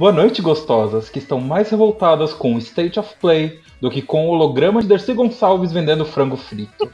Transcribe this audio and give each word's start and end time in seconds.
Boa 0.00 0.12
noite, 0.12 0.40
gostosas, 0.40 1.10
que 1.10 1.18
estão 1.18 1.38
mais 1.38 1.68
revoltadas 1.68 2.32
com 2.32 2.54
o 2.54 2.58
State 2.58 2.98
of 2.98 3.14
Play 3.20 3.60
do 3.82 3.90
que 3.90 4.00
com 4.00 4.26
o 4.26 4.30
holograma 4.30 4.80
de 4.80 4.88
Dercy 4.88 5.12
Gonçalves 5.12 5.72
vendendo 5.72 6.06
frango 6.06 6.38
frito. 6.38 6.90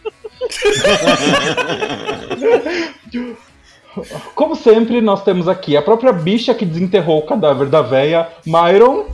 Como 4.35 4.57
sempre, 4.57 5.01
nós 5.01 5.23
temos 5.23 5.47
aqui 5.47 5.77
a 5.77 5.83
própria 5.83 6.13
bicha 6.13 6.53
que 6.53 6.67
desenterrou 6.67 7.21
o 7.21 7.27
cadáver 7.27 7.69
da 7.69 7.81
véia, 7.81 8.27
Myron. 8.45 9.05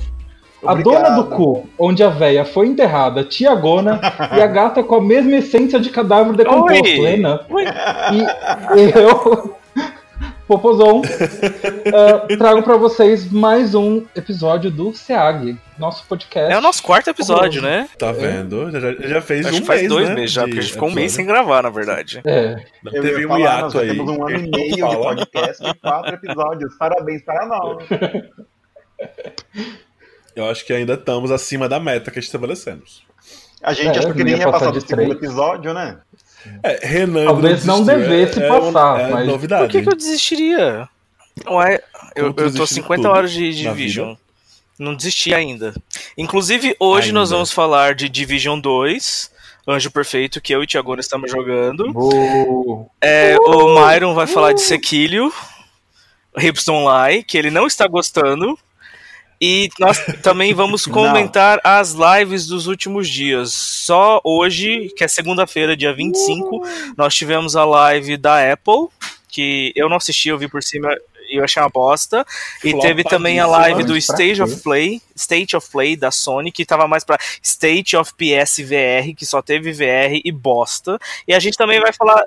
A 0.64 0.74
dona 0.74 1.10
do 1.10 1.24
cu, 1.24 1.68
onde 1.78 2.02
a 2.02 2.08
véia 2.08 2.46
foi 2.46 2.68
enterrada, 2.68 3.22
Tiagona, 3.24 4.00
e 4.34 4.40
a 4.40 4.46
gata 4.46 4.82
com 4.82 4.94
a 4.94 5.02
mesma 5.02 5.36
essência 5.36 5.78
de 5.78 5.90
cadáver 5.90 6.34
decomposto, 6.34 6.82
Oi. 6.82 6.98
Lena. 6.98 7.42
Oi. 7.50 7.64
E 7.64 8.98
eu, 8.98 9.54
Popozon, 10.46 11.00
uh, 11.00 11.04
trago 12.36 12.62
pra 12.62 12.76
vocês 12.76 13.30
mais 13.30 13.74
um 13.74 14.04
episódio 14.14 14.70
do 14.70 14.92
SEAG, 14.92 15.56
nosso 15.78 16.04
podcast. 16.06 16.52
É 16.52 16.58
o 16.58 16.60
nosso 16.60 16.82
quarto 16.82 17.08
episódio, 17.08 17.62
né? 17.62 17.88
Tá 17.96 18.10
vendo? 18.12 18.70
Já, 18.72 18.92
já 18.92 19.22
fez 19.22 19.46
Acho 19.46 19.56
um 19.56 19.60
que 19.60 19.66
faz 19.66 19.80
mês, 19.80 19.88
dois 19.92 20.08
né, 20.08 20.14
meses 20.16 20.32
já, 20.32 20.42
porque 20.42 20.58
a 20.58 20.62
gente 20.62 20.72
ficou 20.72 20.88
um 20.88 20.92
mês 20.92 21.12
sem 21.12 21.24
gravar, 21.24 21.62
na 21.62 21.70
verdade. 21.70 22.20
É, 22.24 22.56
Eu 22.84 23.02
Teve 23.02 23.20
ia 23.20 23.26
um 23.26 23.30
falar, 23.30 23.40
hiato 23.40 23.78
aí. 23.78 23.88
temos 23.96 24.10
um 24.10 24.26
ano 24.26 24.36
e 24.36 24.50
meio 24.50 24.74
de 24.74 24.80
podcast 24.96 25.64
e 25.64 25.74
quatro 25.74 26.14
episódios. 26.14 26.74
Parabéns 26.76 27.22
para 27.22 27.46
nós. 27.46 27.84
Eu 30.34 30.50
acho 30.50 30.64
que 30.66 30.72
ainda 30.72 30.94
estamos 30.94 31.30
acima 31.30 31.68
da 31.68 31.78
meta 31.78 32.10
que 32.10 32.18
estabelecemos. 32.18 33.02
A 33.62 33.72
gente 33.72 33.96
É, 33.96 33.98
achou 34.00 34.12
que 34.12 34.24
nem 34.24 34.36
ia 34.36 34.50
passar 34.50 34.70
do 34.72 34.80
segundo 34.80 34.96
três. 35.06 35.22
episódio, 35.22 35.72
né? 35.72 35.98
É, 36.62 36.86
Renan 36.86 37.24
Talvez 37.26 37.64
não 37.64 37.84
desistiu, 37.84 38.08
devesse 38.08 38.42
é, 38.42 38.48
passar, 38.48 39.00
É, 39.00 39.02
é 39.04 39.10
mas- 39.10 39.26
novidade. 39.26 39.62
Por 39.64 39.70
que, 39.70 39.82
que 39.82 39.88
eu 39.88 39.96
desistiria? 39.96 40.88
Ué, 41.48 41.82
eu, 42.14 42.26
eu 42.26 42.32
tô 42.34 42.42
desiste 42.44 42.68
de 42.68 42.74
50 42.74 43.02
tudo 43.02 43.12
horas 43.16 43.32
de 43.32 43.64
na 43.64 43.70
Division. 43.70 44.14
Não 44.78 44.94
desisti 44.94 45.34
ainda. 45.34 45.74
Inclusive, 46.16 46.74
hoje 46.80 47.08
Ainda. 47.08 47.20
nós 47.20 47.30
vamos 47.30 47.52
falar 47.52 47.94
de 47.94 48.08
Division 48.08 48.58
2, 48.58 49.30
Anjo 49.68 49.90
Perfeito, 49.90 50.40
que 50.40 50.54
eu 50.54 50.60
e 50.60 50.64
o 50.64 50.66
Thiago 50.66 50.98
estamos 50.98 51.30
jogando. 51.30 51.90
o... 51.94 52.86
É, 53.00 53.36
o 53.38 53.74
Myron 53.74 54.14
vai 54.14 54.26
falar 54.26 54.52
de 54.52 54.60
Sequilio, 54.62 55.32
Hips 56.36 56.64
Don't 56.64 56.84
Lie, 56.84 57.22
que 57.22 57.38
ele 57.38 57.50
não 57.50 57.66
está 57.66 57.86
gostando. 57.86 58.58
E 59.44 59.68
nós 59.80 59.98
também 60.22 60.54
vamos 60.54 60.86
Não. 60.86 60.94
comentar 60.94 61.60
as 61.64 61.94
lives 61.94 62.46
dos 62.46 62.68
últimos 62.68 63.08
dias. 63.08 63.52
Só 63.52 64.20
hoje, 64.22 64.88
que 64.96 65.02
é 65.02 65.08
segunda-feira, 65.08 65.76
dia 65.76 65.92
25, 65.92 66.62
nós 66.96 67.12
tivemos 67.12 67.56
a 67.56 67.64
live 67.64 68.16
da 68.16 68.52
Apple, 68.52 68.86
que 69.28 69.72
eu 69.74 69.88
não 69.88 69.96
assisti, 69.96 70.28
eu 70.28 70.38
vi 70.38 70.46
por 70.46 70.62
cima 70.62 70.94
e 71.28 71.38
eu 71.38 71.44
achei 71.44 71.60
uma 71.60 71.68
bosta. 71.68 72.24
E 72.62 72.78
teve 72.78 73.02
também 73.02 73.40
a 73.40 73.46
live 73.46 73.82
do 73.82 73.96
Stage 73.96 74.36
quê? 74.36 74.42
of 74.42 74.62
Play, 74.62 75.02
State 75.16 75.56
of 75.56 75.68
Play 75.70 75.96
da 75.96 76.12
Sony, 76.12 76.52
que 76.52 76.64
tava 76.64 76.86
mais 76.86 77.02
pra 77.02 77.18
State 77.42 77.96
of 77.96 78.12
PS 78.14 78.58
VR, 78.58 79.12
que 79.16 79.26
só 79.26 79.42
teve 79.42 79.72
VR 79.72 80.20
e 80.24 80.30
bosta. 80.30 81.00
E 81.26 81.34
a 81.34 81.40
gente 81.40 81.56
também 81.56 81.80
vai 81.80 81.92
falar. 81.92 82.22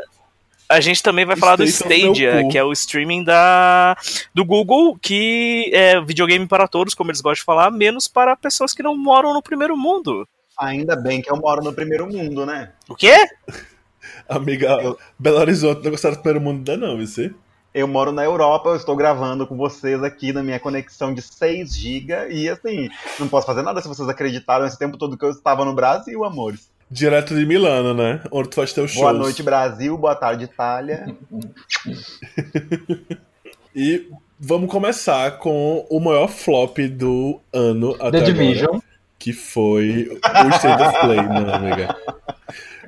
A 0.68 0.82
gente 0.82 1.04
também 1.04 1.26
vai 1.26 1.36
falar 1.36 1.56
do 1.56 1.64
State 1.64 2.02
meu 2.02 2.14
Stadia, 2.14 2.48
que 2.50 2.58
é 2.58 2.64
o 2.64 2.72
streaming 2.72 3.24
da, 3.24 3.96
do 4.34 4.44
Google, 4.44 4.98
que 5.00 5.70
é 5.74 6.02
videogame 6.02 6.48
para 6.48 6.68
todos, 6.68 6.94
como 6.96 7.12
eles 7.12 7.22
gostam 7.22 7.42
de 7.42 7.46
falar, 7.46 7.70
menos 7.72 8.08
para 8.08 8.36
pessoas 8.36 8.74
que 8.74 8.82
não 8.82 8.98
moram 8.98 9.34
no 9.34 9.44
primeiro 9.44 9.78
mundo. 9.78 10.28
Ainda 10.60 10.96
bem 10.96 11.22
que 11.22 11.32
eu 11.32 11.38
moro 11.38 11.64
no 11.64 11.74
primeiro 11.74 12.08
mundo, 12.08 12.46
né? 12.46 12.72
O 12.90 12.96
quê? 12.96 13.16
Amiga, 14.28 14.80
Eu- 14.82 14.98
Belo 15.20 15.38
Horizonte 15.38 15.84
não 15.84 15.92
gostaram 15.92 16.16
do 16.16 16.22
primeiro 16.22 16.44
mundo 16.44 16.58
ainda 16.72 16.88
não, 16.88 16.98
você? 16.98 17.32
Eu 17.74 17.88
moro 17.90 18.12
na 18.14 18.24
Europa, 18.24 18.70
eu 18.70 18.76
estou 18.78 18.96
gravando 18.96 19.46
com 19.46 19.58
vocês 19.58 20.02
aqui 20.02 20.32
na 20.32 20.42
minha 20.42 20.60
conexão 20.60 21.14
de 21.14 21.22
6 21.22 21.76
GB 21.76 22.30
e 22.32 22.48
assim, 22.50 22.90
não 23.20 23.28
posso 23.28 23.46
fazer 23.46 23.64
nada 23.64 23.82
se 23.82 23.88
vocês 23.88 24.08
acreditaram 24.08 24.66
esse 24.66 24.80
tempo 24.80 24.98
todo 24.98 25.18
que 25.18 25.26
eu 25.26 25.30
estava 25.30 25.66
no 25.66 25.76
Brasil, 25.76 26.24
amores. 26.24 26.72
Direto 26.90 27.34
de 27.36 27.46
Milano, 27.46 27.94
né? 27.94 28.22
Onde 28.32 28.50
tu 28.50 28.56
faz 28.56 28.72
teu 28.72 28.88
show. 28.88 29.02
Boa 29.02 29.14
noite, 29.14 29.42
Brasil, 29.42 29.98
boa 29.98 30.16
tarde, 30.16 30.46
Itália. 30.46 31.06
E 33.76 34.10
vamos 34.40 34.72
começar 34.72 35.38
com 35.38 35.86
o 35.90 36.00
maior 36.00 36.30
flop 36.30 36.78
do 36.88 37.42
ano 37.52 37.94
até 37.96 38.12
The 38.12 38.18
agora. 38.18 38.34
Division. 38.34 38.80
que 39.20 39.34
foi 39.34 40.08
o 40.10 40.56
State 40.56 40.82
of 40.82 41.00
Play, 41.02 41.22
não, 41.22 41.54
amiga. 41.54 41.98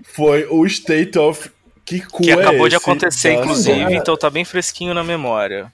Foi 0.03 0.47
o 0.50 0.66
State 0.66 1.19
of 1.19 1.52
que 1.84 2.00
cu 2.06 2.24
Que 2.24 2.31
é 2.31 2.34
acabou 2.36 2.69
de 2.69 2.75
esse 2.75 2.84
acontecer, 2.90 3.34
da 3.34 3.41
inclusive, 3.41 3.94
então 3.96 4.16
tá 4.16 4.30
bem 4.30 4.46
fresquinho 4.46 4.94
na 4.94 5.03
memória. 5.03 5.72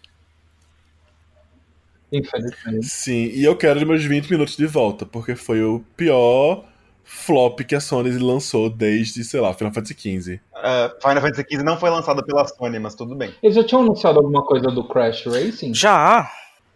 Infelizmente. 2.11 2.87
Sim, 2.87 3.31
e 3.33 3.43
eu 3.43 3.55
quero 3.55 3.79
os 3.79 3.85
meus 3.85 4.03
20 4.03 4.31
minutos 4.31 4.57
de 4.57 4.65
volta, 4.65 5.05
porque 5.05 5.35
foi 5.35 5.63
o 5.63 5.83
pior 5.95 6.65
flop 7.03 7.59
que 7.61 7.75
a 7.75 7.79
Sony 7.81 8.11
lançou 8.17 8.69
desde, 8.69 9.23
sei 9.23 9.39
lá, 9.39 9.53
Final 9.53 9.73
Fantasy 9.73 9.93
XV. 9.93 10.39
Uh, 10.55 11.01
Final 11.01 11.21
Fantasy 11.21 11.45
XV 11.51 11.63
não 11.63 11.77
foi 11.77 11.89
lançado 11.89 12.23
pela 12.25 12.45
Sony, 12.47 12.79
mas 12.79 12.95
tudo 12.95 13.15
bem. 13.15 13.33
Eles 13.43 13.55
já 13.55 13.63
tinham 13.63 13.81
anunciado 13.81 14.19
alguma 14.19 14.43
coisa 14.43 14.67
do 14.67 14.83
Crash 14.87 15.25
Racing? 15.25 15.73
Já. 15.73 16.29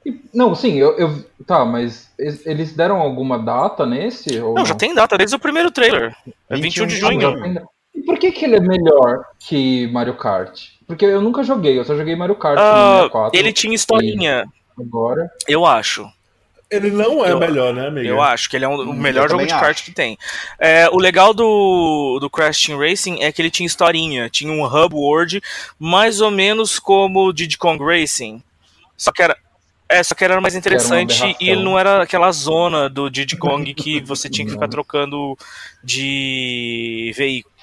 E- 0.06 0.20
Não, 0.34 0.54
sim, 0.56 0.76
eu, 0.76 0.98
eu- 0.98 1.26
Tá, 1.46 1.64
mas 1.64 2.10
eles- 2.20 2.74
deram 2.76 2.98
alguma 2.98 3.40
data 3.40 3.86
nesse? 3.86 4.38
Ou 4.40 4.54
Não, 4.54 4.66
já 4.66 4.76
tem 4.76 4.94
data 4.94 5.18
desde 5.18 5.36
o 5.36 5.40
primeiro 5.40 5.72
trailer. 5.72 6.14
É 6.50 6.56
21 6.58 6.86
de 6.88 6.96
21 6.96 7.18
de 7.18 7.22
junho. 7.26 7.42
Tem- 7.42 7.64
E 7.96 8.02
por 8.04 8.20
que, 8.20 8.32
que 8.34 8.44
ele 8.46 8.58
é 8.58 8.60
melhor 8.60 9.24
que 9.40 9.88
Mario 9.88 10.16
Kart? 10.18 10.60
Porque 10.86 11.06
eu 11.06 11.22
nunca 11.22 11.42
joguei, 11.44 11.80
eu 11.80 11.84
só 11.86 11.96
joguei 11.96 12.16
Mario 12.16 12.36
Kart 12.36 12.56
no 12.58 12.62
Ah, 12.62 12.96
64. 12.98 13.40
ele 13.40 13.52
tinha 13.54 13.74
historinha, 13.74 14.46
Agora. 14.80 15.30
eu 15.48 15.66
acho. 15.66 16.06
Ele 16.70 16.92
não 16.92 17.26
é 17.26 17.32
Eu- 17.32 17.40
melhor, 17.40 17.74
né, 17.74 17.88
amiga? 17.88 18.08
Eu 18.08 18.22
acho 18.22 18.50
que 18.50 18.56
ele 18.58 18.66
é 18.66 18.68
um- 18.68 18.90
o 18.90 18.94
melhor 18.94 19.26
eu 19.26 19.30
jogo 19.32 19.44
de 19.46 19.50
kart 19.54 19.70
acho. 19.78 19.84
que 19.86 19.92
tem. 19.92 20.18
É, 20.60 20.90
o 20.90 20.98
legal 20.98 21.34
do, 21.34 22.18
do 22.20 22.30
Crash 22.30 22.62
Team 22.64 22.78
Racing 22.78 23.22
é 23.22 23.32
que 23.32 23.42
ele 23.42 23.50
tinha 23.52 23.66
historinha, 23.66 24.30
tinha 24.30 24.52
um 24.52 24.66
hub 24.66 24.94
world, 24.94 25.42
mais 25.80 26.20
ou 26.20 26.30
menos 26.30 26.78
como 26.78 27.26
o 27.28 27.32
Diddy 27.34 27.58
Kong 27.58 27.82
Racing. 27.84 28.44
Só 28.98 29.12
que 29.12 29.22
era. 29.24 29.38
É, 29.90 30.04
só 30.04 30.14
que 30.14 30.22
era 30.26 30.42
mais 30.42 30.54
interessante 30.54 31.14
aberração. 31.24 31.36
e 31.40 31.50
ele 31.50 31.64
não 31.64 31.80
era 31.80 32.02
aquela 32.04 32.30
zona 32.34 32.90
do 32.90 33.10
Diddy 33.10 33.38
Kong 33.38 33.74
que 33.74 34.02
você 34.02 34.30
tinha 34.30 34.46
que 34.46 34.52
ficar 34.52 34.68
trocando 34.68 35.38
de 35.82 37.14
veículo. 37.16 37.56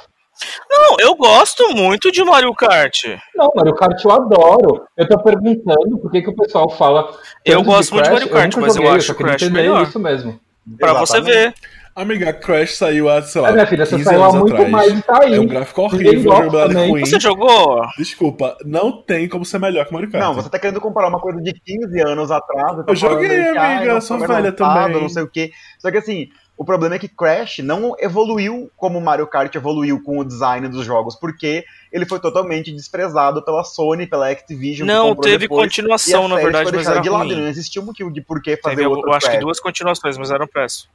Não, 0.69 0.97
eu 0.99 1.15
gosto 1.15 1.75
muito 1.75 2.11
de 2.11 2.25
Mario 2.25 2.53
Kart. 2.55 3.05
Não, 3.37 3.51
Mario 3.55 3.75
Kart 3.75 4.05
eu 4.05 4.11
adoro. 4.11 4.85
Eu 4.97 5.09
tô 5.09 5.19
perguntando 5.23 5.99
por 5.99 6.11
que, 6.11 6.23
que 6.23 6.31
o 6.31 6.37
pessoal 6.37 6.69
fala. 6.71 7.09
Eu 7.45 7.63
gosto 7.63 7.95
muito 7.95 8.07
de 8.07 8.13
Mario 8.13 8.31
Kart, 8.31 8.55
eu 8.55 8.61
mas 8.61 8.77
eu 8.77 8.91
acho 8.91 9.15
queria 9.15 9.33
Crash 9.33 9.43
entender 9.43 9.63
melhor. 9.63 9.83
isso 9.83 9.99
mesmo. 10.01 10.41
Pra 10.79 10.93
você 10.95 11.21
ver. 11.21 11.55
Amiga, 11.97 12.33
Crash 12.33 12.77
saiu 12.77 13.09
há, 13.09 13.23
sei 13.23 13.41
lá, 13.41 13.51
É, 13.51 13.53
minha 13.53 13.67
filha, 13.69 13.87
você 13.87 13.93
15 13.95 14.05
saiu 14.05 14.25
há 14.25 14.27
anos 14.27 14.41
muito 14.41 14.55
atrás. 14.55 14.71
mais 14.73 14.99
e 14.99 15.03
tá 15.03 15.19
aí. 15.23 15.35
É 15.37 15.41
um 15.41 15.47
gráfico 15.47 15.83
horrível, 15.83 16.23
jogabilidade 16.23 16.75
ruim. 16.91 17.07
Você 17.07 17.21
jogou? 17.21 17.83
Desculpa, 17.97 18.57
não 18.65 19.01
tem 19.01 19.29
como 19.29 19.45
ser 19.45 19.61
melhor 19.61 19.87
que 19.87 19.93
Mario 19.93 20.11
Kart. 20.11 20.25
Não, 20.25 20.35
você 20.35 20.51
tá 20.51 20.59
querendo 20.59 20.81
comparar 20.81 21.07
uma 21.07 21.21
coisa 21.21 21.41
de 21.41 21.53
15 21.53 22.01
anos 22.01 22.33
atrás. 22.33 22.79
tá 22.79 22.85
Eu 22.89 22.97
joguei, 22.97 23.47
amiga, 23.57 23.95
não 23.95 24.01
sou 24.01 24.19
velha 24.19 24.51
também. 24.51 25.01
Não 25.03 25.09
sei 25.09 25.23
o 25.23 25.31
quê. 25.31 25.53
Só 25.79 25.89
que 25.93 25.99
assim, 25.99 26.27
o 26.57 26.65
problema 26.65 26.95
é 26.95 26.99
que 26.99 27.09
Crash 27.09 27.59
não 27.59 27.95
evoluiu 27.99 28.71
como 28.77 29.01
Mario 29.01 29.27
Kart 29.27 29.53
evoluiu 29.55 30.03
com 30.03 30.19
o 30.19 30.25
design 30.25 30.69
dos 30.69 30.85
jogos, 30.87 31.17
porque 31.17 31.65
ele 31.93 32.07
foi 32.07 32.21
totalmente 32.21 32.71
desprezado 32.73 33.45
pela 33.45 33.65
Sony, 33.65 34.07
pela 34.07 34.29
Activision. 34.31 34.87
que 34.87 34.93
Não, 34.95 35.17
teve 35.17 35.39
depois, 35.49 35.65
continuação, 35.65 36.29
na 36.29 36.37
verdade, 36.37 36.71
mas 36.73 36.87
era 36.87 37.01
de 37.01 37.11
lado. 37.11 37.25
ruim. 37.25 37.41
Não 37.41 37.49
existiu 37.49 37.83
motivo 37.83 38.13
de 38.13 38.21
por 38.21 38.41
que 38.41 38.57
fazer 38.57 38.77
Teve, 38.77 38.87
outro 38.89 39.09
eu 39.11 39.15
acho 39.15 39.27
que 39.27 39.33
Crash. 39.33 39.43
duas 39.45 39.59
continuações, 39.61 40.17
mas 40.17 40.31
eram 40.31 40.47
péssimo. 40.47 40.93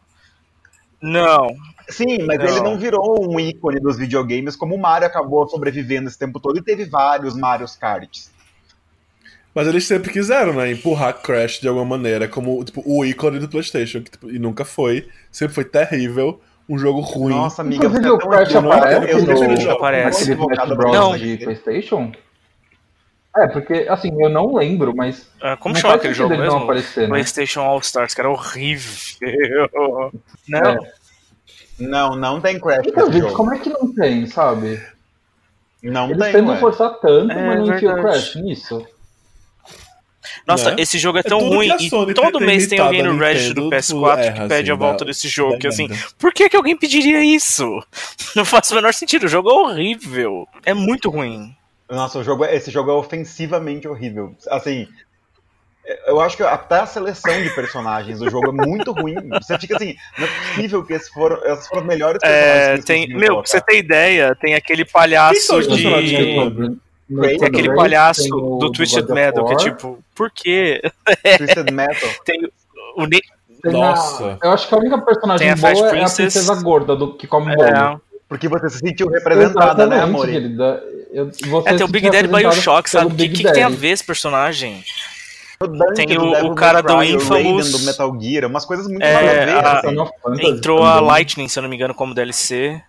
Não. 1.02 1.48
Sim, 1.88 2.20
mas 2.26 2.38
Não. 2.40 2.46
ele 2.46 2.60
não 2.62 2.78
virou 2.78 3.26
um 3.30 3.40
ícone 3.40 3.80
dos 3.80 3.98
videogames 3.98 4.56
como 4.56 4.76
o 4.76 4.78
Mario 4.80 5.08
acabou 5.08 5.48
sobrevivendo 5.48 6.08
esse 6.10 6.20
tempo 6.20 6.40
todo 6.40 6.58
e 6.58 6.62
teve 6.62 6.86
vários 6.86 7.36
Marios 7.36 7.76
Karts. 7.76 8.32
Mas 9.60 9.68
eles 9.68 9.86
sempre 9.86 10.10
quiseram, 10.10 10.54
né? 10.54 10.72
Empurrar 10.72 11.14
Crash 11.22 11.60
de 11.60 11.68
alguma 11.68 11.84
maneira, 11.86 12.30
como 12.30 12.64
tipo, 12.64 12.82
o 12.86 13.04
ícone 13.04 13.40
do 13.40 13.50
PlayStation, 13.50 14.02
que, 14.02 14.10
tipo, 14.12 14.32
e 14.32 14.40
nunca 14.40 14.64
foi. 14.64 15.10
Sempre 15.30 15.54
foi 15.54 15.66
terrível. 15.66 16.40
Um 16.70 16.78
jogo 16.80 17.02
ruim. 17.02 17.34
Nossa, 17.34 17.62
amiga, 17.62 17.86
Inclusive, 17.88 18.08
você 18.08 18.10
é 18.10 18.14
o 18.14 18.18
Crash 18.30 18.56
aparece 18.56 19.52
Eu 19.52 19.68
no- 19.68 19.74
aparece. 19.74 20.36
Não. 20.94 21.12
você. 21.12 21.20
de 21.20 21.38
PlayStation? 21.44 22.12
É, 23.36 23.48
porque, 23.48 23.86
assim, 23.90 24.10
eu 24.24 24.30
não 24.30 24.56
lembro, 24.56 24.96
mas. 24.96 25.30
Ah, 25.42 25.58
Como 25.58 25.74
não 25.76 25.82
chama 25.82 25.96
aquele 25.96 26.14
jogo 26.14 26.34
ele 26.34 26.44
não 26.44 26.52
mesmo? 26.54 26.64
aparecer, 26.64 27.02
né? 27.02 27.08
PlayStation 27.10 27.60
All 27.62 27.80
Stars, 27.80 28.14
que 28.14 28.22
era 28.22 28.30
horrível. 28.30 28.94
Não. 30.48 30.70
É. 30.70 30.78
Não, 31.80 32.16
não 32.16 32.40
tem 32.40 32.58
Crash 32.60 32.88
Então, 32.88 33.12
gente, 33.12 33.22
jogo. 33.24 33.34
como 33.36 33.54
é 33.54 33.60
que 33.60 33.70
não 33.70 33.94
tem, 33.94 34.26
sabe? 34.26 34.82
Não 35.84 36.06
Eles 36.10 36.24
tem, 36.24 36.32
tentam 36.34 36.54
ué. 36.54 36.60
forçar 36.60 36.90
tanto, 37.00 37.32
É 37.32 37.48
mas 37.48 37.60
não 37.68 37.76
enfia 37.76 37.92
o 37.92 37.94
verdade. 37.96 38.02
Crash 38.32 38.36
nisso. 38.36 38.88
Nossa, 40.50 40.72
Né? 40.72 40.76
esse 40.80 40.98
jogo 40.98 41.18
é 41.18 41.22
É 41.22 41.24
tão 41.24 41.40
tudo 41.40 41.56
ruim 41.56 41.70
e 41.80 41.90
todo 42.14 42.38
tem 42.40 42.48
mês 42.48 42.68
tem 42.68 42.80
alguém 42.80 43.04
no 43.04 43.18
Reddit 43.18 43.54
do 43.54 43.64
Nintendo, 43.64 43.76
PS4 43.84 44.18
erra, 44.20 44.34
que 44.44 44.48
pede 44.50 44.72
assim, 44.72 44.72
a 44.72 44.76
volta 44.76 45.06
dá- 45.06 45.10
desse 45.10 45.28
jogo. 45.28 45.54
dá 45.54 45.60
Que 45.60 45.68
assim, 45.68 45.88
merda. 45.88 46.04
por 46.18 46.34
que, 46.34 46.50
que 46.50 46.56
alguém 46.56 46.76
pediria 46.78 47.24
isso? 47.24 47.66
Não 48.36 48.44
faz 48.46 48.70
o 48.72 48.76
menor 48.76 48.94
sentido. 48.94 49.26
O 49.26 49.30
jogo 49.30 49.50
é 49.50 49.54
horrível. 49.54 50.48
É 50.66 50.74
muito 50.74 51.10
ruim. 51.10 51.56
Nossa, 51.90 52.20
o 52.20 52.24
jogo, 52.24 52.46
é- 52.46 52.56
esse 52.56 52.70
jogo 52.72 52.92
é 52.92 52.94
ofensivamente 52.94 53.88
horrível. 53.88 54.36
Assim, 54.50 54.88
eu 56.06 56.22
acho 56.22 56.38
que 56.38 56.44
até 56.44 56.80
a 56.82 56.86
seleção 56.86 57.42
de 57.42 57.50
personagens 57.56 58.20
do 58.20 58.30
jogo 58.30 58.50
é 58.50 58.68
muito 58.68 58.92
ruim. 58.92 59.16
Você 59.42 59.58
fica 59.58 59.76
assim, 59.76 59.96
não 60.18 60.28
é 60.28 60.30
possível 60.30 60.86
que 60.86 60.94
esses 60.94 61.10
foram, 61.10 61.44
esses 61.46 61.68
foram 61.68 61.82
os 61.82 61.88
melhores 61.88 62.20
personagens. 62.20 62.80
É, 62.80 62.84
tem, 62.84 63.08
meu, 63.10 63.38
pra 63.42 63.46
você 63.46 63.60
ter 63.60 63.78
ideia, 63.80 64.36
tem 64.36 64.54
aquele 64.54 64.86
palhaço 64.86 65.60
de. 65.62 66.78
Tem 67.10 67.46
aquele 67.48 67.74
palhaço 67.76 68.28
do 68.30 68.72
Twisted 68.72 69.08
Metal, 69.10 69.46
que 69.46 69.54
é 69.54 69.58
tipo, 69.58 70.00
por 70.16 70.30
quê? 70.32 70.82
Twisted 71.38 71.72
Metal. 71.72 72.10
Tem 72.26 72.40
o 72.96 73.08
Tem 73.08 73.72
Nossa. 73.74 74.38
a- 74.42 74.46
eu 74.48 74.52
acho 74.52 74.68
que 74.68 74.76
a 74.76 74.78
única 74.78 74.98
personagem 75.02 75.40
Tem 75.48 75.52
a 75.52 75.74
boa 75.74 75.86
é 75.86 75.88
a 75.88 75.92
Princess. 75.92 76.16
princesa 76.34 76.62
gorda 76.62 76.96
do, 76.96 77.14
que 77.16 77.26
come 77.28 77.56
bolo. 77.56 77.68
é, 77.68 77.98
Porque 78.28 78.48
você 78.48 78.70
se 78.70 78.78
sentiu 78.80 79.08
representada, 79.10 79.86
né, 79.88 80.02
amor? 80.02 80.28
querida. 80.28 80.84
Eu- 81.12 81.32
você 81.48 81.70
é, 81.70 81.74
tem 81.76 81.86
o 81.86 81.90
Big 81.90 82.10
Daddy 82.10 82.28
Bioshock, 82.28 82.90
sabe? 82.90 83.08
O 83.08 83.10
que, 83.10 83.16
Big 83.16 83.36
que, 83.38 83.44
que 83.44 83.52
tem 83.52 83.64
a 83.64 83.70
ver 83.70 83.90
esse 83.90 84.04
personagem? 84.04 84.84
O 85.62 85.68
Dante 85.68 86.06
Tem 86.06 86.18
o- 86.18 86.52
o 86.52 86.56
cara 86.56 86.82
do 86.82 86.96
Cry, 86.98 87.12
Infamous. 87.16 87.72
Do 87.72 87.80
Metal 87.80 88.18
Gear, 88.22 88.46
umas 88.46 88.64
coisas 88.64 88.88
muito 88.88 89.04
É, 89.04 89.16
a 89.42 89.46
ver. 89.46 89.56
a- 89.56 89.80
assim. 89.80 90.48
Entrou 90.48 90.84
a. 90.86 91.02
Lightning, 91.02 91.50
se 91.50 91.60
eu 91.60 91.64
não 91.64 91.70
me 91.70 91.76
engano, 91.76 91.94
como 91.94 92.14
DLC. 92.14 92.82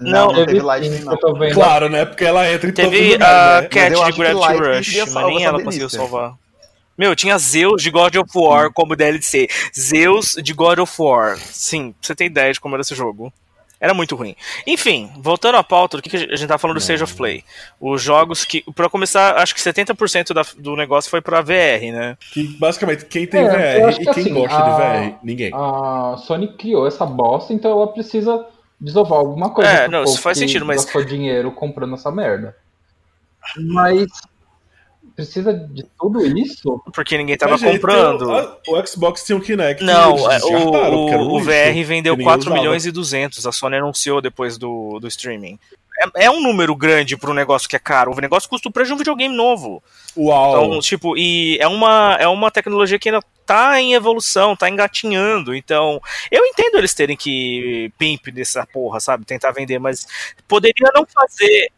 Não, 0.00 0.26
não 0.26 0.34
Teve 0.44 0.60
teve 0.60 0.98
que. 1.48 1.54
Claro, 1.54 1.88
né? 1.88 2.04
Porque 2.04 2.24
ela 2.24 2.50
entra 2.52 2.68
em 2.68 2.72
todos 2.72 2.90
os 2.90 2.96
Teve 2.98 3.12
lugares, 3.12 3.36
a 3.36 3.60
né? 3.62 3.68
Cat 3.68 3.92
eu 3.92 4.04
de 4.04 4.12
que 4.12 4.18
Gravity 4.18 4.40
Lightning 4.40 4.76
Rush, 4.76 5.12
mas 5.12 5.26
nem 5.26 5.44
ela 5.44 5.58
delícia. 5.58 5.64
conseguiu 5.64 5.90
salvar. 5.90 6.34
Meu, 6.96 7.16
tinha 7.16 7.36
Zeus 7.38 7.82
de 7.82 7.90
God 7.90 8.14
of 8.16 8.30
War 8.34 8.72
como 8.72 8.94
DLC. 8.96 9.48
Zeus 9.78 10.36
de 10.42 10.52
God 10.52 10.78
of 10.78 10.92
War. 11.00 11.36
Sim, 11.38 11.90
pra 11.92 11.98
você 12.02 12.14
tem 12.14 12.26
ideia 12.26 12.52
de 12.52 12.60
como 12.60 12.74
era 12.74 12.82
esse 12.82 12.94
jogo. 12.94 13.32
Era 13.80 13.92
muito 13.92 14.14
ruim. 14.16 14.34
Enfim, 14.66 15.10
voltando 15.18 15.56
à 15.58 15.62
pauta, 15.64 15.96
do 15.98 16.02
que 16.02 16.08
que 16.08 16.16
a 16.16 16.36
gente 16.36 16.46
tá 16.48 16.56
falando 16.56 16.76
do 16.76 16.80
Stage 16.80 17.02
of 17.02 17.12
Play. 17.14 17.44
Os 17.78 18.00
jogos 18.00 18.44
que, 18.44 18.64
pra 18.74 18.88
começar, 18.88 19.36
acho 19.36 19.54
que 19.54 19.60
70% 19.60 20.32
da- 20.32 20.44
do 20.56 20.74
negócio 20.74 21.10
foi 21.10 21.20
pra 21.20 21.42
VR, 21.42 21.92
né? 21.92 22.16
Que, 22.32 22.44
basicamente, 22.58 23.04
quem 23.04 23.26
tem 23.26 23.40
É, 23.40 23.44
eu 23.76 23.80
VR 23.82 23.88
acho 23.88 24.00
e 24.02 24.06
que 24.06 24.14
quem 24.14 24.22
assim, 24.22 24.32
gosta 24.34 24.56
a- 24.56 24.62
de 24.62 24.70
VR, 25.10 25.18
ninguém. 25.22 25.50
A 25.52 26.16
Sony 26.24 26.48
criou 26.56 26.86
essa 26.86 27.04
bosta, 27.04 27.52
então 27.52 27.72
ela 27.72 27.88
precisa 27.88 28.46
desovar 28.80 29.18
alguma 29.18 29.50
coisa. 29.50 29.70
É, 29.70 29.88
não, 29.88 30.04
isso 30.04 30.20
faz 30.20 30.38
sentido, 30.38 30.64
mas- 30.64 30.84
gastou 30.84 31.04
dinheiro 31.04 31.50
comprando 31.52 31.94
essa 31.94 32.10
merda. 32.10 32.56
Mas 33.56 34.06
precisa 35.14 35.52
de 35.52 35.84
tudo 35.98 36.24
isso? 36.26 36.82
Porque 36.92 37.16
ninguém 37.16 37.36
tava 37.36 37.52
Mas, 37.52 37.60
gente, 37.60 37.72
comprando. 37.74 38.32
a- 38.32 38.58
o 38.66 38.86
Xbox 38.86 39.24
tinha 39.24 39.36
um 39.36 39.40
Kinect. 39.40 39.82
Não, 39.84 40.30
é, 40.30 40.38
o, 40.42 40.70
o, 40.70 41.36
o 41.36 41.40
VR 41.40 41.84
vendeu 41.84 42.14
que 42.14 42.18
ninguém 42.18 42.24
4 42.24 42.40
usava. 42.46 42.56
milhões 42.56 42.86
e 42.86 42.90
200. 42.90 43.46
A 43.46 43.52
Sony 43.52 43.76
anunciou 43.76 44.20
depois 44.20 44.56
do, 44.58 44.98
do 44.98 45.06
streaming. 45.08 45.58
É, 45.96 46.24
é 46.24 46.30
um 46.30 46.42
número 46.42 46.74
grande 46.74 47.16
para 47.16 47.30
um 47.30 47.34
negócio 47.34 47.68
que 47.68 47.76
é 47.76 47.78
caro. 47.78 48.12
O 48.12 48.20
negócio 48.20 48.48
custa 48.48 48.68
o 48.68 48.72
preço 48.72 48.88
de 48.88 48.94
um 48.94 48.98
videogame 48.98 49.34
novo. 49.34 49.82
Uau! 50.16 50.66
Então, 50.66 50.80
tipo, 50.80 51.16
e 51.16 51.56
é 51.60 51.68
uma, 51.68 52.16
é 52.18 52.26
uma 52.26 52.50
tecnologia 52.50 52.98
que 52.98 53.08
ainda 53.08 53.22
tá 53.46 53.80
em 53.80 53.94
evolução, 53.94 54.56
tá 54.56 54.68
engatinhando. 54.68 55.54
Então, 55.54 56.00
eu 56.30 56.44
entendo 56.44 56.78
eles 56.78 56.94
terem 56.94 57.16
que 57.16 57.92
pimp 57.98 58.28
nessa 58.28 58.66
porra, 58.66 59.00
sabe? 59.00 59.24
Tentar 59.24 59.52
vender, 59.52 59.78
mas 59.78 60.06
poderia 60.48 60.90
não 60.94 61.06
fazer. 61.06 61.70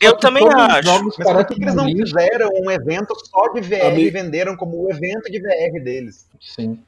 Eu 0.00 0.16
também 0.16 0.46
acho. 0.46 0.82
jogos 0.82 1.16
Mas 1.16 1.32
por 1.32 1.46
que, 1.46 1.54
que 1.54 1.62
eles 1.62 1.74
não 1.74 1.86
fizeram 1.86 2.50
um 2.54 2.70
evento 2.70 3.14
só 3.24 3.48
de 3.48 3.60
VR 3.60 3.86
Amigo. 3.86 4.00
e 4.00 4.10
venderam 4.10 4.56
como 4.56 4.82
o 4.82 4.90
evento 4.90 5.30
de 5.30 5.40
VR 5.40 5.82
deles? 5.82 6.26
Sim. 6.40 6.82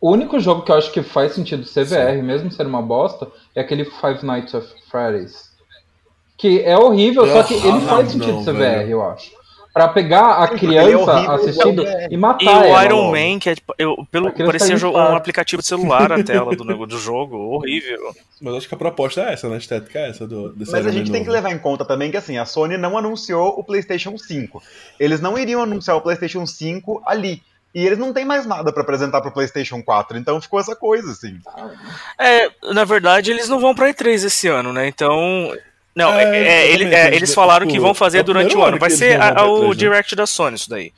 O 0.00 0.10
único 0.12 0.40
jogo 0.40 0.62
que 0.62 0.72
eu 0.72 0.76
acho 0.76 0.90
que 0.92 1.02
faz 1.02 1.32
sentido 1.34 1.64
ser 1.64 1.84
VR, 1.84 2.22
mesmo 2.22 2.50
ser 2.50 2.66
uma 2.66 2.80
bosta, 2.80 3.28
é 3.54 3.60
aquele 3.60 3.84
Five 3.84 4.24
Nights 4.24 4.54
at 4.54 4.64
Freddy's. 4.90 5.50
Que 6.38 6.62
é 6.62 6.76
horrível, 6.78 7.26
só 7.26 7.42
que 7.42 7.54
ele 7.54 7.80
faz 7.82 8.14
não, 8.14 8.24
sentido 8.24 8.42
ser 8.44 8.54
velho. 8.54 8.86
VR, 8.86 8.90
eu 8.90 9.02
acho. 9.10 9.40
Pra 9.72 9.86
pegar 9.86 10.38
a 10.42 10.48
Sim, 10.48 10.54
é 10.54 10.58
criança 10.58 11.12
horrível, 11.12 11.30
assistindo 11.32 11.86
é. 11.86 12.08
e 12.10 12.16
matar 12.16 12.42
E 12.42 12.48
ela 12.48 12.60
o 12.80 12.82
Iron 12.84 12.96
logo. 13.02 13.12
Man, 13.12 13.38
que 13.38 13.50
é 13.50 13.54
tipo, 13.54 13.72
eu, 13.78 14.04
pelo, 14.10 14.32
parecia 14.32 14.70
tá 14.70 14.74
jo- 14.76 14.90
um 14.90 15.14
aplicativo 15.14 15.62
de 15.62 15.68
celular 15.68 16.10
a 16.10 16.24
tela 16.24 16.56
do, 16.56 16.86
do 16.86 16.98
jogo, 16.98 17.36
horrível. 17.36 18.12
Mas 18.40 18.54
acho 18.54 18.68
que 18.68 18.74
a 18.74 18.78
proposta 18.78 19.20
é 19.20 19.32
essa, 19.34 19.48
né? 19.48 19.54
A 19.54 19.58
estética 19.58 19.98
é 20.00 20.08
essa 20.10 20.26
do, 20.26 20.48
desse 20.54 20.72
Mas 20.72 20.84
a 20.86 20.90
gente 20.90 21.06
Man 21.06 21.12
tem 21.12 21.20
que 21.22 21.28
novo. 21.28 21.36
levar 21.36 21.52
em 21.52 21.58
conta 21.58 21.84
também 21.84 22.10
que 22.10 22.16
assim, 22.16 22.36
a 22.36 22.44
Sony 22.44 22.76
não 22.76 22.98
anunciou 22.98 23.50
o 23.50 23.62
PlayStation 23.62 24.18
5. 24.18 24.60
Eles 24.98 25.20
não 25.20 25.38
iriam 25.38 25.62
anunciar 25.62 25.96
o 25.96 26.00
PlayStation 26.00 26.44
5 26.46 27.02
ali. 27.06 27.40
E 27.74 27.86
eles 27.86 27.98
não 27.98 28.12
têm 28.12 28.24
mais 28.24 28.46
nada 28.46 28.72
pra 28.72 28.82
apresentar 28.82 29.20
pro 29.20 29.30
PlayStation 29.32 29.80
4, 29.82 30.18
então 30.18 30.40
ficou 30.40 30.58
essa 30.58 30.74
coisa 30.74 31.12
assim. 31.12 31.38
É, 32.18 32.50
na 32.72 32.84
verdade, 32.84 33.30
eles 33.30 33.48
não 33.48 33.60
vão 33.60 33.74
pra 33.74 33.88
E3 33.88 34.24
esse 34.24 34.48
ano, 34.48 34.72
né? 34.72 34.88
Então. 34.88 35.52
Não, 35.94 36.12
É, 36.12 36.22
é, 36.24 36.28
é, 36.48 36.70
ele- 36.72 36.84
é, 36.94 37.06
eles- 37.06 37.16
eles 37.16 37.34
falaram 37.34 37.66
que 37.66 37.72
tipo, 37.72 37.82
vão 37.82 37.90
é 37.92 37.94
fazer 37.94 38.22
durante 38.22 38.56
o 38.56 38.62
ano. 38.62 38.78
Vai 38.78 38.90
ser 38.90 39.20
a- 39.20 39.44
o 39.46 39.58
E3, 39.60 39.68
né? 39.70 39.74
Direct 39.74 40.16
da 40.16 40.26
Sony, 40.26 40.56
isso 40.56 40.70
daí. 40.70 40.92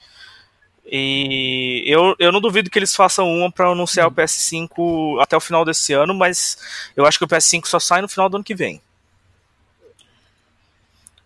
E 0.94 1.84
eu, 1.86 2.14
eu 2.19 2.32
não 2.32 2.40
duvido 2.40 2.69
que 2.69 2.78
eles 2.78 2.94
façam 2.94 3.26
uma 3.30 3.50
pra 3.50 3.69
anunciar 3.69 4.06
o 4.08 4.10
PS5 4.12 5.19
até 5.20 5.36
o 5.36 5.40
final 5.40 5.64
desse 5.64 5.92
ano, 5.92 6.12
mas 6.14 6.58
eu 6.96 7.06
acho 7.06 7.19
que 7.19 7.24
o 7.24 7.28
PS5 7.28 7.66
só 7.66 7.78
sai 7.78 8.02
no 8.02 8.08
final 8.08 8.28
do 8.28 8.36
ano 8.36 8.44
que 8.44 8.54
vem. 8.54 8.80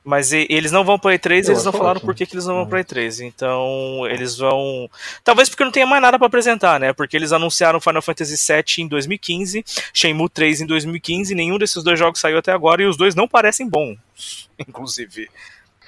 Mas 0.08 0.32
e- 0.32 0.46
eles 0.48 0.70
não 0.70 0.84
vão 0.84 0.96
pra 1.00 1.14
E3, 1.14 1.46
Eu 1.48 1.54
eles 1.54 1.64
não 1.64 1.72
falaram 1.72 2.00
por 2.00 2.14
que, 2.14 2.24
que 2.24 2.34
eles 2.36 2.46
não 2.46 2.54
vão 2.54 2.66
pra 2.66 2.78
E3. 2.84 3.20
Então, 3.26 4.06
eles 4.08 4.36
vão. 4.36 4.88
Talvez 5.24 5.48
porque 5.48 5.64
não 5.64 5.72
tenha 5.72 5.84
mais 5.84 6.00
nada 6.00 6.16
pra 6.16 6.28
apresentar, 6.28 6.78
né? 6.78 6.92
Porque 6.92 7.16
eles 7.16 7.32
anunciaram 7.32 7.80
Final 7.80 8.00
Fantasy 8.00 8.36
VII 8.36 8.84
em 8.84 8.88
2015, 8.88 9.64
Shenmue 9.92 10.28
3 10.28 10.60
em 10.60 10.66
2015, 10.66 11.34
nenhum 11.34 11.58
desses 11.58 11.82
dois 11.82 11.98
jogos 11.98 12.20
saiu 12.20 12.38
até 12.38 12.52
agora 12.52 12.82
e 12.82 12.86
os 12.86 12.96
dois 12.96 13.16
não 13.16 13.26
parecem 13.26 13.68
bons, 13.68 13.98
inclusive. 14.56 15.28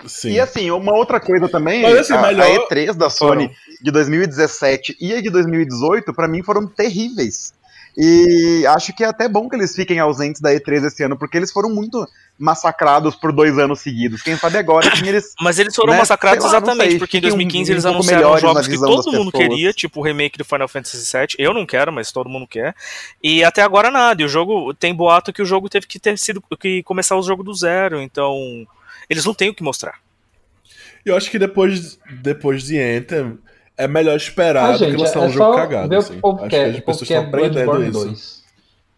Sim. 0.07 0.31
E 0.33 0.41
assim, 0.41 0.71
uma 0.71 0.95
outra 0.95 1.19
coisa 1.21 1.49
também, 1.49 1.83
Mas, 1.83 1.97
assim, 1.99 2.15
a, 2.15 2.23
melhor- 2.23 2.47
a 2.47 2.69
E3 2.69 2.95
da 2.95 3.11
Sony 3.11 3.51
de 3.81 3.91
2017 3.91 4.97
e 5.01 5.13
a 5.13 5.21
de 5.23 5.31
2018, 5.31 6.13
pra 6.13 6.27
mim, 6.29 6.43
foram 6.43 6.67
terríveis. 6.67 7.53
E 8.01 8.65
acho 8.69 8.95
que 8.95 9.03
é 9.03 9.09
até 9.09 9.29
bom 9.29 9.49
que 9.49 9.57
eles 9.57 9.75
fiquem 9.75 9.99
ausentes 9.99 10.41
da 10.41 10.51
E3 10.53 10.85
esse 10.87 11.03
ano, 11.03 11.19
porque 11.19 11.37
eles 11.37 11.51
foram 11.51 11.69
muito 11.69 12.07
massacrados 12.39 13.17
por 13.17 13.33
dois 13.33 13.59
anos 13.59 13.81
seguidos. 13.81 14.23
Quem 14.23 14.37
sabe 14.37 14.57
agora 14.57 14.89
assim, 14.93 15.09
eles 15.09 15.35
Mas 15.43 15.59
eles 15.59 15.75
foram 15.75 15.95
Né? 15.95 15.99
massacrados 15.99 16.45
lá, 16.45 16.51
exatamente, 16.51 16.91
sei, 16.91 16.99
porque 17.01 17.17
em 17.17 17.21
fiquem 17.21 17.33
um- 17.33 17.37
2015 17.37 17.71
um 17.71 17.75
eles 17.75 17.83
pouco 17.83 17.97
anunciaram 17.97 18.39
jogos 18.39 18.69
que 18.69 18.79
todo 18.79 19.11
mundo 19.13 19.33
pessoas. 19.33 19.49
queria, 19.49 19.73
tipo 19.73 19.99
o 19.99 20.03
remake 20.05 20.39
do 20.39 20.45
Final 20.45 20.69
Fantasy 20.69 20.99
VII. 21.19 21.27
Eu 21.39 21.53
não 21.53 21.67
quero, 21.67 21.93
mas 21.93 22.13
todo 22.13 22.31
mundo 22.31 22.47
quer. 22.47 22.73
E 23.21 23.43
até 23.43 23.63
agora 23.63 23.91
nada. 23.91 24.23
E 24.23 24.25
o 24.25 24.29
jogo 24.29 24.73
tem 24.73 24.95
boato 24.95 25.33
que 25.33 25.43
o 25.43 25.47
jogo 25.47 25.69
teve 25.69 25.89
que 25.89 25.99
ter 25.99 26.17
sido 26.17 26.41
que 26.61 26.85
começar 26.85 27.17
o 27.17 27.23
jogo 27.23 27.43
do 27.43 27.53
zero, 27.53 28.01
então 28.01 28.37
eles 29.11 29.25
não 29.25 29.35
têm 29.35 29.51
o 29.51 29.55
que 29.55 29.63
mostrar. 29.65 29.95
Eu 31.05 31.17
acho 31.17 31.31
que 31.33 31.39
depois, 31.39 31.99
depois 32.23 32.63
de 32.63 32.79
Anthem, 32.81 33.39
é 33.79 33.89
melhor 33.89 34.17
esperar 34.17 34.75
Ah, 34.75 34.77
do 34.77 34.85
que 34.87 34.97
lançar 34.97 35.21
é 35.23 35.27
um 35.27 35.31
jogo 35.31 35.57
cagado. 35.57 35.97
Assim. 35.97 36.21
Acho 36.23 36.49
que 36.49 36.57
as 36.57 36.81
pessoas 36.81 37.03
estão 37.03 37.23
aprendendo 37.25 37.65
Bloodborne 37.65 37.89
isso. 37.91 38.05
2. 38.05 38.43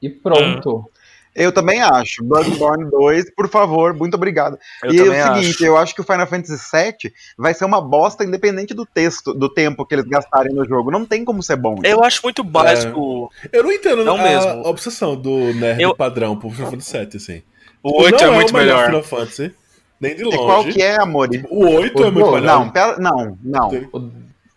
E 0.03 0.09
pronto. 0.09 0.91
Eu 1.33 1.53
também 1.53 1.81
acho. 1.81 2.25
Bloodborne 2.25 2.91
2, 2.91 3.31
por 3.37 3.49
favor, 3.49 3.95
muito 3.95 4.15
obrigado. 4.15 4.59
Eu 4.83 4.93
e 4.93 4.99
é 4.99 5.03
o 5.03 5.35
seguinte, 5.35 5.55
acho. 5.55 5.65
eu 5.65 5.77
acho 5.77 5.95
que 5.95 6.01
o 6.01 6.05
Final 6.05 6.27
Fantasy 6.27 6.55
VII 6.73 7.13
vai 7.39 7.55
ser 7.55 7.65
uma 7.65 7.81
bosta 7.81 8.25
independente 8.25 8.75
do 8.75 8.85
texto, 8.85 9.33
do 9.33 9.49
tempo 9.49 9.87
que 9.87 9.95
eles 9.95 10.07
gastarem 10.07 10.53
no 10.53 10.67
jogo. 10.67 10.91
Não 10.91 11.07
tem 11.07 11.25
como 11.25 11.41
ser 11.41 11.55
bom. 11.57 11.77
Eu 11.85 12.03
acho 12.03 12.21
muito 12.25 12.43
básico. 12.43 13.31
Eu 13.53 13.63
não 13.63 13.71
entendo 13.73 14.05
Não 14.05 14.17
a 14.17 14.23
mesmo. 14.23 14.67
obsessão 14.67 15.15
do 15.15 15.55
nerd 15.55 15.81
Eu- 15.81 15.95
padrão 15.95 16.37
pro 16.37 16.51
Final 16.51 16.71
Fantasy 16.73 16.99
VII, 16.99 17.09
assim. 17.15 17.43
O 17.83 18.03
8 18.03 18.25
não 18.25 18.33
é 18.33 18.35
muito 18.35 18.51
o 18.51 18.55
melhor. 18.57 18.87
Final 18.87 19.03
Fantasy, 19.05 19.55
nem 20.01 20.17
de 20.17 20.23
E 20.23 20.25
longe. 20.25 20.37
qual 20.39 20.65
que 20.65 20.83
é, 20.83 21.01
Amori? 21.01 21.47
O 21.49 21.65
8 21.65 21.97
O 22.03 22.07
é 22.07 22.11
muito 22.11 22.31
melhor. 22.33 22.43
Não, 22.43 22.71
pera, 22.71 22.97
não, 22.99 23.39
não. 23.43 23.69
O, 23.93 24.11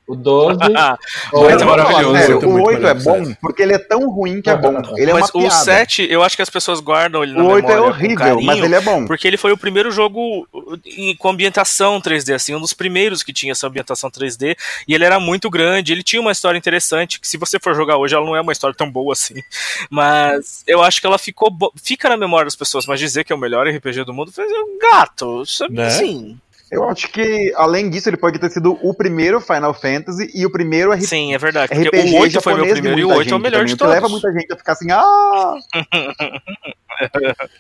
o 0.08 0.16
12. 0.16 0.60
Ah, 0.76 0.98
o 1.32 1.40
oito 1.40 1.64
é 1.64 1.66
maravilhoso. 1.66 2.18
sério, 2.18 2.36
Oito 2.36 2.44
é 2.46 2.48
o 2.48 2.52
muito 2.52 2.68
8 2.68 2.88
é 2.88 2.94
bom 2.94 3.26
sete. 3.26 3.38
porque 3.42 3.62
ele 3.64 3.74
é 3.74 3.78
tão 3.80 4.10
ruim 4.10 4.42
que 4.42 4.50
é 4.50 4.56
bom. 4.58 4.82
Ele 4.98 5.12
é 5.12 5.14
mas 5.14 5.30
uma 5.32 5.42
o 5.46 5.48
piada. 5.48 5.64
7, 5.64 6.08
eu 6.10 6.22
acho 6.24 6.36
que 6.36 6.42
as 6.42 6.50
pessoas 6.50 6.80
guardam 6.80 7.24
ele 7.24 7.34
na 7.34 7.44
O 7.44 7.48
8 7.52 7.72
é 7.72 7.80
horrível, 7.82 8.18
carinho, 8.18 8.44
mas 8.46 8.60
ele 8.62 8.76
é 8.76 8.82
bom. 8.82 9.06
Porque 9.06 9.28
ele 9.28 9.38
foi 9.38 9.52
o 9.52 9.58
primeiro 9.58 9.92
jogo 9.92 10.48
em- 10.86 11.16
com 11.16 11.30
ambientação 11.30 12.02
3D, 12.02 12.34
assim, 12.34 12.54
um 12.54 12.60
dos 12.60 12.74
primeiros 12.74 13.24
que 13.24 13.32
tinha 13.32 13.52
essa 13.54 13.66
ambientação 13.68 14.10
3D, 14.12 14.56
e 14.88 14.94
ele 14.94 15.06
era 15.06 15.20
muito 15.20 15.50
grande, 15.50 15.92
ele 15.94 16.04
tinha 16.04 16.22
uma 16.22 16.32
história 16.32 16.58
interessante, 16.58 17.20
que 17.20 17.28
se 17.28 17.38
você 17.38 17.58
for 17.60 17.74
jogar 17.76 17.98
hoje, 17.98 18.14
ela 18.16 18.26
não 18.26 18.36
é 18.36 18.42
uma 18.42 18.52
história 18.52 18.76
tão 18.76 18.90
boa 18.92 19.14
assim, 19.14 19.36
mas 19.90 20.64
eu 20.68 20.82
acho 20.84 21.00
que 21.00 21.08
ela 21.08 21.18
ficou, 21.18 21.50
bo- 21.50 21.72
fica 21.82 22.10
na 22.10 22.18
memória 22.18 22.46
das 22.46 22.56
pessoas, 22.56 22.86
mas 22.86 23.00
dizer 23.00 23.24
que 23.24 23.32
é 23.32 23.36
o 23.36 23.40
melhor 23.40 23.68
RPG 23.68 24.04
do 24.04 24.14
mundo, 24.14 24.32
foi 24.32 24.46
um 24.46 24.78
gato, 24.80 25.44
isso 25.44 25.64
é 25.64 25.70
Né? 25.70 25.88
assim, 25.88 26.38
Eu 26.74 26.90
acho 26.90 27.08
que, 27.10 27.54
além 27.56 27.90
disso, 27.90 28.10
ele 28.10 28.18
pode 28.18 28.40
ter 28.40 28.50
sido 28.50 28.78
o 28.82 28.94
primeiro 28.96 29.40
Final 29.40 29.74
Fantasy 29.74 30.32
e 30.34 30.46
o 30.46 30.52
primeiro 30.52 30.92
RPG, 30.92 31.08
sim, 31.08 31.34
é 31.34 31.38
verdade, 31.38 31.74
porque 31.74 31.88
RPG 31.88 32.16
o 32.16 32.20
8 32.20 32.42
foi 32.42 32.54
meu 32.56 32.68
primeiro 32.68 33.00
e 33.00 33.04
o 33.04 33.08
muita 33.08 33.20
8 33.20 33.34
é 33.34 33.38
o 33.38 33.40
melhor 33.40 33.60
também, 33.60 33.76
de 33.76 33.78
que 33.78 33.84
leva 33.84 34.08
todos. 34.08 34.12
muita 34.12 34.40
gente 34.40 34.52
a 34.52 34.58
ficar 34.58 34.72
assim, 34.74 34.92
ah... 34.92 35.56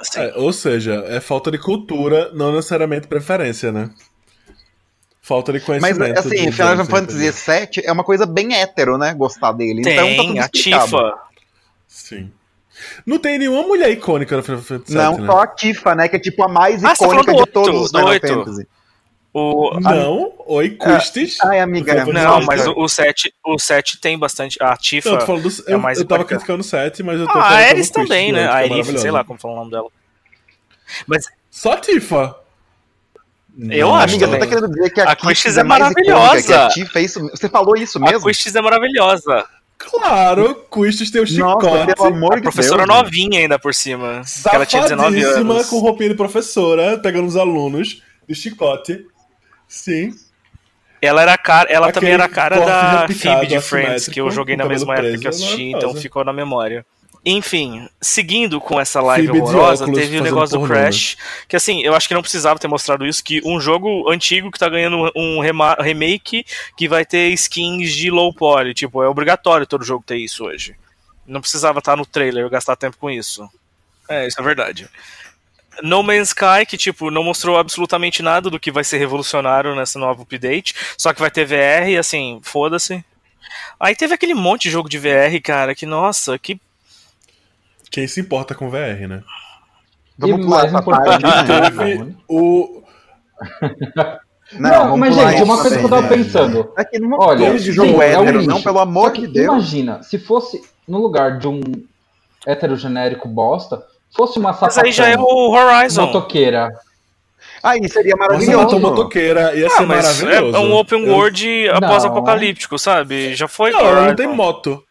Assim, 0.00 0.20
É, 0.20 0.32
ou 0.36 0.50
seja, 0.50 1.04
é 1.08 1.20
falta 1.20 1.50
de 1.50 1.58
cultura, 1.58 2.30
não 2.32 2.52
necessariamente 2.52 3.06
preferência, 3.06 3.70
né? 3.70 3.90
Falta 5.20 5.52
de 5.52 5.58
Mas, 5.58 5.66
conhecimento. 5.66 6.18
assim, 6.18 6.46
de 6.46 6.52
Final 6.52 6.86
Fantasy? 6.86 7.30
VII 7.30 7.84
é 7.84 7.92
uma 7.92 8.02
coisa 8.02 8.24
bem 8.24 8.54
hétero, 8.54 8.96
né? 8.96 9.12
Gostar 9.12 9.52
dele. 9.52 9.80
então 9.80 9.94
tá 9.94 10.02
tem 10.02 10.26
tudo 10.26 10.40
a. 10.40 10.48
Tifa, 10.48 11.18
Sim. 11.86 12.32
Não 13.06 13.18
tem 13.18 13.38
nenhuma 13.38 13.62
mulher 13.62 13.90
icônica 13.90 14.36
no 14.36 14.42
Final 14.42 14.60
Fantasy 14.62 14.92
VII, 14.94 15.02
Não, 15.02 15.18
né? 15.18 15.26
só 15.26 15.40
a 15.40 15.46
Tifa, 15.46 15.94
né? 15.94 16.08
Que 16.08 16.16
é 16.16 16.18
tipo 16.18 16.42
a 16.44 16.48
mais 16.48 16.84
Ah, 16.84 16.94
você 16.94 17.04
icônica 17.04 17.34
de 17.34 17.46
todos 17.46 17.68
oito, 17.68 17.82
os 17.84 17.90
Final 17.90 18.08
oito. 18.08 18.26
Fantasy. 18.28 18.68
O, 19.32 19.78
Não, 19.78 20.32
oi, 20.46 20.70
Custis. 20.70 21.38
Ai, 21.44 21.60
amiga. 21.60 22.04
Não, 22.04 22.12
Não, 22.12 22.40
mas 22.42 22.64
não. 22.66 22.72
o, 22.72 22.82
o 22.84 22.88
7, 22.88 23.32
o 23.46 23.58
7 23.60 24.00
tem 24.00 24.18
bastante. 24.18 24.56
A 24.60 24.76
Tifa. 24.76 25.08
Não, 25.08 25.14
eu 25.16 25.20
tô 25.20 25.26
falando 25.26 25.42
do, 25.48 25.70
é 25.70 25.74
eu, 25.74 25.78
mais 25.78 25.98
eu 25.98 26.04
tava 26.04 26.24
criticando 26.24 26.60
o 26.62 26.64
7, 26.64 27.02
mas 27.04 27.20
eu 27.20 27.26
tô 27.26 27.38
Ah, 27.38 27.42
falando 27.42 27.62
a 27.62 27.68
Custis, 27.70 27.90
também, 27.90 28.32
né? 28.32 28.42
que 28.42 28.44
é 28.48 28.50
A 28.52 28.60
Elif, 28.62 28.70
maravilhosa. 28.70 28.98
sei 29.02 29.10
lá 29.12 29.22
como 29.24 29.38
fala 29.38 29.54
o 29.54 29.56
nome 29.58 29.70
dela. 29.70 29.88
Mas 31.06 31.26
Só 31.48 31.74
a 31.74 31.76
Tifa. 31.76 32.36
Eu 33.68 33.94
acho 33.94 34.14
Amiga, 34.14 34.26
você 34.26 34.38
tá 34.38 34.46
querendo 34.46 34.68
dizer 34.68 34.90
que 34.90 35.00
a, 35.00 35.10
A 35.10 35.16
Quistis 35.16 35.56
é 35.58 35.62
mais 35.62 35.80
maravilhosa. 35.82 36.24
icônica, 36.38 36.64
a 36.66 36.68
Tifa 36.68 36.98
é 36.98 37.02
isso? 37.02 37.20
Você 37.30 37.48
falou 37.48 37.76
isso 37.76 37.98
a 37.98 38.00
mesmo? 38.00 38.26
Quistis 38.26 38.54
é 38.56 38.60
maravilhosa. 38.60 39.44
Claro, 39.82 40.66
o 41.22 41.26
chicote. 41.26 41.38
Nossa, 41.38 41.94
pelo 41.94 42.08
amor 42.08 42.38
A 42.38 42.42
professora 42.42 42.84
Deus. 42.86 42.98
novinha 43.02 43.40
ainda 43.40 43.58
por 43.58 43.74
cima. 43.74 44.20
Que 44.48 44.54
ela 44.54 44.66
tinha 44.66 44.82
19 44.82 45.20
Safadíssima, 45.22 45.54
anos. 45.54 45.68
com 45.68 45.78
roupinha 45.78 46.10
de 46.10 46.14
professora, 46.14 46.98
pegando 46.98 47.26
os 47.26 47.34
alunos 47.36 48.02
de 48.28 48.34
chicote. 48.34 49.06
Sim. 49.66 50.14
Ela 51.00 51.22
era 51.22 51.38
cara, 51.38 51.70
ela 51.70 51.86
Aquele 51.88 51.94
também 52.00 52.12
era 52.12 52.24
a 52.24 52.28
cara 52.28 52.60
da 52.60 53.08
Phoebe 53.08 53.46
de 53.46 53.58
Friends, 53.60 53.62
assimétrico, 53.62 54.10
que 54.12 54.20
eu 54.20 54.30
joguei 54.30 54.54
na 54.54 54.66
mesma 54.66 54.94
época 54.96 55.16
que 55.18 55.26
eu 55.26 55.30
assisti, 55.30 55.62
então 55.62 55.72
maravilhosa. 55.72 56.00
ficou 56.02 56.24
na 56.24 56.32
memória. 56.32 56.84
Enfim, 57.24 57.86
seguindo 58.00 58.58
com 58.60 58.80
essa 58.80 59.00
live 59.02 59.30
horrorosa, 59.30 59.84
teve 59.84 59.98
o 59.98 60.00
fazendo 60.00 60.22
negócio 60.22 60.58
do 60.58 60.66
né? 60.66 60.74
Crash, 60.74 61.16
que 61.46 61.54
assim, 61.54 61.82
eu 61.82 61.94
acho 61.94 62.08
que 62.08 62.14
não 62.14 62.22
precisava 62.22 62.58
ter 62.58 62.66
mostrado 62.66 63.06
isso, 63.06 63.22
que 63.22 63.42
um 63.44 63.60
jogo 63.60 64.10
antigo 64.10 64.50
que 64.50 64.58
tá 64.58 64.68
ganhando 64.70 65.10
um 65.14 65.38
rema- 65.40 65.76
remake 65.78 66.46
que 66.78 66.88
vai 66.88 67.04
ter 67.04 67.28
skins 67.32 67.92
de 67.92 68.10
low 68.10 68.32
poly, 68.32 68.72
tipo, 68.72 69.02
é 69.02 69.08
obrigatório 69.08 69.66
todo 69.66 69.84
jogo 69.84 70.02
ter 70.06 70.16
isso 70.16 70.44
hoje. 70.44 70.74
Não 71.26 71.42
precisava 71.42 71.78
estar 71.78 71.94
no 71.94 72.06
trailer, 72.06 72.42
eu 72.42 72.48
gastar 72.50 72.74
tempo 72.74 72.96
com 72.98 73.10
isso. 73.10 73.46
É, 74.08 74.26
isso 74.26 74.40
é 74.40 74.42
verdade. 74.42 74.88
No 75.82 76.02
Man's 76.02 76.28
Sky, 76.28 76.64
que 76.66 76.78
tipo, 76.78 77.10
não 77.10 77.22
mostrou 77.22 77.58
absolutamente 77.58 78.22
nada 78.22 78.48
do 78.48 78.58
que 78.58 78.72
vai 78.72 78.82
ser 78.82 78.96
revolucionário 78.96 79.74
nessa 79.74 79.98
nova 79.98 80.22
update, 80.22 80.74
só 80.96 81.12
que 81.12 81.20
vai 81.20 81.30
ter 81.30 81.44
VR 81.44 81.88
e 81.90 81.98
assim, 81.98 82.40
foda-se. 82.42 83.04
Aí 83.78 83.94
teve 83.94 84.14
aquele 84.14 84.34
monte 84.34 84.62
de 84.64 84.70
jogo 84.70 84.88
de 84.88 84.98
VR, 84.98 85.38
cara, 85.42 85.74
que 85.74 85.84
nossa, 85.86 86.38
que 86.38 86.58
Quem 87.90 88.06
se 88.06 88.20
importa 88.20 88.54
com 88.54 88.70
VR, 88.70 89.06
né? 89.08 89.22
Vamos 90.18 90.38
E 90.38 90.42
pular 90.42 90.58
mais 90.58 90.72
essa 90.72 90.80
importante, 90.80 91.22
parte. 91.22 91.48
né? 91.48 91.70
Teve 91.70 92.16
o. 92.28 92.82
Não, 94.52 94.88
Não, 94.88 94.96
mas 94.96 95.14
gente, 95.14 95.42
uma 95.44 95.60
coisa 95.60 95.78
que 95.78 95.84
eu 95.84 95.88
tava 95.88 96.08
pensando. 96.08 96.72
Aqui 96.76 96.98
não 96.98 97.16
Olha, 97.20 97.56
de 97.56 97.70
jogo 97.70 97.88
sim, 97.88 97.94
é 97.94 97.96
um 97.96 98.02
hétero, 98.22 98.38
lixo. 98.38 98.50
não, 98.50 98.60
pelo 98.60 98.80
amor 98.80 99.12
que 99.12 99.20
de 99.20 99.28
Deus. 99.28 99.46
Imagina, 99.46 100.02
se 100.02 100.18
fosse 100.18 100.60
no 100.88 100.98
lugar 100.98 101.38
de 101.38 101.46
um 101.46 101.60
heterogenérico 102.44 103.28
bosta, 103.28 103.80
fosse 104.12 104.40
uma 104.40 104.48
Mas 104.50 104.58
sapatão 104.58 104.82
aí 104.84 104.90
já 104.92 105.08
é 105.08 105.16
o 105.16 105.50
Horizon. 105.52 106.06
motoqueira. 106.06 106.68
Aí 107.62 107.88
seria 107.88 108.16
maravilhoso. 108.16 108.58
matou 108.58 108.80
motoqueira, 108.80 109.54
ia 109.54 109.68
Ah, 109.68 109.70
ser 109.70 109.86
mas 109.86 110.20
é, 110.20 110.24
maravilhoso. 110.24 110.56
é 110.56 110.60
um 110.60 110.74
open 110.74 111.04
Eu- 111.06 111.12
world 111.14 111.68
após-apocalíptico, 111.68 112.76
sabe? 112.76 113.34
Já 113.36 113.46
foi. 113.46 113.70
Não, 113.70 114.06
não 114.06 114.16
tem 114.16 114.26
moto. 114.26 114.82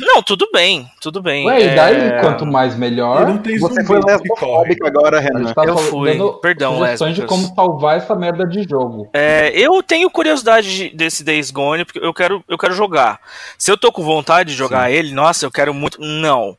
Não, 0.00 0.22
tudo 0.22 0.48
bem, 0.52 0.88
tudo 1.00 1.22
bem. 1.22 1.46
Ué, 1.46 1.72
e 1.72 1.74
daí, 1.76 1.96
É, 1.96 2.20
quanto 2.20 2.44
mais 2.46 2.76
melhor, 2.76 3.40
Você 3.60 3.84
foi 3.84 4.00
lesbofóbico 4.00 4.86
agora, 4.86 5.20
Renan. 5.20 5.52
tá 5.52 5.64
Eu 5.64 5.76
fui. 5.76 6.18
Perdão, 6.40 6.78
sugestões 6.78 7.14
de 7.16 7.22
como 7.26 7.54
salvar 7.54 7.96
essa 7.98 8.14
merda 8.14 8.46
de 8.46 8.62
jogo. 8.68 9.08
é, 9.12 9.50
eu 9.54 9.82
tenho 9.82 10.10
curiosidade 10.10 10.74
de- 10.90 10.96
desse 10.96 11.22
Days 11.24 11.50
Gone, 11.50 11.84
porque 11.84 11.98
eu 11.98 12.12
quero, 12.14 12.42
eu 12.48 12.58
quero 12.58 12.74
jogar. 12.74 13.20
Se 13.56 13.70
eu 13.70 13.76
tô 13.76 13.90
com 13.92 14.02
vontade 14.02 14.50
de 14.50 14.56
jogar 14.56 14.90
ele, 14.90 15.12
nossa, 15.12 15.46
eu 15.46 15.50
quero 15.50 15.72
muito. 15.74 16.00
Não. 16.00 16.56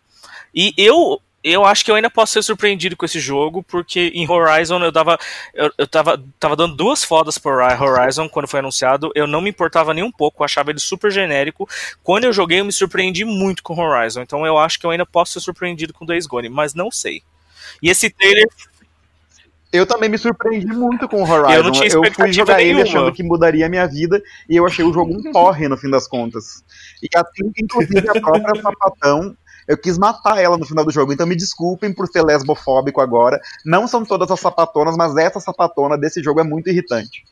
E 0.54 0.74
eu. 0.78 1.20
Eu 1.42 1.66
acho 1.66 1.86
que 1.86 1.92
eu 1.92 1.96
ainda 1.96 2.10
posso 2.10 2.34
ser 2.34 2.44
surpreendido 2.44 2.98
com 2.98 3.06
esse 3.06 3.20
jogo, 3.20 3.64
porque 3.64 4.12
em 4.14 4.30
Horizon 4.30 4.80
eu 4.84 4.92
dava. 4.92 5.18
Eu, 5.54 5.72
eu 5.78 5.88
tava, 5.88 6.22
tava 6.38 6.56
dando 6.56 6.76
duas 6.76 7.04
fodas 7.04 7.38
pro 7.38 7.52
Horizon 7.52 8.28
quando 8.28 8.48
foi 8.48 8.60
anunciado. 8.60 9.10
Eu 9.16 9.26
não 9.26 9.40
me 9.40 9.50
importava 9.50 9.94
nem 9.94 10.04
um 10.04 10.12
pouco, 10.12 10.42
eu 10.42 10.46
achava 10.46 10.70
ele 10.70 10.80
super 10.80 11.10
genérico. 11.10 11.68
Quando 12.04 12.26
eu 12.26 12.34
joguei, 12.34 12.60
eu 12.60 12.66
me 12.66 12.74
surpreendi 12.74 13.24
muito 13.24 13.64
com 13.64 13.80
Horizon. 13.80 14.22
Então 14.22 14.46
eu 14.46 14.58
acho 14.58 14.78
que 14.80 14.86
eu 14.86 14.90
ainda 14.92 15.06
posso 15.06 15.34
ser 15.34 15.40
surpreendido 15.40 15.94
com 15.94 16.06
Days 16.06 16.28
Gone, 16.28 16.50
mas 16.50 16.74
não 16.74 16.92
sei. 16.92 17.24
E 17.82 17.90
esse 17.90 18.10
trailer 18.10 18.48
Eu 19.72 19.86
também 19.86 20.10
me 20.10 20.18
surpreendi 20.18 20.68
muito 20.68 21.08
com 21.08 21.24
o 21.24 21.30
Horizon. 21.30 21.54
Eu 21.54 21.64
não 21.64 21.72
tinha 21.72 21.90
fui 21.90 22.00
expectativa 22.02 22.34
jogar 22.34 22.62
ele 22.62 22.74
nenhuma. 22.74 22.84
achando 22.84 23.14
que 23.14 23.24
mudaria 23.24 23.66
a 23.66 23.70
minha 23.70 23.88
vida 23.88 24.22
e 24.50 24.58
eu 24.58 24.66
achei 24.66 24.84
o 24.84 24.92
jogo 24.92 25.14
um 25.14 25.32
porre 25.32 25.70
no 25.70 25.78
fim 25.78 25.90
das 25.90 26.06
contas. 26.06 26.66
E 27.02 27.08
assim, 27.16 27.50
inclusive, 27.58 28.10
a 28.10 28.20
própria 28.20 28.56
Sapatão, 28.62 29.38
eu 29.70 29.78
quis 29.78 29.98
matar 30.00 30.42
ela 30.42 30.58
no 30.58 30.66
final 30.66 30.84
do 30.84 30.92
jogo. 30.92 31.14
Então 31.14 31.28
me 31.28 31.36
desculpem 31.36 31.94
por 31.94 32.08
ser 32.08 32.24
lesbofóbico 32.24 33.00
agora. 33.00 33.40
Não 33.64 33.88
são 33.88 34.04
todas 34.04 34.32
as 34.32 34.40
sapatonas, 34.40 34.98
mas 34.98 35.16
essa 35.16 35.40
sapatona 35.40 35.96
desse 35.96 36.24
jogo 36.24 36.40
é 36.40 36.44
muito 36.44 36.70
irritante. 36.70 37.24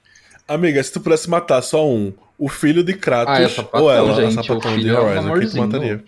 Amiga, 0.48 0.82
se 0.82 0.92
tu 0.94 1.02
pudesse 1.02 1.28
matar 1.30 1.62
só 1.64 1.86
um, 1.86 2.14
o 2.38 2.48
filho 2.48 2.84
de 2.84 2.94
Ah, 2.94 2.96
é 2.96 3.00
Kratos 3.00 3.56
sapatão, 3.56 3.82
ou 3.84 3.92
ela, 3.92 4.14
gente, 4.14 4.40
a 4.40 4.44
sapatão 4.44 4.72
o 4.72 4.76
de 4.78 4.82
filho 4.84 4.96
é 4.96 5.00
Horizon, 5.00 5.40
quem 5.40 5.50
tu 5.50 5.58
mataria? 5.58 6.04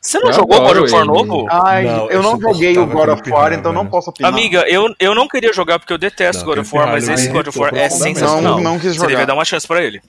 Você 0.00 0.18
não 0.18 0.28
Eu 0.28 0.32
jogou 0.34 0.60
God 0.60 0.76
of 0.78 0.92
War 0.92 1.04
novo? 1.06 1.46
Ai, 1.48 1.84
Não, 1.84 2.10
eu 2.10 2.22
não 2.22 2.38
joguei 2.38 2.76
o 2.76 2.86
God 2.86 3.08
of 3.08 3.30
War, 3.30 3.52
então 3.54 3.72
não 3.72 3.82
velho. 3.82 3.90
posso 3.90 4.10
opinar. 4.10 4.30
Amiga, 4.30 4.64
eu, 4.68 4.94
eu 5.00 5.14
não 5.14 5.26
queria 5.26 5.52
jogar 5.52 5.78
porque 5.78 5.92
eu 5.92 5.98
detesto 5.98 6.40
Não, 6.40 6.46
God 6.48 6.58
of 6.58 6.76
War, 6.76 6.88
mas 6.88 7.08
esse 7.08 7.28
God 7.28 7.46
of 7.46 7.58
War 7.58 7.74
é 7.74 7.88
sensacional. 7.88 8.56
Não, 8.56 8.60
não 8.60 8.78
quis 8.78 8.92
Você 8.94 9.00
deveria 9.00 9.16
jogar. 9.20 9.26
dar 9.26 9.34
uma 9.34 9.44
chance 9.44 9.66
pra 9.66 9.82
ele. 9.82 10.02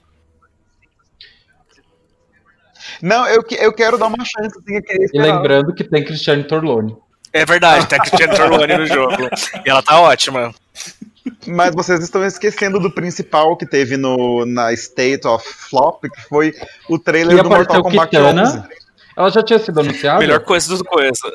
Não, 3.01 3.27
eu, 3.27 3.43
que- 3.43 3.55
eu 3.55 3.73
quero 3.73 3.97
dar 3.97 4.07
uma 4.07 4.23
chance, 4.25 4.57
assim, 4.59 4.79
E 5.13 5.19
lembrando 5.19 5.73
que 5.73 5.83
tem 5.83 6.03
Cristiane 6.03 6.43
Torlone. 6.43 6.95
É 7.31 7.45
verdade, 7.45 7.87
tá 7.87 7.97
Cristiano 7.99 8.35
Torlone 8.35 8.77
no 8.77 8.85
jogo. 8.85 9.29
E 9.65 9.69
ela 9.69 9.81
tá 9.81 9.99
ótima. 9.99 10.53
Mas 11.47 11.73
vocês 11.73 12.01
estão 12.03 12.23
esquecendo 12.25 12.79
do 12.79 12.91
principal 12.91 13.55
que 13.57 13.65
teve 13.65 13.95
no, 13.97 14.45
na 14.45 14.71
State 14.73 15.25
of 15.27 15.45
Flop, 15.47 16.03
que 16.03 16.21
foi 16.23 16.53
o 16.89 16.99
trailer 16.99 17.41
do 17.41 17.49
Mortal 17.49 17.81
Kombat 17.81 18.09
Kitana. 18.11 18.43
11. 18.43 18.63
Ela 19.15 19.29
já 19.29 19.43
tinha 19.43 19.59
sido 19.59 19.79
anunciada? 19.79 20.19
Melhor 20.19 20.39
coisa 20.41 20.75
do 20.75 20.83
coisa. 20.83 21.31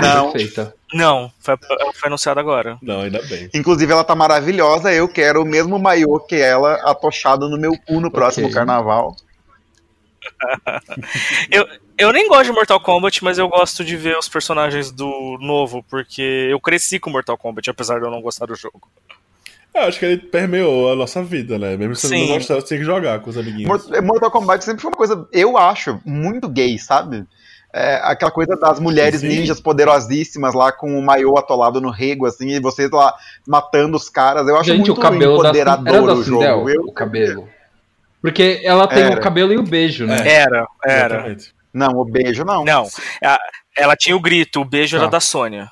Não. 0.00 0.30
Perfeita. 0.32 0.74
Não, 0.92 1.30
foi, 1.40 1.56
foi 1.94 2.06
anunciado 2.08 2.38
agora. 2.40 2.78
Não, 2.80 3.02
ainda 3.02 3.20
bem. 3.22 3.48
Inclusive, 3.54 3.92
ela 3.92 4.04
tá 4.04 4.14
maravilhosa. 4.14 4.92
Eu 4.92 5.08
quero 5.08 5.42
o 5.42 5.46
mesmo 5.46 5.78
maiô 5.78 6.18
que 6.20 6.36
ela, 6.36 6.74
atochado 6.90 7.48
no 7.48 7.58
meu 7.58 7.72
cu 7.86 8.00
no 8.00 8.10
próximo 8.10 8.46
Ok. 8.46 8.54
carnaval. 8.54 9.14
Eu, 11.50 11.66
eu 11.98 12.12
nem 12.12 12.28
gosto 12.28 12.46
de 12.46 12.52
Mortal 12.52 12.80
Kombat, 12.80 13.22
mas 13.24 13.38
eu 13.38 13.48
gosto 13.48 13.84
de 13.84 13.96
ver 13.96 14.16
os 14.18 14.28
personagens 14.28 14.90
do 14.90 15.38
novo, 15.40 15.82
porque 15.88 16.48
eu 16.50 16.60
cresci 16.60 16.98
com 16.98 17.08
Mortal 17.10 17.38
Kombat, 17.38 17.70
apesar 17.70 17.98
de 17.98 18.04
eu 18.04 18.10
não 18.10 18.20
gostar 18.20 18.46
do 18.46 18.54
jogo. 18.54 18.82
Eu 19.74 19.82
acho 19.82 19.98
que 19.98 20.04
ele 20.06 20.18
permeou 20.18 20.90
a 20.92 20.96
nossa 20.96 21.22
vida, 21.22 21.58
né? 21.58 21.76
Mesmo 21.76 21.94
se 21.94 22.08
você 22.08 22.16
não 22.18 22.26
gostar, 22.28 22.54
você 22.56 22.68
tem 22.68 22.78
que 22.78 22.84
jogar 22.84 23.20
com 23.20 23.30
os 23.30 23.36
amiguinhos. 23.38 23.66
Mor- 23.88 24.02
Mortal 24.02 24.30
Kombat 24.30 24.64
sempre 24.64 24.82
foi 24.82 24.90
uma 24.90 24.96
coisa, 24.96 25.26
eu 25.32 25.56
acho, 25.56 26.00
muito 26.04 26.48
gay, 26.48 26.78
sabe? 26.78 27.24
É, 27.74 27.96
aquela 28.04 28.30
coisa 28.30 28.56
das 28.56 28.80
mulheres 28.80 29.20
Sim. 29.20 29.28
ninjas 29.28 29.60
poderosíssimas 29.60 30.54
lá 30.54 30.72
com 30.72 30.98
o 30.98 31.02
maiô 31.02 31.36
atolado 31.36 31.78
no 31.80 31.90
rego, 31.90 32.24
assim, 32.26 32.50
e 32.50 32.60
vocês 32.60 32.90
lá 32.90 33.14
matando 33.46 33.96
os 33.96 34.08
caras. 34.08 34.48
Eu 34.48 34.56
acho 34.56 34.70
Gente, 34.70 34.78
muito 34.78 34.92
o 34.98 35.00
cabelo 35.00 35.42
da, 35.42 35.48
era 35.50 35.72
empoderador 35.72 36.06
da 36.06 36.14
o 36.14 36.22
jogo. 36.22 36.70
Eu- 36.70 36.82
o 36.84 36.92
cabelo. 36.92 37.48
Porque 38.20 38.60
ela 38.64 38.86
tem 38.88 39.04
Era. 39.04 39.16
o 39.16 39.20
cabelo 39.20 39.52
e 39.52 39.56
o 39.58 39.62
beijo, 39.62 40.06
né? 40.06 40.16
Era, 40.26 40.66
era. 40.84 41.14
Exatamente. 41.16 41.54
Não, 41.72 41.92
o 42.00 42.04
beijo 42.04 42.44
não. 42.44 42.64
Não, 42.64 42.88
a- 43.24 43.38
ela 43.76 43.94
tinha 43.94 44.16
o 44.16 44.20
grito, 44.20 44.60
o 44.60 44.64
beijo 44.64 44.96
era 44.96 45.04
Tá. 45.06 45.12
da 45.12 45.20
Sônia. 45.20 45.70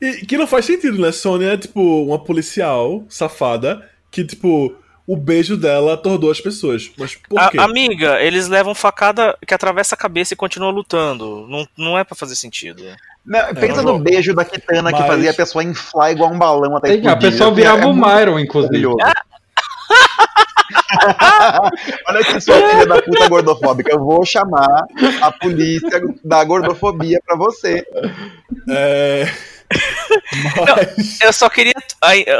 E 0.00 0.26
que 0.26 0.36
não 0.38 0.46
faz 0.46 0.64
sentido, 0.64 0.98
né? 1.00 1.12
Sônia 1.12 1.52
é, 1.52 1.56
tipo, 1.56 1.80
uma 2.04 2.18
policial 2.18 3.04
safada 3.08 3.88
que, 4.10 4.24
tipo, 4.24 4.74
o 5.06 5.16
beijo 5.16 5.56
dela 5.56 5.94
atordoou 5.94 6.32
as 6.32 6.40
pessoas. 6.40 6.90
Mas 6.98 7.14
por 7.14 7.38
A- 7.38 7.50
quê? 7.50 7.58
amiga, 7.60 8.20
eles 8.22 8.48
levam 8.48 8.74
facada 8.74 9.36
que 9.46 9.52
atravessa 9.54 9.94
a 9.94 9.98
cabeça 9.98 10.32
e 10.32 10.36
continuam 10.36 10.72
lutando. 10.72 11.46
Não, 11.48 11.68
não 11.76 11.98
é 11.98 12.02
pra 12.04 12.16
fazer 12.16 12.34
sentido. 12.36 12.82
Não, 13.24 13.54
pensa 13.54 13.76
não 13.76 13.82
no 13.82 13.88
jogo. 13.90 14.04
beijo 14.04 14.34
da 14.34 14.44
Kitana 14.44 14.92
que 14.92 14.98
Mas- 14.98 15.06
fazia 15.06 15.30
a 15.30 15.34
pessoa 15.34 15.62
inflar 15.62 16.10
igual 16.12 16.32
um 16.32 16.38
balão 16.38 16.76
até 16.76 16.88
Tem- 16.88 16.96
a 16.96 17.00
explodir. 17.00 17.30
pessoa 17.30 17.50
É- 17.50 17.54
virava 17.54 17.82
é 17.82 17.86
o 17.86 17.94
Myron, 17.94 18.38
inclusive. 18.38 18.86
Olha 22.08 22.24
que 22.24 22.40
sua 22.40 22.54
filha 22.54 22.86
da 22.86 23.02
puta 23.02 23.28
gordofóbica. 23.28 23.92
Eu 23.92 24.00
vou 24.00 24.24
chamar 24.24 24.86
a 25.20 25.32
polícia 25.32 26.00
da 26.24 26.44
gordofobia 26.44 27.20
pra 27.26 27.36
você. 27.36 27.86
É... 28.68 29.28
Mas... 30.66 31.20
Eu 31.20 31.32
só 31.32 31.48
queria. 31.48 31.74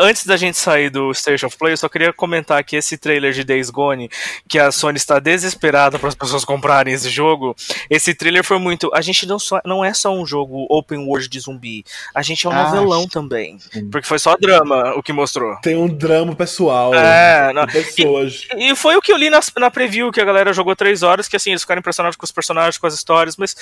antes 0.01 0.27
da 0.27 0.37
gente 0.37 0.59
sair 0.59 0.91
do 0.91 1.13
Station 1.15 1.47
of 1.47 1.57
Play, 1.57 1.73
eu 1.73 1.77
só 1.77 1.89
queria 1.89 2.13
comentar 2.13 2.63
que 2.65 2.77
esse 2.77 2.97
trailer 2.97 3.33
de 3.33 3.45
Days 3.45 3.71
Gone, 3.71 4.11
que 4.49 4.59
a 4.59 4.71
Sony 4.71 4.97
está 4.97 5.19
desesperada 5.19 5.99
para 5.99 6.09
as 6.09 6.15
pessoas 6.15 6.45
comprarem 6.45 6.93
esse 6.93 7.09
jogo. 7.09 7.55
Esse 7.89 8.15
trailer 8.15 8.45
foi 8.45 8.59
muito. 8.59 8.91
A 8.95 9.01
gente 9.01 9.27
não, 9.27 9.39
só, 9.39 9.61
não 9.65 9.85
é 9.85 9.93
só 9.95 10.13
um 10.15 10.27
jogo 10.27 10.67
open 10.71 10.99
world 11.07 11.29
de 11.29 11.41
zumbi. 11.41 11.85
A 12.15 12.23
gente 12.23 12.47
é 12.47 12.51
um 12.51 12.53
Ah, 12.53 12.65
novelão 12.65 13.07
também. 13.09 13.59
sim. 13.59 13.89
Porque 13.91 14.07
foi 14.07 14.19
só 14.19 14.37
drama 14.37 14.95
o 14.97 15.03
que 15.03 15.13
mostrou. 15.13 15.57
Tem 15.61 15.77
um 15.77 15.89
drama 15.89 16.35
pessoal. 16.35 16.95
É, 16.95 17.53
não. 17.53 17.67
pessoas. 17.67 18.47
E 18.57 18.75
foi 18.75 18.97
o 18.97 19.03
que 19.03 19.13
eu 19.13 19.17
li 19.17 19.31
na, 19.31 19.41
na 19.59 19.71
preview, 19.71 20.11
que 20.13 20.21
a 20.21 20.25
galera 20.25 20.53
jogou 20.53 20.75
três 20.77 21.03
horas, 21.03 21.29
que 21.29 21.37
assim, 21.37 21.51
eles 21.51 21.63
ficaram 21.63 21.81
impressionados 21.81 22.17
com 22.17 22.25
os 22.25 22.33
personagens, 22.33 22.79
com 22.79 22.87
as 22.87 22.95
histórias, 22.95 23.37
mas. 23.37 23.57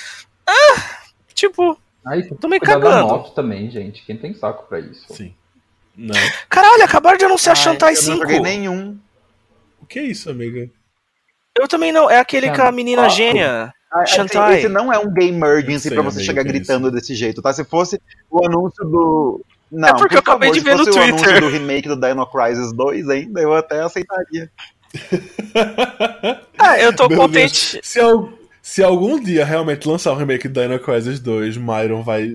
Ah! 0.47 1.02
Tipo, 1.35 1.78
Aí 2.04 2.23
tem 2.25 2.37
Tô 2.37 2.49
meio 2.49 2.61
cagando. 2.61 3.06
moto 3.06 3.32
também, 3.35 3.71
gente. 3.71 4.04
Quem 4.04 4.16
tem 4.16 4.35
saco 4.35 4.66
pra 4.68 4.80
isso? 4.80 5.04
Sim. 5.14 5.35
Não. 5.97 6.14
Caralho, 6.49 6.82
acabaram 6.85 7.18
de 7.18 7.25
anunciar 7.25 7.56
Ai, 7.56 7.62
Shantai 7.62 7.92
eu 7.92 7.97
5. 7.97 8.11
não 8.11 8.18
joguei 8.23 8.40
nenhum. 8.40 8.99
O 9.80 9.87
que 9.87 9.99
é 9.99 10.02
isso, 10.04 10.30
amiga? 10.30 10.68
Eu 11.59 11.68
também 11.68 11.92
não. 11.92 12.11
É 12.11 12.18
aquele 12.18 12.50
com 12.50 12.62
a 12.62 12.73
menina 12.73 13.04
Ah, 13.06 13.09
gênia. 13.09 13.75
Ah, 13.92 14.02
assim, 14.02 14.14
Shantai. 14.16 14.59
Esse 14.59 14.68
não 14.68 14.90
é 14.92 14.99
um 14.99 15.12
game 15.12 15.37
emergency 15.37 15.88
Sei, 15.88 15.92
pra 15.92 16.02
você 16.02 16.23
chegar 16.25 16.40
é 16.40 16.44
gritando 16.44 16.90
desse 16.90 17.14
jeito, 17.14 17.42
tá? 17.42 17.52
Se 17.52 17.62
fosse 17.64 18.00
o 18.30 18.44
anúncio 18.47 18.85
do. 18.85 19.44
Não, 19.71 19.88
É 19.88 19.92
porque 19.92 20.09
por 20.09 20.14
eu 20.14 20.21
acabei 20.21 20.49
favor, 20.49 20.54
de 20.54 20.61
se 20.61 20.64
ver 20.64 20.76
no 20.76 20.85
fosse 20.85 20.90
o 20.90 20.92
Twitter. 21.02 21.28
anúncio 21.28 21.40
do 21.40 21.49
remake 21.49 21.88
do 21.88 21.97
Dino 22.00 22.26
Crisis 22.26 22.73
2 22.73 23.09
ainda, 23.11 23.40
eu 23.40 23.54
até 23.54 23.80
aceitaria. 23.80 24.50
Ah, 26.59 26.78
eu 26.78 26.94
tô 26.94 27.09
Meu 27.09 27.18
contente. 27.18 27.75
Deus. 27.75 27.87
Se, 27.87 28.00
al- 28.00 28.32
se 28.62 28.81
algum 28.81 29.19
dia 29.19 29.45
realmente 29.45 29.88
lançar 29.88 30.12
o 30.12 30.16
remake 30.16 30.47
de 30.47 30.61
Dino 30.61 30.78
Crisis 30.78 31.19
2, 31.19 31.57
Myron 31.57 32.04
vai. 32.04 32.35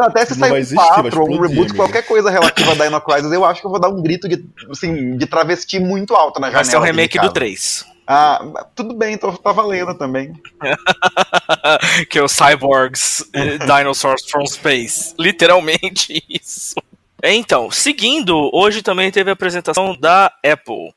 Até 0.00 0.24
se 0.24 0.30
Não 0.32 0.38
sair 0.38 0.50
vai 0.50 0.58
um 0.58 0.62
existir, 0.62 1.02
vai 1.02 1.02
4 1.02 1.20
ou 1.20 1.28
um 1.28 1.32
reboot, 1.32 1.58
amigo. 1.58 1.76
qualquer 1.76 2.02
coisa 2.02 2.30
relativa 2.30 2.72
a 2.72 2.74
Dino 2.74 3.00
Crisis, 3.02 3.30
eu 3.30 3.44
acho 3.44 3.60
que 3.60 3.66
eu 3.66 3.70
vou 3.70 3.78
dar 3.78 3.90
um 3.90 4.02
grito 4.02 4.26
de, 4.26 4.42
assim, 4.70 5.18
de 5.18 5.26
travesti 5.26 5.78
muito 5.78 6.14
alto 6.14 6.40
na 6.40 6.46
janela. 6.46 6.64
Vai 6.64 6.70
ser 6.70 6.78
o 6.78 6.80
remake 6.80 7.18
do 7.18 7.22
casa. 7.22 7.34
3. 7.34 7.86
Ah, 8.06 8.68
tudo 8.74 8.94
bem, 8.94 9.18
tô, 9.18 9.30
tá 9.32 9.52
valendo 9.52 9.94
também. 9.98 10.32
que 12.08 12.18
é 12.18 12.22
o 12.22 12.28
Cyborgs 12.28 13.28
eh, 13.34 13.58
Dinosaurs 13.58 14.24
from 14.30 14.46
Space. 14.46 15.14
Literalmente 15.18 16.24
isso. 16.30 16.76
Então, 17.22 17.70
seguindo, 17.70 18.48
hoje 18.54 18.80
também 18.80 19.10
teve 19.10 19.28
a 19.28 19.34
apresentação 19.34 19.94
da 19.98 20.32
Apple, 20.42 20.94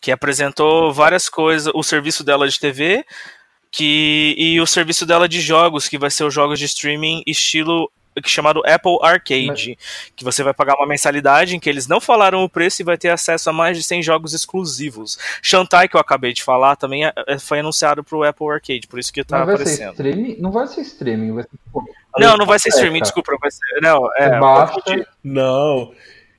que 0.00 0.10
apresentou 0.10 0.92
várias 0.92 1.28
coisas, 1.28 1.70
o 1.72 1.82
serviço 1.84 2.24
dela 2.24 2.48
de 2.48 2.58
TV 2.58 3.04
que, 3.76 4.34
e 4.38 4.58
o 4.58 4.66
serviço 4.66 5.04
dela 5.04 5.28
de 5.28 5.38
jogos, 5.38 5.86
que 5.86 5.98
vai 5.98 6.10
ser 6.10 6.24
os 6.24 6.32
jogos 6.32 6.58
de 6.58 6.64
streaming 6.64 7.22
estilo 7.26 7.90
que 8.22 8.30
chamado 8.30 8.62
Apple 8.64 8.96
Arcade, 9.02 9.76
que 10.16 10.24
você 10.24 10.42
vai 10.42 10.54
pagar 10.54 10.74
uma 10.76 10.86
mensalidade 10.86 11.54
em 11.54 11.60
que 11.60 11.68
eles 11.68 11.86
não 11.86 12.00
falaram 12.00 12.42
o 12.42 12.48
preço 12.48 12.80
e 12.80 12.84
vai 12.84 12.96
ter 12.96 13.10
acesso 13.10 13.50
a 13.50 13.52
mais 13.52 13.76
de 13.76 13.82
100 13.82 14.02
jogos 14.02 14.32
exclusivos. 14.32 15.18
Shantai, 15.42 15.86
que 15.86 15.94
eu 15.94 16.00
acabei 16.00 16.32
de 16.32 16.42
falar, 16.42 16.76
também 16.76 17.04
eh, 17.04 17.12
foi 17.38 17.58
anunciado 17.58 18.02
pro 18.02 18.24
Apple 18.24 18.48
Arcade, 18.48 18.86
por 18.88 18.98
isso 18.98 19.12
que 19.12 19.22
tá 19.22 19.36
ser 19.36 19.42
aparecendo. 19.42 19.90
streaming? 19.90 20.36
Não 20.38 20.50
vai 20.50 20.66
ser 20.66 20.80
streaming, 20.80 21.34
vai 21.34 21.42
ser 21.42 21.50
tipo, 21.50 21.84
Não, 22.18 22.38
não 22.38 22.46
vai 22.46 22.58
ser 22.58 22.70
streaming, 22.70 23.02
desculpa, 23.02 23.36
vai 23.38 23.50
ser. 23.50 23.80
Não, 23.82 24.08
é. 24.16 24.40
Baixa, 24.40 25.06
Não. 25.22 25.92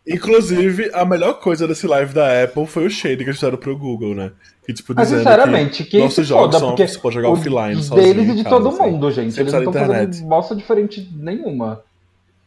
Inclusive, 0.07 0.89
a 0.93 1.03
melhor 1.05 1.33
coisa 1.39 1.67
desse 1.67 1.85
live 1.87 2.13
da 2.13 2.43
Apple 2.43 2.65
foi 2.65 2.85
o 2.85 2.89
shade 2.89 3.17
que 3.17 3.23
eles 3.23 3.35
fizeram 3.35 3.57
pro 3.57 3.77
Google, 3.77 4.15
né? 4.15 4.31
Que, 4.65 4.73
tipo, 4.73 4.93
Mas 4.95 5.07
dizendo 5.09 5.19
sinceramente, 5.23 5.83
que 5.83 5.89
quem 5.91 5.99
nossos 6.01 6.27
jogos 6.27 6.45
foda, 6.47 6.59
são, 6.59 6.67
porque 6.69 6.87
você 6.87 6.99
pode 6.99 7.15
jogar 7.15 7.29
offline 7.29 7.83
sozinho 7.83 8.13
deles 8.15 8.29
e 8.29 8.35
de 8.37 8.43
casa, 8.43 8.55
todo 8.55 8.67
assim. 8.69 8.83
mundo, 8.91 9.11
gente. 9.11 9.31
Sem 9.33 9.41
Eles 9.41 9.53
não 9.53 9.59
estão 9.63 9.73
fazendo 9.73 10.21
bosta 10.27 10.55
diferente 10.55 11.09
nenhuma. 11.13 11.81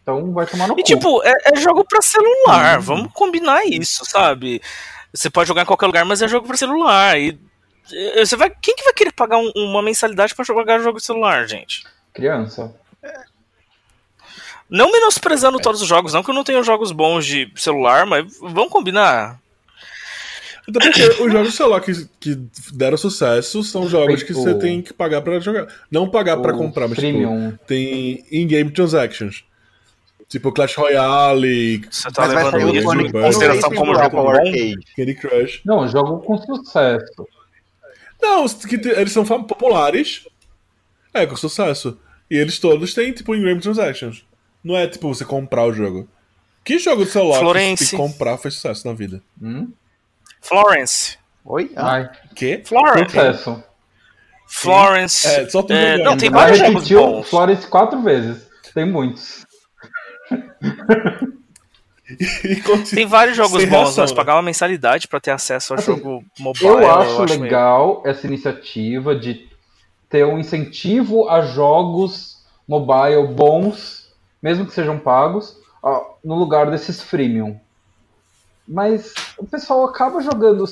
Então 0.03 0.33
vai 0.33 0.47
tomar 0.47 0.69
no 0.69 0.75
E 0.75 0.77
cu. 0.79 0.83
tipo, 0.83 1.23
é, 1.23 1.33
é 1.53 1.57
jogo 1.57 1.85
pra 1.85 2.01
celular, 2.03 2.81
vamos 2.81 3.13
combinar 3.13 3.65
isso, 3.67 4.05
sabe? 4.05 4.61
Você 5.13 5.29
pode 5.31 5.49
jogar 5.49 5.63
em 5.63 5.67
qualquer 5.67 5.87
lugar, 5.87 6.05
mas 6.05 6.23
é 6.23 6.29
jogo 6.29 6.47
pra 6.47 6.57
celular. 6.57 7.19
E 7.19 7.39
você 8.17 8.37
vai, 8.37 8.51
quem 8.51 8.75
que 8.77 8.85
vai 8.85 8.93
querer 8.93 9.13
pagar 9.13 9.39
um- 9.39 9.53
uma 9.57 9.83
mensalidade 9.83 10.35
pra 10.35 10.45
jogar 10.45 10.79
jogo 10.79 10.99
de 10.99 11.05
celular, 11.05 11.47
gente? 11.49 11.85
Criança. 12.15 12.75
Não 14.71 14.93
menosprezando 14.93 15.59
todos 15.59 15.83
os 15.83 15.89
jogos, 15.89 16.13
não 16.13 16.23
que 16.23 16.31
eu 16.31 16.35
não 16.35 16.45
tenho 16.45 16.63
jogos 16.63 16.93
bons 16.93 17.27
de 17.27 17.51
celular, 17.57 18.07
mas 18.07 18.25
vamos 18.41 18.71
combinar. 18.71 19.41
Até 20.69 20.79
porque 20.79 21.03
os 21.23 21.33
jogos 21.33 21.51
de 21.51 21.57
celular 21.57 21.81
que, 21.81 22.09
que 22.21 22.35
deram 22.73 22.97
sucesso 22.97 23.65
são 23.65 23.89
jogos 23.89 24.23
que 24.23 24.33
você 24.33 24.55
tem 24.55 24.81
que 24.81 24.93
pagar 24.93 25.23
pra 25.23 25.41
jogar. 25.41 25.67
Não 25.91 26.09
pagar 26.09 26.37
pra 26.37 26.55
O 26.55 26.59
comprar, 26.59 26.87
mas 26.87 26.99
tipo, 26.99 27.59
tem 27.67 28.25
in-game 28.31 28.71
transactions. 28.71 29.45
Tipo 30.29 30.53
Clash 30.53 30.77
Royale, 30.77 31.79
Você 31.91 32.09
tá 32.13 32.29
Mas 32.29 32.35
levando 32.37 32.77
isso 32.77 32.95
em 32.95 33.07
em 33.07 33.11
consideração 33.11 33.71
como 33.75 33.95
jogo 33.97 34.17
bom? 34.17 34.33
Candy 34.97 35.15
Crush. 35.17 35.61
Não, 35.65 35.89
jogo 35.89 36.21
com 36.21 36.39
sucesso. 36.39 37.27
Não, 38.23 38.45
os 38.45 38.55
que 38.55 38.79
te- 38.79 38.91
eles 38.91 39.13
são 39.13 39.25
populares. 39.25 40.29
É, 41.13 41.27
com 41.27 41.35
sucesso. 41.35 41.99
E 42.31 42.37
eles 42.37 42.61
todos 42.61 42.95
têm, 42.95 43.13
tipo, 43.13 43.35
in-game 43.35 43.61
transactions. 43.61 44.25
Não 44.63 44.77
é, 44.77 44.87
tipo, 44.87 45.09
você 45.13 45.25
comprar 45.25 45.65
o 45.65 45.73
jogo. 45.73 46.09
Que 46.65 46.79
jogo 46.79 47.05
de 47.05 47.11
celular 47.11 47.39
Florence. 47.41 47.91
que 47.91 47.97
comprar 47.97 48.37
fez 48.39 48.55
sucesso 48.55 48.87
na 48.87 48.93
vida? 48.93 49.23
Hum? 49.41 49.73
Florence. 50.41 51.17
Oi? 51.45 51.73
Ah, 51.75 51.93
Ai, 51.95 52.11
Quê? 52.35 52.63
Florence. 52.65 53.11
sucesso. 53.11 53.65
Florence. 54.47 55.27
É, 55.27 55.49
só 55.49 55.63
tu 55.63 55.73
É, 55.73 55.97
não, 56.03 56.17
tem 56.17 56.29
vários 56.31 56.59
jogos 56.59 56.89
bons. 56.89 57.29
Flores 57.31 57.65
quatro 57.65 58.03
vezes. 58.03 58.47
Tem 58.75 58.85
muitos. 58.85 59.47
E 62.19 62.57
Tem 62.93 63.07
vários 63.07 63.37
jogos 63.37 63.65
bons, 63.67 63.71
reação, 63.71 64.05
né? 64.05 64.15
pagar 64.15 64.35
uma 64.35 64.43
mensalidade 64.43 65.07
pra 65.07 65.21
ter 65.21 65.31
acesso 65.31 65.73
ao 65.73 65.79
Assim, 65.79 65.93
jogo 65.95 66.25
mobile. 66.41 66.67
Eu 66.67 66.91
acho 66.91 67.25
meio- 67.25 67.41
legal 67.43 68.03
essa 68.05 68.27
iniciativa 68.27 69.15
de 69.15 69.49
ter 70.09 70.27
um 70.27 70.37
incentivo 70.37 71.29
a 71.29 71.43
jogos 71.43 72.45
mobile 72.67 73.29
bons, 73.29 74.00
mesmo 74.43 74.67
que 74.67 74.73
sejam 74.73 74.99
pagos, 74.99 75.59
no 76.25 76.35
lugar 76.35 76.71
desses 76.71 77.03
freemium. 77.03 77.59
Mas 78.67 79.15
o 79.37 79.47
pessoal 79.47 79.85
acaba 79.85 80.21
jogando 80.21 80.65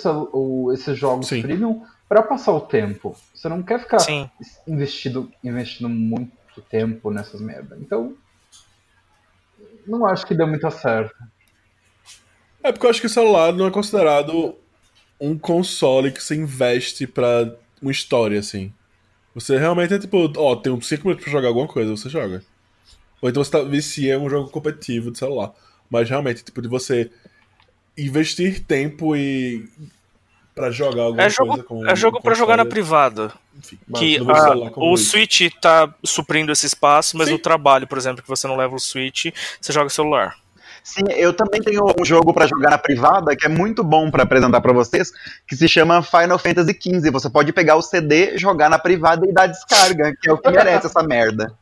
esses 0.73 0.97
jogos 0.97 1.27
Sim. 1.29 1.43
freemium 1.43 1.85
para 2.09 2.23
passar 2.23 2.53
o 2.53 2.61
tempo. 2.61 3.17
Você 3.35 3.49
não 3.49 3.63
quer 3.63 3.81
ficar 3.81 3.99
Sim. 4.01 4.31
investido, 4.67 5.31
investindo 5.43 5.89
muito 5.89 6.33
tempo 6.71 7.11
nessas 7.11 7.41
merdas. 7.41 7.81
Então, 7.81 8.15
não 9.87 10.07
acho 10.07 10.27
que 10.27 10.35
deu 10.35 10.47
muito 10.47 10.71
certo. 10.71 11.15
É 12.63 12.71
porque 12.71 12.87
eu 12.87 12.91
acho 12.91 13.01
que 13.01 13.07
o 13.07 13.11
celular 13.11 13.53
não 13.53 13.67
é 13.67 13.71
considerado 13.71 14.57
um 15.21 15.39
console 15.39 16.13
que 16.13 16.23
você 16.23 16.35
investe 16.35 17.07
pra 17.07 17.53
uma 17.81 17.91
história, 17.91 18.39
assim. 18.39 18.73
Você 19.35 19.59
realmente 19.59 19.95
é 19.95 19.99
tipo, 19.99 20.33
ó, 20.37 20.57
tem 20.57 20.81
5 20.81 21.05
minutos 21.05 21.25
pra 21.25 21.33
jogar 21.33 21.49
alguma 21.49 21.67
coisa, 21.67 21.97
você 21.97 22.09
joga. 22.09 22.43
Ou 23.21 23.29
então 23.29 23.43
você 23.43 23.51
tá, 23.51 23.63
vicia 23.63 24.19
um 24.19 24.29
jogo 24.31 24.51
competitivo 24.51 25.11
de 25.11 25.19
celular. 25.19 25.53
Mas 25.91 26.09
realmente, 26.09 26.45
tipo, 26.45 26.61
de 26.63 26.69
você 26.69 27.11
investir 27.97 28.65
tempo 28.65 29.17
e. 29.17 29.69
pra 30.55 30.71
jogar 30.71 31.05
alguma 31.05 31.23
É 31.23 31.31
jogo, 31.31 31.49
coisa 31.51 31.63
com 31.65 31.87
é 31.89 31.95
jogo 31.97 32.21
pra 32.21 32.35
jogar 32.35 32.57
na 32.57 32.65
privada. 32.65 33.33
enfim, 33.57 33.79
Que 33.97 34.17
a- 34.19 34.71
como 34.71 34.91
o 34.91 34.95
isso. 34.95 35.11
Switch 35.13 35.49
tá 35.61 35.93
suprindo 36.05 36.51
esse 36.53 36.67
espaço, 36.67 37.17
mas 37.17 37.29
Sim. 37.29 37.35
o 37.35 37.39
trabalho, 37.39 37.87
por 37.87 37.97
exemplo, 37.97 38.23
que 38.23 38.29
você 38.29 38.47
não 38.49 38.57
leva 38.57 38.75
o 38.75 38.79
Switch, 38.81 39.27
você 39.61 39.73
joga 39.73 39.89
celular. 39.89 40.35
Sim, 40.83 41.03
eu 41.17 41.33
também 41.35 41.61
tenho 41.61 41.85
um 42.01 42.05
jogo 42.05 42.33
pra 42.33 42.47
jogar 42.47 42.71
na 42.71 42.79
privada 42.79 43.37
que 43.37 43.45
é 43.45 43.49
muito 43.49 43.85
bom 43.85 44.11
pra 44.11 44.23
apresentar 44.23 44.61
pra 44.61 44.73
vocês, 44.73 45.13
que 45.47 45.55
se 45.55 45.69
chama 45.69 46.03
Final 46.03 46.39
Fantasy 46.39 46.73
XV. 46.81 47.11
Você 47.11 47.29
pode 47.29 47.53
pegar 47.53 47.77
o 47.77 47.83
CD, 47.83 48.39
jogar 48.39 48.69
na 48.71 48.79
privada 48.79 49.27
e 49.29 49.33
dar 49.33 49.47
descarga, 49.49 50.15
que 50.21 50.29
é 50.29 50.33
o 50.33 50.39
que 50.39 50.49
merece 50.51 50.87
essa 50.87 51.03
merda. 51.03 51.53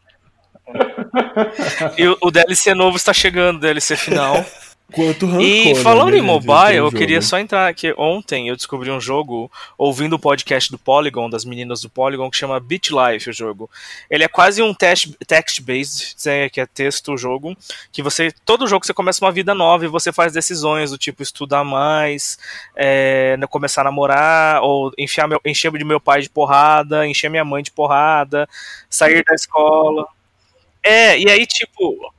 E 1.96 2.06
o, 2.08 2.16
o 2.22 2.30
DLC 2.30 2.74
novo 2.74 2.96
está 2.96 3.12
chegando, 3.12 3.60
DLC 3.60 3.96
final. 3.96 4.44
Quanto 4.92 5.26
rancor, 5.26 5.42
E 5.42 5.74
né, 5.74 5.82
falando 5.82 6.10
em 6.10 6.12
de- 6.12 6.20
de 6.20 6.26
mobile, 6.26 6.80
um 6.80 6.84
eu 6.86 6.92
queria 6.92 7.20
só 7.20 7.40
entrar 7.40 7.66
aqui. 7.66 7.92
Ontem 7.98 8.46
eu 8.48 8.54
descobri 8.54 8.88
um 8.88 9.00
jogo, 9.00 9.50
ouvindo 9.76 10.12
o 10.14 10.18
podcast 10.18 10.70
do 10.70 10.78
Polygon, 10.78 11.28
das 11.28 11.44
meninas 11.44 11.80
do 11.80 11.90
Polygon, 11.90 12.30
que 12.30 12.36
chama 12.36 12.60
Beat 12.60 12.90
Life, 12.90 13.28
o 13.28 13.32
jogo. 13.32 13.68
Ele 14.08 14.22
é 14.22 14.28
quase 14.28 14.62
um 14.62 14.72
text- 14.72 15.16
text-based, 15.26 16.14
é, 16.28 16.48
que 16.48 16.60
é 16.60 16.66
texto 16.66 17.12
o 17.12 17.18
jogo, 17.18 17.56
que 17.90 18.00
você, 18.00 18.32
todo 18.44 18.68
jogo 18.68 18.86
você 18.86 18.94
começa 18.94 19.24
uma 19.24 19.32
vida 19.32 19.56
nova 19.56 19.84
e 19.84 19.88
você 19.88 20.12
faz 20.12 20.32
decisões 20.32 20.92
do 20.92 20.98
tipo 20.98 21.20
estudar 21.20 21.64
mais, 21.64 22.38
é, 22.76 23.36
começar 23.50 23.80
a 23.80 23.84
namorar, 23.86 24.62
ou 24.62 24.92
enfiar 24.96 25.26
meu, 25.26 25.40
encher 25.44 25.72
de 25.72 25.84
meu 25.84 25.98
pai 25.98 26.22
de 26.22 26.30
porrada, 26.30 27.04
encher 27.08 27.28
minha 27.28 27.44
mãe 27.44 27.60
de 27.60 27.72
porrada, 27.72 28.48
sair 28.88 29.24
da 29.24 29.34
escola. 29.34 30.06
É, 30.86 31.18
e 31.18 31.28
aí, 31.28 31.44
tipo, 31.46 32.12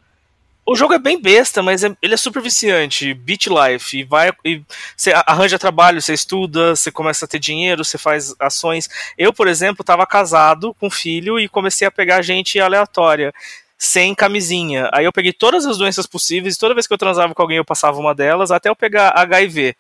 o 0.66 0.76
jogo 0.76 0.94
é 0.94 1.00
bem 1.00 1.22
besta, 1.22 1.64
mas 1.64 1.84
é- 1.84 1.96
ele 2.02 2.14
é 2.14 2.18
super 2.18 2.42
viciante. 2.42 3.14
Beat 3.14 3.48
Life. 3.48 3.98
E 4.00 4.04
vai. 4.04 4.32
E 4.44 4.62
você 4.96 5.14
arranja 5.26 5.58
trabalho, 5.58 6.02
você 6.02 6.14
estuda, 6.14 6.76
você 6.76 6.92
começa 6.92 7.26
a 7.26 7.28
ter 7.28 7.40
dinheiro, 7.40 7.86
você 7.86 7.98
faz 7.98 8.36
ações. 8.40 8.90
Eu, 9.18 9.32
por 9.34 9.48
exemplo, 9.48 9.82
estava 9.82 10.06
casado 10.06 10.74
com 10.80 10.90
filho 10.90 11.40
e 11.40 11.48
comecei 11.48 11.88
a 11.88 11.92
pegar 11.92 12.22
gente 12.22 12.60
aleatória. 12.60 13.34
Sem 13.78 14.14
camisinha. 14.16 14.90
Aí 14.94 15.06
eu 15.06 15.14
peguei 15.14 15.32
todas 15.32 15.66
as 15.66 15.78
doenças 15.78 16.08
possíveis, 16.08 16.56
e 16.56 16.60
toda 16.60 16.74
vez 16.74 16.88
que 16.88 16.94
eu 16.94 16.98
transava 16.98 17.34
com 17.36 17.42
alguém 17.42 17.58
eu 17.58 17.66
passava 17.66 18.00
uma 18.00 18.14
delas, 18.16 18.52
até 18.52 18.70
eu 18.70 18.76
pegar 18.76 19.14
HIV. 19.16 19.76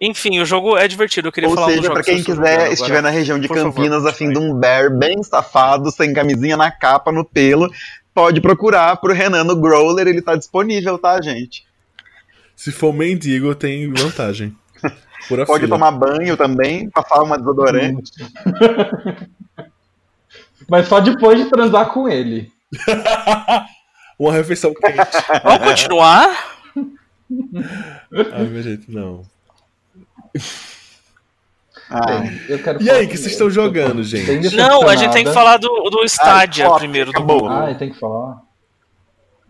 Enfim, 0.00 0.38
o 0.40 0.44
jogo 0.46 0.76
é 0.76 0.86
divertido. 0.86 1.28
Eu 1.28 1.32
queria 1.32 1.48
Ou 1.48 1.54
falar 1.54 1.66
um 1.66 1.70
seja, 1.70 1.88
eu 1.88 2.02
quem 2.02 2.22
quiser, 2.22 2.72
estiver 2.72 2.98
agora. 2.98 3.02
na 3.02 3.10
região 3.10 3.38
de 3.38 3.48
Por 3.48 3.56
favor, 3.56 3.74
Campinas 3.74 4.06
a 4.06 4.12
fim 4.12 4.26
continue. 4.26 4.46
de 4.46 4.52
um 4.52 4.58
bear 4.58 4.90
bem 4.96 5.22
safado, 5.22 5.90
sem 5.90 6.12
camisinha 6.12 6.56
na 6.56 6.70
capa, 6.70 7.10
no 7.10 7.24
pelo, 7.24 7.68
pode 8.14 8.40
procurar 8.40 8.96
pro 8.98 9.12
Renan 9.12 9.42
no 9.44 9.56
Growler, 9.56 10.06
ele 10.06 10.22
tá 10.22 10.36
disponível, 10.36 10.98
tá, 10.98 11.20
gente? 11.20 11.66
Se 12.54 12.70
for 12.70 12.92
mendigo, 12.92 13.54
tem 13.54 13.92
vantagem. 13.92 14.56
Pura 15.28 15.44
Pode 15.44 15.64
fila. 15.64 15.76
tomar 15.76 15.90
banho 15.90 16.36
também, 16.36 16.88
passar 16.90 17.22
uma 17.22 17.36
desodorante. 17.36 18.12
Mas 20.68 20.86
só 20.88 21.00
depois 21.00 21.38
de 21.42 21.50
transar 21.50 21.86
com 21.90 22.08
ele. 22.08 22.52
Uma 24.18 24.32
refeição 24.32 24.74
quente. 24.74 24.98
Vamos 25.44 25.68
continuar? 25.68 26.56
Ai, 28.32 28.44
meu 28.44 28.62
gente, 28.62 28.90
não. 28.90 29.22
Ah, 31.90 32.22
Eu 32.48 32.62
quero 32.62 32.82
E 32.82 32.90
aí, 32.90 33.06
que 33.06 33.16
vocês 33.16 33.32
estão 33.32 33.48
jogando, 33.48 34.04
gente? 34.04 34.54
Não, 34.54 34.86
a 34.86 34.94
gente 34.94 35.12
tem 35.12 35.24
que 35.24 35.32
falar 35.32 35.56
do, 35.56 35.68
do 35.90 36.04
Stadia 36.04 36.66
fala, 36.66 36.78
primeiro, 36.78 37.12
do 37.12 37.16
acabou. 37.16 37.40
Google. 37.40 37.56
Ah, 37.56 37.74
tem 37.74 37.90
que 37.90 37.98
falar. 37.98 38.42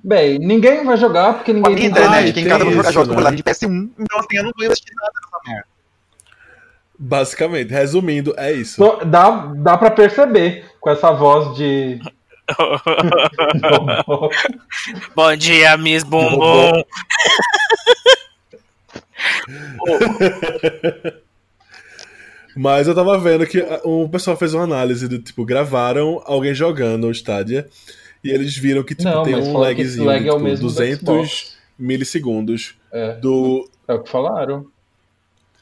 Bem, 0.02 0.38
ninguém 0.38 0.84
vai 0.84 0.96
jogar 0.96 1.34
porque 1.34 1.52
ninguém 1.52 1.74
tem 1.74 1.86
internet 1.86 2.14
Ai, 2.14 2.30
aqui 2.30 2.30
em 2.30 2.44
tem 2.44 2.48
casa 2.48 2.64
vou 2.64 2.72
jogar 2.72 2.92
jogos 2.92 3.14
com 3.14 3.20
né? 3.20 3.30
de 3.32 3.42
PS1, 3.42 3.90
então 3.98 4.20
assim, 4.20 4.36
eu 4.36 4.44
não 4.44 4.52
vou 4.56 4.64
investir 4.64 4.94
nada 4.94 5.10
nessa 5.12 5.40
merda. 5.44 5.66
Basicamente, 7.00 7.70
resumindo, 7.70 8.34
é 8.36 8.52
isso. 8.52 8.80
Dá, 9.04 9.52
dá 9.56 9.76
pra 9.76 9.90
perceber 9.90 10.64
com 10.80 10.90
essa 10.90 11.12
voz 11.12 11.56
de. 11.56 12.00
Bom 15.14 15.36
dia, 15.36 15.76
Miss 15.76 16.02
Bumbum. 16.02 16.82
Mas 22.56 22.88
eu 22.88 22.94
tava 22.94 23.16
vendo 23.18 23.46
que 23.46 23.60
ah, 23.60 23.80
o 23.84 24.08
pessoal 24.08 24.36
fez 24.36 24.52
uma 24.54 24.64
análise 24.64 25.06
do 25.06 25.18
tipo, 25.18 25.44
gravaram 25.44 26.20
alguém 26.24 26.54
jogando 26.54 27.06
o 27.06 27.10
Stadia 27.12 27.68
e 28.24 28.30
eles 28.30 28.56
viram 28.56 28.82
que 28.82 28.94
tipo, 28.94 29.08
Não, 29.08 29.22
tem 29.22 29.36
um 29.36 29.56
lagzinho 29.56 30.06
lag 30.06 30.20
de 30.22 30.28
é 30.28 30.32
o 30.32 30.34
tipo, 30.34 30.44
mesmo 30.44 30.66
do 30.66 30.72
200 30.72 30.98
Xbox. 30.98 31.56
milissegundos 31.78 32.74
É, 32.92 33.12
do. 33.14 33.68
é 33.86 33.94
o 33.94 34.02
que 34.02 34.10
falaram. 34.10 34.66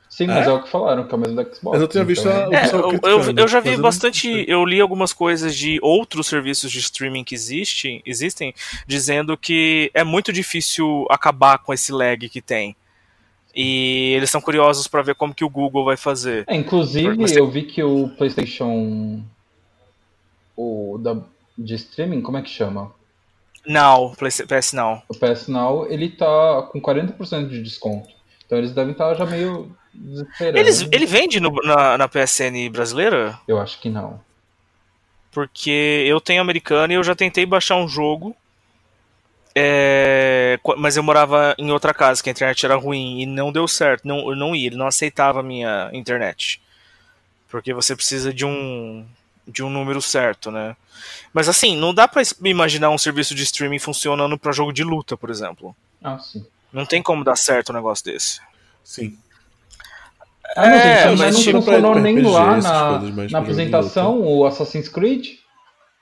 Sim, 0.08 0.28
mas 0.28 0.46
É? 0.46 0.50
é 0.50 0.52
o 0.54 0.62
que 0.62 0.70
falaram, 0.70 1.06
que 1.06 1.14
é 1.14 1.18
o 1.18 1.20
mesmo 1.20 1.34
do 1.36 1.42
Xbox. 1.42 1.60
Mas 1.62 1.80
eu 1.82 1.88
tinha 1.88 2.04
visto 2.04 2.26
então- 2.26 2.50
a- 2.50 2.56
É, 2.56 2.70
eu, 3.12 3.34
eu, 3.36 3.48
já 3.48 3.60
vi 3.60 3.72
não 3.72 3.82
bastante. 3.82 4.44
Eu 4.48 4.64
li 4.64 4.80
algumas 4.80 5.12
coisas 5.12 5.54
de 5.54 5.78
outros 5.82 6.26
serviços 6.28 6.72
de 6.72 6.78
streaming 6.78 7.24
que 7.24 7.34
existem, 7.34 8.00
existem, 8.06 8.54
dizendo 8.86 9.36
que 9.36 9.90
é 9.92 10.02
muito 10.02 10.32
difícil 10.32 11.06
acabar 11.10 11.58
com 11.58 11.74
esse 11.74 11.92
lag 11.92 12.26
que 12.30 12.40
tem. 12.40 12.74
E 13.56 14.12
eles 14.14 14.28
são 14.30 14.40
curiosos 14.40 14.86
pra 14.86 15.00
ver 15.00 15.14
como 15.14 15.34
que 15.34 15.44
o 15.44 15.48
Google 15.48 15.84
vai 15.84 15.96
fazer. 15.96 16.44
É, 16.46 16.54
inclusive, 16.54 17.16
eu 17.34 17.48
vi 17.50 17.62
que 17.62 17.82
o 17.82 18.08
PlayStation. 18.10 19.22
O 20.54 20.98
da, 21.02 21.16
de 21.56 21.74
streaming, 21.74 22.20
como 22.20 22.36
é 22.36 22.42
que 22.42 22.50
chama? 22.50 22.92
Não, 23.66 24.12
PS 24.14 24.72
não. 24.74 25.02
O 25.08 25.14
PS 25.14 25.48
Now, 25.48 25.90
ele 25.90 26.08
tá 26.10 26.68
com 26.70 26.80
40% 26.80 27.48
de 27.48 27.62
desconto. 27.62 28.08
Então 28.44 28.58
eles 28.58 28.72
devem 28.72 28.92
estar 28.92 29.14
já 29.14 29.26
meio 29.26 29.74
desesperando. 29.92 30.58
Eles, 30.58 30.88
ele 30.92 31.06
vende 31.06 31.40
no- 31.40 31.50
na, 31.64 31.98
na 31.98 32.08
PSN 32.08 32.68
brasileira? 32.70 33.38
Eu 33.48 33.58
acho 33.58 33.80
que 33.80 33.88
não. 33.90 34.20
Porque 35.32 36.04
eu 36.06 36.20
tenho 36.20 36.40
americano 36.40 36.92
e 36.92 36.96
eu 36.96 37.02
já 37.02 37.14
tentei 37.14 37.44
baixar 37.44 37.76
um 37.76 37.88
jogo. 37.88 38.34
É, 39.58 40.58
mas 40.76 40.98
eu 40.98 41.02
morava 41.02 41.54
em 41.56 41.70
outra 41.70 41.94
casa, 41.94 42.22
que 42.22 42.28
a 42.28 42.32
internet 42.32 42.66
era 42.66 42.76
ruim 42.76 43.22
e 43.22 43.26
não 43.26 43.50
deu 43.50 43.66
certo. 43.66 44.06
Não, 44.06 44.18
eu 44.30 44.36
não 44.36 44.54
ia, 44.54 44.66
ele 44.66 44.76
não 44.76 44.86
aceitava 44.86 45.40
a 45.40 45.42
minha 45.42 45.88
internet. 45.94 46.60
Porque 47.48 47.72
você 47.72 47.96
precisa 47.96 48.32
de 48.34 48.44
um 48.44 49.04
de 49.48 49.62
um 49.62 49.70
número 49.70 50.02
certo, 50.02 50.50
né? 50.50 50.76
Mas 51.32 51.48
assim, 51.48 51.76
não 51.76 51.94
dá 51.94 52.06
pra 52.08 52.20
es- 52.20 52.34
imaginar 52.44 52.90
um 52.90 52.98
serviço 52.98 53.32
de 53.34 53.44
streaming 53.44 53.78
funcionando 53.78 54.36
pra 54.36 54.50
jogo 54.52 54.72
de 54.72 54.82
luta, 54.82 55.16
por 55.16 55.30
exemplo. 55.30 55.74
Ah, 56.02 56.18
sim. 56.18 56.44
Não 56.72 56.84
tem 56.84 57.00
como 57.02 57.22
dar 57.24 57.36
certo 57.36 57.70
um 57.70 57.74
negócio 57.76 58.04
desse. 58.04 58.40
Sim. 58.84 59.16
Ah, 60.56 60.68
não, 60.68 60.76
É, 60.76 60.96
gente, 60.98 61.08
mas 61.10 61.18
mas 61.20 61.34
não 61.34 61.42
tipo 61.42 61.58
funcionou 61.62 61.94
nem 61.94 62.16
RPG, 62.18 62.28
lá 62.30 62.56
na, 62.58 62.98
na 63.30 63.38
apresentação, 63.38 64.20
o 64.20 64.44
Assassin's 64.44 64.88
Creed. 64.88 65.38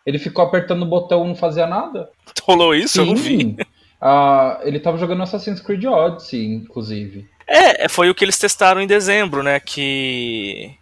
Ele 0.06 0.18
ficou 0.18 0.44
apertando 0.44 0.82
o 0.82 0.86
botão 0.86 1.24
e 1.24 1.28
não 1.28 1.34
fazia 1.36 1.66
nada. 1.66 2.10
Rolou 2.42 2.74
isso? 2.74 3.00
Eu 3.00 3.06
não 3.06 3.16
vi. 3.16 3.38
Sim. 3.38 3.56
Ah, 4.06 4.60
ele 4.64 4.78
tava 4.78 4.98
jogando 4.98 5.22
Assassin's 5.22 5.62
Creed 5.62 5.82
Odyssey, 5.86 6.44
inclusive. 6.44 7.26
É, 7.46 7.88
foi 7.88 8.10
o 8.10 8.14
que 8.14 8.22
eles 8.22 8.36
testaram 8.38 8.78
em 8.82 8.86
dezembro, 8.86 9.42
né? 9.42 9.58
Que 9.58 10.74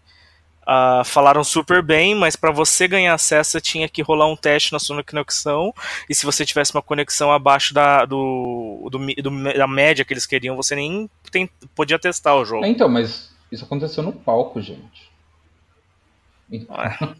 ah, 0.67 1.03
falaram 1.05 1.45
super 1.45 1.83
bem, 1.83 2.17
mas 2.17 2.35
para 2.35 2.51
você 2.51 2.89
ganhar 2.89 3.15
acesso 3.15 3.53
você 3.53 3.61
tinha 3.61 3.89
que 3.89 4.03
rolar 4.03 4.27
um 4.27 4.35
teste 4.35 4.73
na 4.73 4.81
sua 4.81 5.05
conexão. 5.05 5.73
E 6.11 6.15
se 6.17 6.27
você 6.27 6.45
tivesse 6.45 6.75
uma 6.75 6.83
conexão 6.83 7.31
abaixo 7.31 7.73
da, 7.73 8.05
do, 8.05 8.89
do, 8.91 8.99
do- 8.99 9.55
da 9.57 9.69
média 9.69 10.05
que 10.05 10.13
eles 10.13 10.27
queriam, 10.27 10.57
você 10.57 10.75
nem 10.75 11.09
tem- 11.31 11.49
podia 11.77 12.01
testar 12.01 12.35
o 12.35 12.45
jogo. 12.45 12.65
É, 12.65 12.69
então, 12.69 12.89
mas 12.89 13.31
isso 13.53 13.65
aconteceu 13.65 14.03
no 14.03 14.13
palco, 14.13 14.61
gente. 14.61 15.12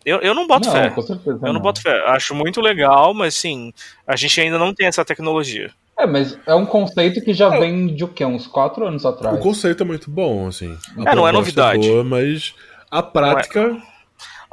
Eu, 0.05 0.19
eu 0.21 0.35
não 0.35 0.47
boto 0.47 0.67
não, 0.67 0.73
fé. 0.75 0.91
com 0.91 1.03
certeza. 1.03 1.41
Eu 1.47 1.53
não 1.53 1.61
boto 1.61 1.81
fé. 1.81 2.03
Acho 2.09 2.35
muito 2.35 2.61
legal, 2.61 3.15
mas 3.15 3.35
sim, 3.35 3.73
a 4.07 4.15
gente 4.17 4.41
ainda 4.41 4.59
não 4.59 4.75
tem 4.75 4.87
essa 4.87 5.05
tecnologia. 5.05 5.71
É, 5.99 6.07
mas 6.07 6.39
é 6.47 6.55
um 6.55 6.67
conceito 6.67 7.21
que 7.23 7.33
já 7.35 7.49
vem 7.51 7.95
de 7.95 8.03
o 8.05 8.09
quê? 8.09 8.25
Uns 8.25 8.47
quatro 8.47 8.87
anos 8.87 9.05
atrás. 9.07 9.37
O 9.37 9.41
conceito 9.41 9.83
é 9.83 9.87
muito 9.87 10.11
bom, 10.11 10.49
assim. 10.49 10.77
A 11.07 11.13
É, 11.13 11.15
não 11.15 11.29
é 11.29 11.33
novidade. 11.33 11.87
boa, 11.87 12.03
mas 12.03 12.55
a 12.91 13.03
prática. 13.03 13.77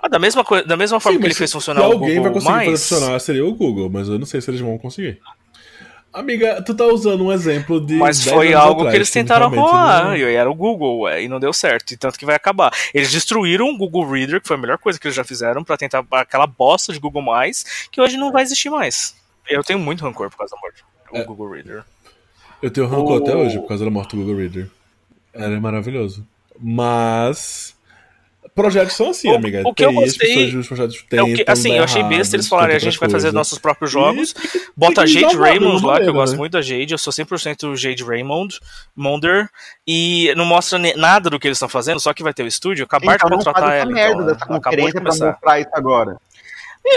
Ah, 0.01 0.07
da 0.07 0.19
mesma, 0.19 0.43
coi- 0.45 0.63
da 0.65 0.77
mesma 0.77 0.99
forma 0.99 1.15
Sim, 1.17 1.19
que 1.19 1.25
ele 1.25 1.31
mas 1.31 1.37
fez 1.37 1.51
funcionar 1.51 1.81
o 1.81 1.91
alguém 1.91 2.15
Google 2.15 2.23
vai 2.23 2.31
conseguir 2.33 2.51
mais, 2.53 2.69
fazer 2.71 2.95
funcionar 2.95 3.19
seria 3.19 3.45
o 3.45 3.53
Google, 3.53 3.89
mas 3.89 4.07
eu 4.07 4.17
não 4.17 4.25
sei 4.25 4.39
se 4.39 4.49
eles 4.49 4.61
vão 4.61 4.77
conseguir. 4.77 5.19
Amiga, 6.11 6.61
tu 6.63 6.73
tá 6.73 6.85
usando 6.85 7.23
um 7.23 7.31
exemplo 7.31 7.79
de. 7.79 7.93
Mas 7.95 8.19
10 8.23 8.35
foi 8.35 8.53
algo 8.53 8.79
atrás, 8.81 8.91
que 8.91 8.97
eles 8.97 9.11
tentaram 9.11 9.49
não- 9.49 10.15
e 10.17 10.23
era 10.23 10.49
o 10.49 10.55
Google, 10.55 11.01
ué, 11.01 11.23
e 11.23 11.27
não 11.27 11.39
deu 11.39 11.53
certo, 11.53 11.91
e 11.91 11.97
tanto 11.97 12.17
que 12.17 12.25
vai 12.25 12.35
acabar. 12.35 12.71
Eles 12.93 13.11
destruíram 13.11 13.69
o 13.69 13.77
Google 13.77 14.09
Reader, 14.09 14.41
que 14.41 14.47
foi 14.47 14.57
a 14.57 14.59
melhor 14.59 14.77
coisa 14.79 14.99
que 14.99 15.05
eles 15.05 15.15
já 15.15 15.23
fizeram, 15.23 15.63
pra 15.63 15.77
tentar 15.77 16.03
aquela 16.11 16.47
bosta 16.47 16.91
de 16.91 16.99
Google+, 16.99 17.23
que 17.91 18.01
hoje 18.01 18.17
não 18.17 18.31
vai 18.31 18.41
existir 18.41 18.69
mais. 18.71 19.15
Eu 19.47 19.63
tenho 19.63 19.77
muito 19.79 20.03
rancor 20.03 20.29
por 20.31 20.37
causa 20.37 20.55
da 20.55 20.61
morte 20.61 20.83
do 21.11 21.17
É. 21.19 21.23
Google 21.23 21.51
Reader. 21.51 21.83
Eu 22.61 22.71
tenho 22.71 22.87
rancor 22.87 23.19
O- 23.19 23.23
até 23.23 23.35
hoje 23.35 23.59
por 23.59 23.67
causa 23.67 23.85
da 23.85 23.91
morte 23.91 24.15
do 24.15 24.21
Google 24.23 24.37
Reader. 24.41 24.67
Era 25.33 25.59
maravilhoso. 25.61 26.25
Mas. 26.59 27.75
Projetos 28.61 28.93
são 28.95 29.09
assim, 29.11 29.31
O- 29.31 29.35
amiga. 29.35 29.61
o 29.65 29.73
que 29.73 29.85
eu 29.85 29.89
TI, 29.89 29.97
as 29.97 30.03
gostei 30.17 30.51
projetos 30.63 30.95
É 30.97 31.09
tentam 31.09 31.31
o 31.31 31.33
que, 31.33 31.45
assim, 31.47 31.73
eu 31.77 31.83
achei 31.83 32.03
besta 32.03 32.35
eles 32.35 32.47
falarem, 32.47 32.75
a 32.75 32.79
gente 32.79 32.99
vai 32.99 33.09
fazer 33.09 33.27
coisa. 33.27 33.37
nossos 33.37 33.57
próprios 33.57 33.89
E 33.89 33.93
jogos, 33.93 34.33
tem 34.33 34.49
que- 34.51 34.61
bota 34.75 35.05
tem 35.05 35.13
Jade 35.13 35.37
Raymond 35.37 35.85
lá, 35.85 35.99
que 36.01 36.09
eu 36.09 36.13
gosto 36.13 36.33
né? 36.33 36.39
muito 36.39 36.51
da 36.51 36.61
Jade, 36.61 36.91
eu 36.93 36.97
sou 36.97 37.13
100% 37.13 37.75
Jade 37.77 38.03
Raymond, 38.03 38.59
Monder, 38.95 39.47
e 39.87 40.33
não 40.35 40.43
mostra 40.45 40.77
nada 40.97 41.29
do 41.29 41.39
que 41.39 41.47
eles 41.47 41.55
estão 41.55 41.69
fazendo, 41.69 41.99
só 41.99 42.13
que 42.13 42.21
vai 42.21 42.33
ter 42.33 42.43
o 42.43 42.47
estúdio, 42.47 42.83
acabar 42.85 43.15
Então 43.15 43.29
de 43.29 43.35
contratar 43.37 43.77
ela, 43.77 43.85
merda 43.91 44.11
então, 44.13 44.25
né? 44.25 44.33
dessa 44.33 44.45
de 44.45 44.45
conferência 44.61 45.01
pra 45.01 45.11
mostrar 45.27 45.59
isso 45.61 45.69
agora. 45.73 46.17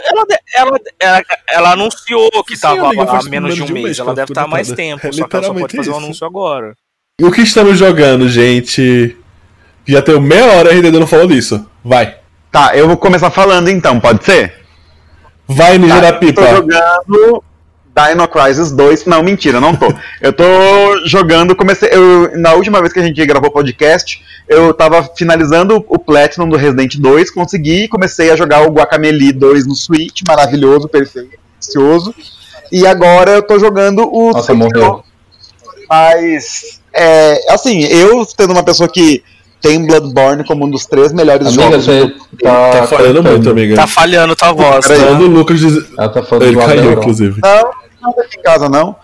Ela, 0.04 0.24
de- 0.26 0.38
ela, 0.54 0.78
ela, 1.00 1.22
ela 1.50 1.72
anunciou 1.72 2.30
que 2.44 2.54
estava 2.54 2.88
há 2.88 3.22
menos 3.28 3.54
de 3.54 3.62
um 3.62 3.68
mês. 3.68 3.96
que 3.96 4.00
Ela 4.00 4.10
ela 4.10 4.14
deve 4.16 4.32
estar 4.32 4.44
há 4.44 4.46
mais 4.48 4.70
tempo, 4.72 5.06
É 5.06 5.12
só 5.12 5.26
que 5.28 5.36
ela 5.36 5.44
só 5.46 5.54
pode 5.54 5.76
fazer 5.76 5.90
um 5.90 5.92
isso. 5.94 6.04
anúncio 6.04 6.26
agora. 6.26 6.74
E 7.20 7.24
o 7.24 7.30
que 7.30 7.42
estamos 7.42 7.78
jogando, 7.78 8.28
gente? 8.28 9.16
Já 9.86 10.02
tem 10.02 10.20
meia 10.20 10.44
hora 10.52 10.72
e 10.72 10.76
ainda 10.76 10.98
não 10.98 11.06
falou 11.06 11.26
disso. 11.26 11.66
Vai. 11.84 12.16
Tá, 12.50 12.76
eu 12.76 12.86
vou 12.86 12.96
começar 12.96 13.30
falando 13.30 13.68
então, 13.68 13.98
pode 13.98 14.24
ser? 14.24 14.54
Vai, 15.48 15.78
Ninja 15.78 15.94
Tá, 15.94 16.00
da 16.00 16.08
eu 16.08 16.18
Pipa. 16.18 16.42
tô 16.42 16.56
jogando 16.56 17.44
Dino 17.94 18.28
Crisis 18.28 18.72
2. 18.72 19.06
Não, 19.06 19.22
mentira, 19.22 19.60
não 19.60 19.74
tô. 19.74 19.92
eu 20.20 20.32
tô 20.32 20.44
jogando, 21.06 21.54
comecei. 21.56 21.90
Eu, 21.92 22.38
na 22.38 22.54
última 22.54 22.80
vez 22.80 22.92
que 22.92 23.00
a 23.00 23.02
gente 23.02 23.24
gravou 23.26 23.50
podcast, 23.50 24.22
eu 24.48 24.72
tava 24.72 25.02
finalizando 25.16 25.84
o 25.88 25.98
Platinum 25.98 26.48
do 26.48 26.56
Resident 26.56 26.96
2, 26.96 27.30
consegui 27.30 27.84
e 27.84 27.88
comecei 27.88 28.30
a 28.30 28.36
jogar 28.36 28.62
o 28.66 28.72
Guacamelee 28.72 29.32
2 29.32 29.66
no 29.66 29.74
Switch, 29.74 30.20
maravilhoso, 30.26 30.88
perfeito, 30.88 31.38
delicioso. 31.60 32.14
E 32.70 32.86
agora 32.86 33.32
eu 33.32 33.42
tô 33.42 33.58
jogando 33.58 34.08
o 34.10 34.32
Nossa, 34.32 34.54
morreu. 34.54 35.04
Mas, 35.88 36.80
é, 36.92 37.52
assim, 37.52 37.82
eu 37.84 38.24
sendo 38.24 38.52
uma 38.52 38.62
pessoa 38.62 38.88
que 38.88 39.22
tem 39.62 39.86
Bloodborne 39.86 40.44
como 40.44 40.66
um 40.66 40.70
dos 40.70 40.84
três 40.84 41.12
melhores 41.12 41.46
Amiga, 41.46 41.62
jogos 41.62 41.84
você 41.86 42.14
tá. 42.42 42.70
Tá 42.72 42.86
falhando 42.88 43.22
muito, 43.22 43.48
amiga. 43.48 43.76
Tá 43.76 43.86
falhando 43.86 44.34
tua 44.36 44.52
voz, 44.52 44.86
Tá 44.86 44.94
tá? 44.94 45.00
falando 45.00 45.22
o 45.22 45.28
Lucas. 45.28 45.60
diz- 45.60 45.90
Ela 45.96 46.08
tá 46.08 46.22
falando 46.22 46.44
Ele 46.48 46.56
caiu, 46.56 46.92
inclusive. 46.92 47.40
Não, 47.42 47.70
não 48.02 48.12
tá 48.12 48.22
aqui 48.22 48.38
em 48.38 48.42
casa, 48.42 48.68
não. 48.68 48.96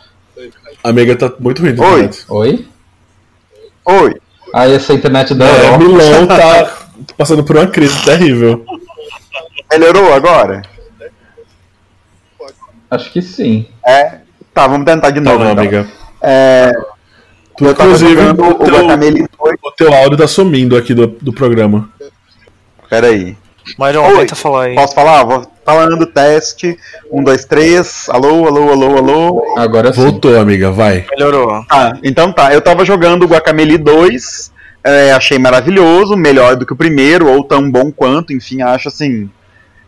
Amiga, 0.85 1.17
tá 1.17 1.33
muito 1.41 1.63
ruim. 1.63 1.75
Oi. 1.81 2.11
Oi? 2.29 2.69
Oi. 3.87 4.15
Aí 4.55 4.73
essa 4.75 4.93
internet 4.95 5.35
da 5.35 5.47
É, 5.47 5.67
Europa. 5.67 5.79
Milão 5.79 6.27
tá 6.27 6.77
passando 7.17 7.45
por 7.45 7.57
uma 7.57 7.67
crise 7.67 8.03
terrível. 8.05 8.65
Melhorou 9.71 10.13
agora? 10.13 10.63
Acho 12.91 13.13
que 13.13 13.21
sim. 13.23 13.67
É. 13.87 14.21
Tá, 14.55 14.67
vamos 14.67 14.87
tentar 14.87 15.11
de 15.11 15.21
Tá 15.21 15.31
novo. 15.31 15.45
não, 15.45 15.51
então. 15.53 15.63
amiga. 15.63 15.89
É, 16.23 16.73
Tu, 17.59 17.65
inclusive, 17.69 18.21
o 18.21 18.51
o 18.51 18.55
teu, 18.55 18.75
Guacamelee 18.75 19.27
2. 19.39 19.57
o 19.65 19.71
teu 19.73 19.93
áudio 19.93 20.17
tá 20.17 20.27
sumindo 20.29 20.77
aqui 20.77 20.95
do, 20.95 21.09
do 21.09 21.33
programa. 21.33 21.89
Peraí. 22.89 23.37
Myron, 23.79 24.07
Oi. 24.07 24.19
tenta 24.21 24.35
falar 24.37 24.65
aí. 24.67 24.75
Posso 24.75 24.95
falar? 24.95 25.25
Vou 25.25 25.47
falando, 25.65 26.07
teste. 26.07 26.79
Um, 27.11 27.23
dois, 27.23 27.45
três. 27.45 28.09
Alô, 28.09 28.47
alô, 28.47 28.71
alô, 28.71 28.97
alô. 28.97 29.55
Agora 29.59 29.93
sim. 29.93 30.01
Voltou, 30.01 30.39
amiga, 30.39 30.71
vai. 30.71 31.05
Melhorou. 31.11 31.65
Ah, 31.71 31.93
então 32.03 32.33
tá. 32.33 32.55
Eu 32.55 32.63
tava 32.63 32.85
jogando 32.85 33.25
o 33.25 33.29
Guacamelee 33.29 33.77
2. 33.77 34.53
é, 34.85 35.13
achei 35.13 35.39
maravilhoso, 35.39 36.17
melhor 36.17 36.57
do 36.57 36.65
que 36.65 36.73
o 36.73 36.77
primeiro, 36.77 37.29
ou 37.29 37.45
tão 37.45 37.71
bom 37.71 37.91
quanto, 37.91 38.33
enfim, 38.33 38.63
acho 38.63 38.89
assim. 38.89 39.29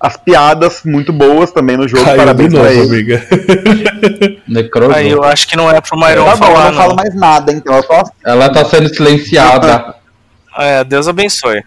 As 0.01 0.17
piadas 0.17 0.81
muito 0.85 1.13
boas 1.13 1.53
também 1.53 1.77
no 1.77 1.87
jogo. 1.87 2.05
Caiu 2.05 2.17
parabéns 2.17 2.53
novo, 2.53 2.65
pra 2.65 2.73
ele. 2.73 2.89
amiga. 2.89 3.27
Aí 4.97 5.11
eu 5.11 5.23
acho 5.23 5.47
que 5.47 5.57
não 5.57 5.71
é 5.71 5.81
pro 5.81 5.99
Myron 5.99 6.25
Tá 6.25 6.37
bom, 6.37 6.47
eu 6.47 6.53
falar, 6.55 6.73
não 6.73 6.79
falo 6.79 6.97
mais 6.97 7.15
nada, 7.15 7.53
então 7.53 7.75
eu 7.77 7.85
Ela 8.25 8.49
tá 8.49 8.65
sendo 8.65 8.89
silenciada. 8.89 9.95
É, 10.59 10.83
Deus 10.83 11.07
abençoe. 11.07 11.63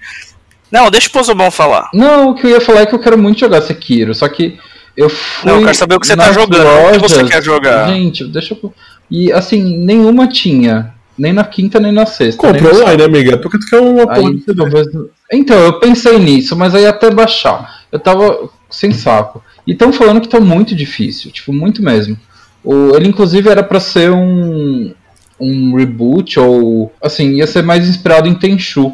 Não, 0.69 0.91
deixa 0.91 1.07
o 1.07 1.11
Pozobon 1.11 1.49
falar. 1.49 1.89
Não, 1.93 2.31
o 2.31 2.35
que 2.35 2.45
eu 2.45 2.51
ia 2.51 2.59
falar 2.59 2.81
é 2.81 2.85
que 2.85 2.93
eu 2.93 2.99
quero 2.99 3.17
muito 3.17 3.39
jogar 3.39 3.61
Sekiro, 3.61 4.13
só 4.13 4.27
que 4.27 4.59
eu 4.95 5.09
fui. 5.09 5.49
Não, 5.49 5.59
eu 5.59 5.63
quero 5.63 5.75
saber 5.75 5.95
o 5.95 5.99
que 6.01 6.05
você 6.05 6.17
tá 6.17 6.33
jogando, 6.33 6.89
o 6.89 6.91
que 6.91 6.99
você 6.99 7.23
quer 7.23 7.41
jogar. 7.41 7.87
Gente, 7.87 8.25
deixa 8.25 8.57
eu. 8.61 8.73
E 9.09 9.31
assim, 9.31 9.77
nenhuma 9.77 10.27
tinha. 10.27 10.93
Nem 11.17 11.31
na 11.31 11.45
quinta, 11.45 11.79
nem 11.79 11.91
na 11.91 12.05
sexta. 12.05 12.41
Compra 12.41 12.75
online, 12.75 13.03
amiga. 13.03 13.37
Porque 13.37 13.57
tu 13.57 13.67
quer 13.67 13.79
uma 13.79 14.05
porra 14.05 14.27
Aí, 14.27 14.35
de 14.35 14.43
CD. 14.43 14.57
talvez... 14.57 14.87
Então, 15.31 15.59
eu 15.59 15.79
pensei 15.79 16.19
nisso, 16.19 16.55
mas 16.55 16.75
aí 16.75 16.85
até 16.85 17.09
baixar. 17.09 17.82
Eu 17.93 17.99
tava 17.99 18.49
sem 18.71 18.91
saco. 18.91 19.43
E 19.67 19.71
estão 19.73 19.93
falando 19.93 20.19
que 20.19 20.27
tá 20.27 20.39
muito 20.39 20.75
difícil, 20.75 21.31
tipo, 21.31 21.53
muito 21.53 21.83
mesmo. 21.83 22.17
O, 22.63 22.95
ele, 22.95 23.07
inclusive, 23.07 23.47
era 23.47 23.61
pra 23.61 23.79
ser 23.79 24.11
um, 24.11 24.93
um 25.39 25.75
reboot, 25.75 26.39
ou. 26.39 26.91
Assim, 26.99 27.35
ia 27.35 27.45
ser 27.45 27.61
mais 27.61 27.87
inspirado 27.87 28.27
em 28.27 28.33
Tenchu. 28.33 28.91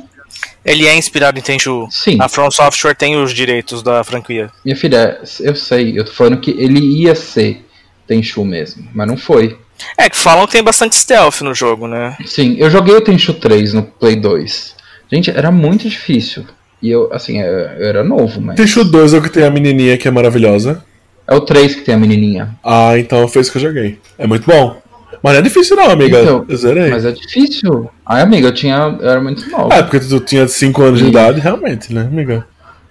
Ele 0.65 0.85
é 0.85 0.95
inspirado 0.95 1.39
em 1.39 1.41
Tenchu. 1.41 1.87
Sim, 1.89 2.17
A 2.19 2.27
From 2.27 2.51
Software 2.51 2.93
tem 2.93 3.15
os 3.15 3.33
direitos 3.33 3.81
da 3.81 4.03
franquia. 4.03 4.51
minha 4.65 4.75
filha, 4.75 5.21
eu 5.39 5.55
sei, 5.55 5.97
eu 5.97 6.03
tô 6.03 6.11
falando 6.11 6.41
que 6.41 6.51
ele 6.51 6.79
ia 6.79 7.15
ser 7.15 7.65
Tenchu 8.05 8.43
mesmo, 8.43 8.85
mas 8.93 9.07
não 9.07 9.15
foi. 9.15 9.57
É, 9.97 10.09
que 10.09 10.17
falam 10.17 10.45
que 10.45 10.51
tem 10.51 10.63
bastante 10.63 10.97
stealth 10.97 11.39
no 11.39 11.53
jogo, 11.53 11.87
né? 11.87 12.17
Sim, 12.25 12.57
eu 12.59 12.69
joguei 12.69 12.93
o 12.93 13.01
Tenchu 13.01 13.33
3 13.33 13.73
no 13.73 13.83
Play 13.83 14.17
2. 14.17 14.75
Gente, 15.11 15.31
era 15.31 15.49
muito 15.51 15.87
difícil. 15.87 16.45
E 16.81 16.89
eu, 16.89 17.09
assim, 17.11 17.39
eu 17.41 17.47
eu 17.47 17.87
era 17.87 18.03
novo, 18.03 18.41
mas. 18.41 18.55
Tenchu 18.55 18.83
2 18.83 19.13
é 19.13 19.17
o 19.17 19.21
que 19.21 19.29
tem 19.29 19.43
a 19.43 19.49
menininha 19.49 19.97
que 19.97 20.07
é 20.07 20.11
maravilhosa. 20.11 20.83
É 21.27 21.35
o 21.35 21.41
3 21.41 21.75
que 21.75 21.81
tem 21.81 21.95
a 21.95 21.97
menininha. 21.97 22.49
Ah, 22.63 22.97
então 22.97 23.27
foi 23.27 23.41
isso 23.41 23.51
que 23.51 23.57
eu 23.57 23.61
joguei. 23.61 23.99
É 24.17 24.25
muito 24.25 24.45
bom. 24.45 24.81
Mas 25.21 25.33
não 25.33 25.39
é 25.39 25.43
difícil 25.43 25.75
não, 25.75 25.89
amiga. 25.89 26.21
Então, 26.21 26.45
eu 26.47 26.57
zerei. 26.57 26.89
Mas 26.89 27.05
é 27.05 27.11
difícil. 27.11 27.89
Ai, 28.05 28.21
amiga, 28.21 28.47
eu 28.47 28.53
tinha. 28.53 28.97
Eu 28.99 29.09
era 29.09 29.21
muito 29.21 29.49
nova. 29.49 29.73
É, 29.73 29.83
porque 29.83 29.99
tu 29.99 30.19
tinha 30.21 30.47
5 30.47 30.81
anos 30.81 30.99
de 30.99 31.05
Sim. 31.05 31.11
idade, 31.11 31.39
realmente, 31.39 31.93
né, 31.93 32.01
amiga? 32.01 32.45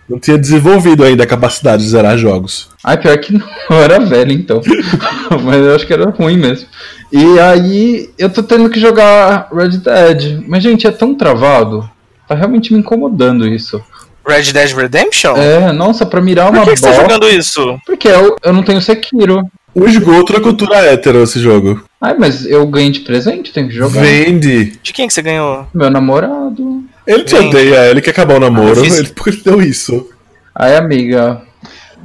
Não 0.09 0.18
tinha 0.18 0.38
desenvolvido 0.38 1.05
ainda 1.05 1.24
a 1.24 1.27
capacidade 1.27 1.83
de 1.83 1.88
zerar 1.88 2.16
jogos. 2.16 2.68
Ai, 2.83 2.96
pior 2.96 3.18
que 3.18 3.33
não, 3.37 3.46
eu 3.70 3.77
era 3.77 3.98
velho 3.98 4.33
então. 4.33 4.61
Mas 5.44 5.57
eu 5.57 5.74
acho 5.74 5.87
que 5.87 5.92
era 5.92 6.09
ruim 6.11 6.37
mesmo. 6.37 6.66
E 7.12 7.38
aí 7.38 8.11
eu 8.18 8.31
tô 8.31 8.42
tendo 8.42 8.70
que 8.70 8.81
jogar 8.81 9.48
Red 9.53 9.79
Dead. 9.79 10.44
Mas, 10.46 10.62
gente, 10.62 10.87
é 10.87 10.90
tão 10.90 11.14
travado. 11.14 11.88
Tá 12.28 12.34
realmente 12.34 12.72
me 12.72 12.78
incomodando 12.80 13.46
isso. 13.48 13.82
Red 14.26 14.52
Dead 14.52 14.72
Redemption? 14.76 15.34
É, 15.36 15.72
nossa, 15.72 16.04
pra 16.04 16.20
mirar 16.20 16.48
Por 16.48 16.56
uma 16.56 16.64
que, 16.66 16.72
que 16.72 16.76
você 16.80 16.84
tá 16.84 16.90
bola. 16.92 17.02
jogando 17.04 17.28
isso? 17.30 17.78
Porque 17.86 18.06
eu, 18.08 18.36
eu 18.44 18.52
não 18.52 18.62
tenho 18.62 18.80
Sekiro. 18.82 19.42
O 19.74 19.86
esgoto 19.86 20.32
da 20.34 20.40
cultura 20.40 20.76
hétero, 20.76 21.22
esse 21.22 21.38
jogo. 21.40 21.82
Ai, 22.00 22.14
mas 22.18 22.44
eu 22.44 22.66
ganhei 22.66 22.90
de 22.90 23.00
presente, 23.00 23.52
tenho 23.52 23.68
que 23.68 23.74
jogar. 23.74 24.00
Vende. 24.02 24.78
De 24.82 24.92
quem 24.92 25.06
que 25.06 25.14
você 25.14 25.22
ganhou? 25.22 25.66
Meu 25.72 25.88
namorado. 25.90 26.84
Ele 27.06 27.24
te 27.24 27.34
Vende. 27.34 27.48
odeia, 27.48 27.86
ele 27.90 28.02
quer 28.02 28.10
acabar 28.10 28.36
o 28.36 28.40
namoro. 28.40 28.80
Ah, 28.80 28.84
fiz- 28.84 28.98
Ele, 28.98 29.08
por 29.08 29.24
que 29.24 29.30
ele 29.30 29.40
deu 29.42 29.62
isso? 29.62 30.08
Ai, 30.54 30.76
amiga. 30.76 31.40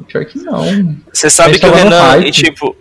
Pior 0.07 0.23
que 0.25 0.39
não. 0.39 0.95
Você 1.11 1.29
sabe 1.29 1.57
que 1.59 1.65
o 1.65 1.71
Renan, 1.73 2.17
e, 2.19 2.31
tipo, 2.31 2.75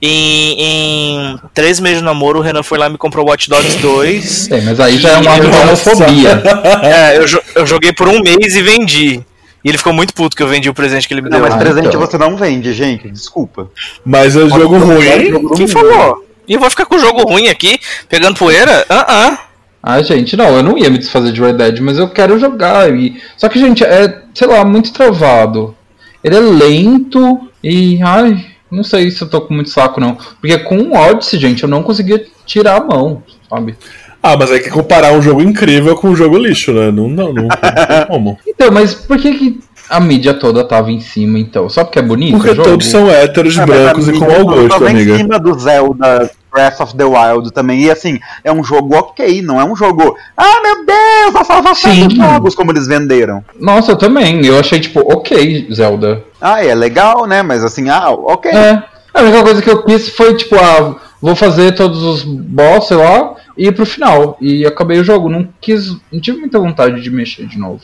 em, 0.00 0.60
em 0.60 1.40
três 1.54 1.80
meses 1.80 1.98
de 1.98 2.04
namoro, 2.04 2.38
o 2.38 2.42
Renan 2.42 2.62
foi 2.62 2.78
lá 2.78 2.86
e 2.86 2.90
me 2.90 2.98
comprou 2.98 3.26
Watch 3.26 3.48
Dogs 3.48 3.78
2. 3.78 4.48
Tem, 4.48 4.60
mas 4.66 4.78
aí 4.80 4.98
já 4.98 5.10
é 5.10 5.18
um 5.18 5.28
ato 5.30 5.40
de 5.40 5.46
Nossa. 5.48 5.90
homofobia. 5.92 6.42
é, 6.82 7.16
eu, 7.18 7.24
eu 7.54 7.66
joguei 7.66 7.92
por 7.92 8.08
um 8.08 8.20
mês 8.20 8.54
e 8.54 8.62
vendi. 8.62 9.22
E 9.64 9.68
ele 9.68 9.78
ficou 9.78 9.92
muito 9.92 10.14
puto 10.14 10.36
que 10.36 10.42
eu 10.42 10.46
vendi 10.48 10.68
o 10.68 10.74
presente 10.74 11.08
que 11.08 11.14
ele 11.14 11.22
me 11.22 11.28
Não, 11.28 11.38
deu. 11.38 11.46
mas 11.48 11.54
Ah, 11.54 11.58
presente 11.58 11.88
então. 11.88 12.00
você 12.00 12.16
não 12.16 12.36
vende, 12.36 12.72
gente. 12.72 13.10
Desculpa. 13.10 13.68
Mas 14.04 14.36
é 14.36 14.48
jogo 14.48 14.78
ruim. 14.78 15.48
Quem 15.56 15.66
falou? 15.66 16.24
E 16.46 16.52
eu 16.54 16.60
vou 16.60 16.70
ficar 16.70 16.86
com 16.86 16.94
o 16.94 16.98
jogo 17.00 17.22
ruim 17.22 17.48
aqui, 17.48 17.78
pegando 18.08 18.38
poeira? 18.38 18.86
Ah, 18.88 19.06
ah. 19.08 19.38
Ah, 19.82 20.02
gente, 20.02 20.36
não, 20.36 20.48
eu 20.56 20.62
não 20.62 20.78
ia 20.78 20.90
me 20.90 20.98
desfazer 20.98 21.32
de 21.32 21.40
Red 21.40 21.54
Dead, 21.54 21.80
mas 21.80 21.98
eu 21.98 22.08
quero 22.08 22.38
jogar. 22.38 22.94
E... 22.94 23.20
Só 23.36 23.48
que, 23.48 23.58
gente, 23.58 23.82
é, 23.84 24.22
sei 24.34 24.46
lá, 24.46 24.64
muito 24.64 24.92
travado. 24.92 25.76
Ele 26.22 26.36
é 26.36 26.40
lento 26.40 27.48
e. 27.62 28.00
Ai, 28.02 28.44
não 28.70 28.82
sei 28.84 29.10
se 29.10 29.22
eu 29.22 29.28
tô 29.28 29.40
com 29.40 29.54
muito 29.54 29.70
saco, 29.70 30.00
não. 30.00 30.16
Porque 30.40 30.58
com 30.58 30.76
o 30.78 30.94
Odyssey, 30.96 31.38
gente, 31.38 31.62
eu 31.62 31.68
não 31.68 31.82
conseguia 31.82 32.24
tirar 32.44 32.76
a 32.76 32.84
mão, 32.84 33.22
sabe? 33.48 33.76
Ah, 34.22 34.36
mas 34.36 34.50
aí 34.50 34.60
quer 34.60 34.70
comparar 34.70 35.12
um 35.12 35.22
jogo 35.22 35.40
incrível 35.40 35.94
com 35.94 36.08
um 36.08 36.16
jogo 36.16 36.36
lixo, 36.36 36.72
né? 36.72 36.90
Não, 36.90 37.08
não, 37.08 37.32
não, 37.32 37.42
não 37.44 37.48
tem 37.48 38.06
como. 38.08 38.38
Então, 38.46 38.72
mas 38.72 38.92
por 38.94 39.18
que, 39.18 39.32
que 39.38 39.60
a 39.88 40.00
mídia 40.00 40.34
toda 40.34 40.64
tava 40.64 40.90
em 40.90 40.98
cima, 41.00 41.38
então? 41.38 41.68
Só 41.68 41.84
porque 41.84 42.00
é 42.00 42.02
bonito? 42.02 42.36
Porque 42.36 42.50
o 42.50 42.54
jogo? 42.56 42.68
todos 42.70 42.86
são 42.88 43.08
héteros, 43.08 43.56
É, 43.56 43.64
mas 43.64 43.68
brancos 43.68 44.08
e 44.08 44.12
com 44.14 44.26
mau 44.26 44.44
gosto, 44.44 44.84
amiga. 44.84 45.14
em 45.14 45.16
cima 45.18 45.38
do 45.38 45.56
Zelda 45.58 46.28
Breath 46.56 46.80
of 46.80 46.96
the 46.96 47.04
Wild 47.04 47.52
também. 47.52 47.82
E 47.82 47.90
assim, 47.90 48.18
é 48.42 48.50
um 48.50 48.64
jogo 48.64 48.96
ok, 48.96 49.42
não 49.42 49.60
é 49.60 49.64
um 49.64 49.76
jogo. 49.76 50.16
Ah, 50.34 50.62
meu 50.62 50.86
Deus, 50.86 51.36
a 51.36 51.44
salvação 51.44 51.92
Sim. 51.92 52.08
dos 52.08 52.16
jogos, 52.16 52.54
como 52.54 52.72
eles 52.72 52.86
venderam. 52.86 53.44
Nossa, 53.60 53.92
eu 53.92 53.96
também. 53.96 54.44
Eu 54.44 54.58
achei, 54.58 54.80
tipo, 54.80 55.00
ok, 55.00 55.68
Zelda. 55.70 56.24
Ah, 56.40 56.64
é 56.64 56.74
legal, 56.74 57.26
né? 57.26 57.42
Mas 57.42 57.62
assim, 57.62 57.90
ah, 57.90 58.10
ok. 58.10 58.50
É. 58.50 58.82
A 59.12 59.20
única 59.20 59.42
coisa 59.42 59.60
que 59.60 59.68
eu 59.68 59.82
quis 59.82 60.08
foi, 60.08 60.34
tipo, 60.34 60.56
ah, 60.56 60.96
vou 61.20 61.36
fazer 61.36 61.72
todos 61.72 62.02
os 62.02 62.24
boss, 62.24 62.88
sei 62.88 62.96
lá, 62.96 63.34
e 63.56 63.66
ir 63.66 63.72
pro 63.72 63.84
final. 63.84 64.38
E 64.40 64.64
acabei 64.64 64.98
o 64.98 65.04
jogo. 65.04 65.28
Não 65.28 65.46
quis. 65.60 65.94
Não 66.10 66.20
tive 66.20 66.38
muita 66.38 66.58
vontade 66.58 67.02
de 67.02 67.10
mexer 67.10 67.46
de 67.46 67.58
novo. 67.58 67.82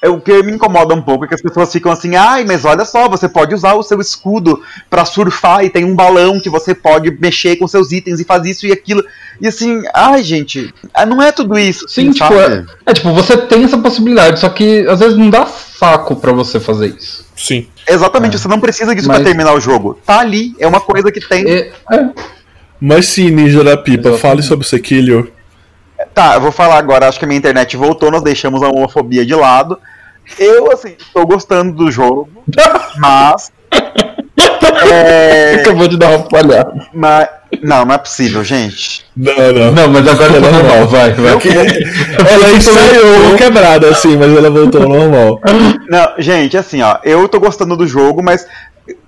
É, 0.00 0.08
O 0.08 0.20
que 0.20 0.42
me 0.44 0.52
incomoda 0.52 0.94
um 0.94 1.02
pouco 1.02 1.24
é 1.24 1.28
que 1.28 1.34
as 1.34 1.42
pessoas 1.42 1.72
ficam 1.72 1.90
assim, 1.90 2.14
ai, 2.14 2.44
mas 2.44 2.64
olha 2.64 2.84
só, 2.84 3.08
você 3.08 3.28
pode 3.28 3.52
usar 3.54 3.74
o 3.74 3.82
seu 3.82 4.00
escudo 4.00 4.62
pra 4.88 5.04
surfar 5.04 5.64
e 5.64 5.70
tem 5.70 5.84
um 5.84 5.94
balão 5.94 6.38
que 6.40 6.48
você 6.48 6.72
pode 6.74 7.10
mexer 7.20 7.56
com 7.56 7.66
seus 7.66 7.90
itens 7.90 8.20
e 8.20 8.24
faz 8.24 8.44
isso 8.44 8.66
e 8.66 8.72
aquilo. 8.72 9.04
E 9.40 9.48
assim, 9.48 9.82
ai, 9.92 10.22
gente, 10.22 10.72
ah, 10.94 11.04
não 11.04 11.20
é 11.20 11.32
tudo 11.32 11.58
isso. 11.58 11.88
Sim, 11.88 12.10
assim, 12.10 12.12
tipo, 12.12 12.32
é, 12.34 12.64
é, 12.86 12.92
tipo, 12.94 13.12
você 13.12 13.36
tem 13.36 13.64
essa 13.64 13.76
possibilidade, 13.78 14.38
só 14.38 14.48
que 14.48 14.86
às 14.86 15.00
vezes 15.00 15.16
não 15.18 15.30
dá 15.30 15.44
saco 15.46 16.14
pra 16.14 16.32
você 16.32 16.60
fazer 16.60 16.94
isso. 16.96 17.26
Sim. 17.36 17.66
Exatamente, 17.88 18.38
você 18.38 18.46
não 18.48 18.60
precisa 18.60 18.94
disso 18.94 19.08
Mas- 19.08 19.16
pra 19.18 19.26
terminar 19.26 19.52
o 19.54 19.60
jogo. 19.60 19.98
Tá 20.06 20.20
ali, 20.20 20.54
é 20.60 20.66
uma 20.66 20.80
coisa 20.80 21.10
que 21.10 21.20
tem. 21.20 21.44
É, 21.48 21.72
é. 21.92 22.08
Mas 22.80 23.06
sim, 23.06 23.30
Ninja 23.30 23.64
da 23.64 23.76
Pipa, 23.76 24.10
Exatamente. 24.10 24.20
fale 24.20 24.42
sobre 24.42 24.64
o 24.64 24.68
Sekilio. 24.68 25.32
Tá, 26.14 26.34
eu 26.34 26.40
vou 26.40 26.52
falar 26.52 26.78
agora, 26.78 27.08
acho 27.08 27.18
que 27.18 27.24
a 27.24 27.28
minha 27.28 27.38
internet 27.38 27.76
voltou, 27.76 28.10
nós 28.10 28.22
deixamos 28.22 28.62
a 28.62 28.68
homofobia 28.68 29.26
de 29.26 29.34
lado. 29.34 29.78
Eu, 30.38 30.72
assim, 30.72 30.94
estou 30.98 31.26
gostando 31.26 31.72
do 31.72 31.90
jogo, 31.90 32.28
mas. 32.98 33.52
É, 34.90 35.54
Acabou 35.60 35.88
de 35.88 35.96
dar 35.96 36.10
uma 36.10 36.28
palhada. 36.28 36.88
mas 36.92 37.28
não, 37.62 37.84
não 37.84 37.94
é 37.94 37.98
possível, 37.98 38.44
gente. 38.44 39.04
Não, 39.16 39.52
não. 39.52 39.72
Não, 39.72 39.88
mas 39.88 40.06
agora 40.06 40.32
tá 40.32 40.40
normal, 40.40 40.86
vai, 40.88 41.12
vai. 41.14 41.32
Ela 41.32 42.52
ensaiou 42.52 43.36
quebrada, 43.36 43.88
assim, 43.88 44.16
mas 44.16 44.36
ela 44.36 44.50
voltou 44.50 44.82
ao 44.82 44.88
normal. 44.88 45.40
Não, 45.88 46.12
gente, 46.18 46.56
assim, 46.56 46.82
ó, 46.82 46.98
eu 47.02 47.26
tô 47.28 47.40
gostando 47.40 47.76
do 47.76 47.86
jogo, 47.86 48.22
mas 48.22 48.46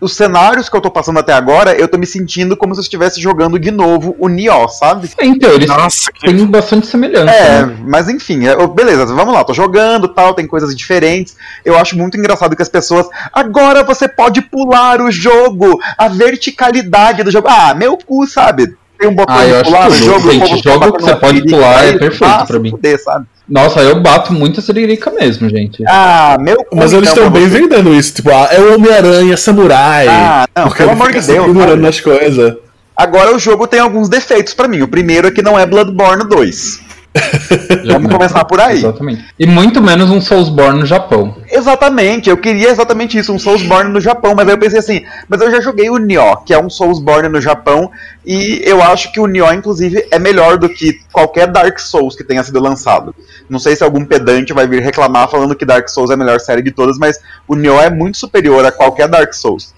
os 0.01 0.15
cenários 0.15 0.69
que 0.69 0.77
eu 0.77 0.81
tô 0.81 0.91
passando 0.91 1.19
até 1.19 1.33
agora, 1.33 1.73
eu 1.75 1.87
tô 1.89 1.97
me 1.99 2.07
sentindo 2.07 2.57
como 2.57 2.75
se 2.75 2.81
eu 2.81 2.83
estivesse 2.83 3.21
jogando 3.21 3.59
de 3.59 3.71
novo 3.71 4.17
o 4.19 4.29
Nioh, 4.29 4.69
sabe? 4.69 5.11
Então, 5.21 5.51
eles 5.53 5.69
Nossa, 5.69 6.11
que 6.13 6.27
têm 6.33 6.47
bastante 6.47 6.87
semelhança. 6.87 7.31
É, 7.33 7.67
né? 7.67 7.77
mas 7.87 8.09
enfim, 8.09 8.45
eu- 8.45 8.69
beleza, 8.69 9.07
vamos 9.07 9.33
lá, 9.35 9.45
tô 9.45 9.53
jogando 9.55 10.09
tal, 10.09 10.35
tem 10.35 10.47
coisas 10.47 10.75
diferentes. 10.75 11.37
Eu 11.65 11.77
acho 11.79 11.97
muito 11.97 12.17
engraçado 12.17 12.57
que 12.57 12.63
as 12.63 12.69
pessoas. 12.69 13.07
Agora 13.33 13.83
você 13.85 14.09
pode 14.09 14.43
pular 14.43 15.01
o 15.01 15.11
jogo, 15.11 15.79
a 15.97 16.09
verticalidade 16.09 17.23
do 17.23 17.31
jogo. 17.31 17.49
Ah, 17.49 17.75
meu 17.75 17.97
cu, 17.97 18.27
sabe? 18.27 18.75
Tem 18.99 19.09
um 19.09 19.15
botão 19.15 19.35
Ah, 19.35 19.45
de 19.47 19.65
pular 19.65 19.85
no 19.89 19.95
tudo. 19.97 20.05
jogo, 20.05 20.31
Gente, 20.33 20.55
o 20.55 20.63
jogo 20.63 20.93
que 20.93 21.03
você 21.03 21.17
pode 21.17 21.43
pular 21.49 21.85
é 21.85 21.99
perfeito 21.99 22.47
pra 22.47 22.59
mim. 22.59 22.71
fuder, 22.71 23.03
sabe? 23.03 23.27
Nossa, 23.51 23.81
eu 23.81 24.01
bato 24.01 24.33
muito 24.33 24.61
a 24.61 24.63
siririca 24.63 25.11
mesmo, 25.11 25.49
gente. 25.51 25.83
Ah, 25.89 26.37
meu 26.41 26.57
cu. 26.65 26.77
Mas 26.77 26.93
eles 26.93 27.09
estão 27.09 27.29
bem 27.29 27.49
você. 27.49 27.59
vendendo 27.61 27.93
isso, 27.93 28.15
tipo, 28.15 28.31
ah, 28.31 28.49
é 28.53 28.61
o 28.61 28.75
Homem-Aranha 28.77 29.37
Samurai. 29.37 30.07
Ah, 30.09 30.47
não, 30.57 30.65
Porque 30.69 30.79
pelo 30.85 30.93
amor 30.93 31.09
de 31.09 31.21
Deus, 31.21 31.57
sabe? 31.57 31.77
nas 31.83 32.01
coisas. 32.01 32.55
Agora 32.97 33.35
o 33.35 33.39
jogo 33.39 33.67
tem 33.67 33.81
alguns 33.81 34.09
defeitos 34.09 34.55
pra 34.55 34.69
mim. 34.69 34.83
O 34.83 34.89
primeiro 34.89 35.27
é 35.29 35.31
que 35.31 35.43
não 35.43 35.59
é 35.59 35.67
Bloodborne 35.67 36.29
2. 36.29 36.81
Vamos 37.93 38.13
começar 38.13 38.45
por 38.45 38.61
aí. 38.61 38.79
Exatamente. 38.79 39.25
E 39.39 39.47
muito 39.47 39.83
menos 39.83 40.11
um 40.11 40.21
Soulsborne 40.21 40.81
no 40.81 40.87
Japão. 40.87 41.37
Exatamente, 41.51 42.31
eu 42.31 42.37
queria 42.37 42.71
exatamente 42.71 43.19
isso, 43.19 43.33
um 43.33 43.39
Soulsborne 43.39 43.91
no 43.91 44.01
Japão, 44.01 44.35
mas 44.35 44.47
aí 44.47 44.55
eu 44.55 44.59
pensei 44.59 44.79
assim, 44.79 45.05
mas 45.29 45.41
eu 45.41 45.51
já 45.51 45.61
joguei 45.61 45.91
o 45.91 45.99
Nioh, 45.99 46.37
que 46.45 46.55
é 46.55 46.59
um 46.59 46.71
Soulsborne 46.71 47.29
no 47.29 47.41
Japão, 47.41 47.91
e 48.25 48.63
eu 48.65 48.81
acho 48.83 49.11
que 49.13 49.19
o 49.19 49.27
Nioh, 49.27 49.53
inclusive, 49.53 50.07
é 50.11 50.19
melhor 50.19 50.57
do 50.57 50.69
que 50.69 51.01
qualquer 51.13 51.49
Dark 51.49 51.79
Souls 51.81 52.15
que 52.15 52.23
tenha 52.23 52.45
sido 52.45 52.61
lançado. 52.61 53.15
Não 53.49 53.59
sei 53.59 53.75
se 53.75 53.83
algum 53.83 54.05
pedante 54.05 54.53
vai 54.53 54.69
vir 54.69 54.81
reclamar 54.81 55.29
falando 55.29 55.57
que 55.57 55.65
Dark 55.65 55.89
Souls 55.89 56.11
é 56.11 56.15
a 56.15 56.17
melhor 56.17 56.39
série 56.39 56.63
de 56.63 56.71
todas, 56.71 56.97
mas 56.99 57.19
o 57.49 57.57
Nioh 57.57 57.81
é 57.83 57.91
muito 57.91 58.19
superior 58.19 58.65
a 58.65 58.71
qualquer 58.71 59.09
Dark 59.09 59.33
Souls. 59.35 59.75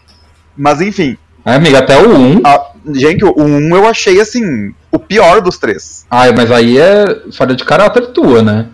Mas 0.55 0.83
enfim, 0.83 1.17
É, 1.45 1.55
amiga, 1.55 1.79
até 1.79 1.99
o 1.99 2.09
1. 2.17 2.41
a- 2.45 2.67
gente, 2.95 3.25
o 3.25 3.35
1 3.37 3.75
eu 3.77 3.87
achei 3.89 4.21
assim, 4.21 4.73
o 4.91 4.99
pior 4.99 5.41
dos 5.41 5.59
três. 5.59 6.07
Ai, 6.11 6.33
mas 6.33 6.51
aí 6.51 6.79
é 6.79 7.05
falha 7.33 7.55
de 7.55 7.65
caráter 7.65 8.09
tua, 8.09 8.43
né? 8.43 8.67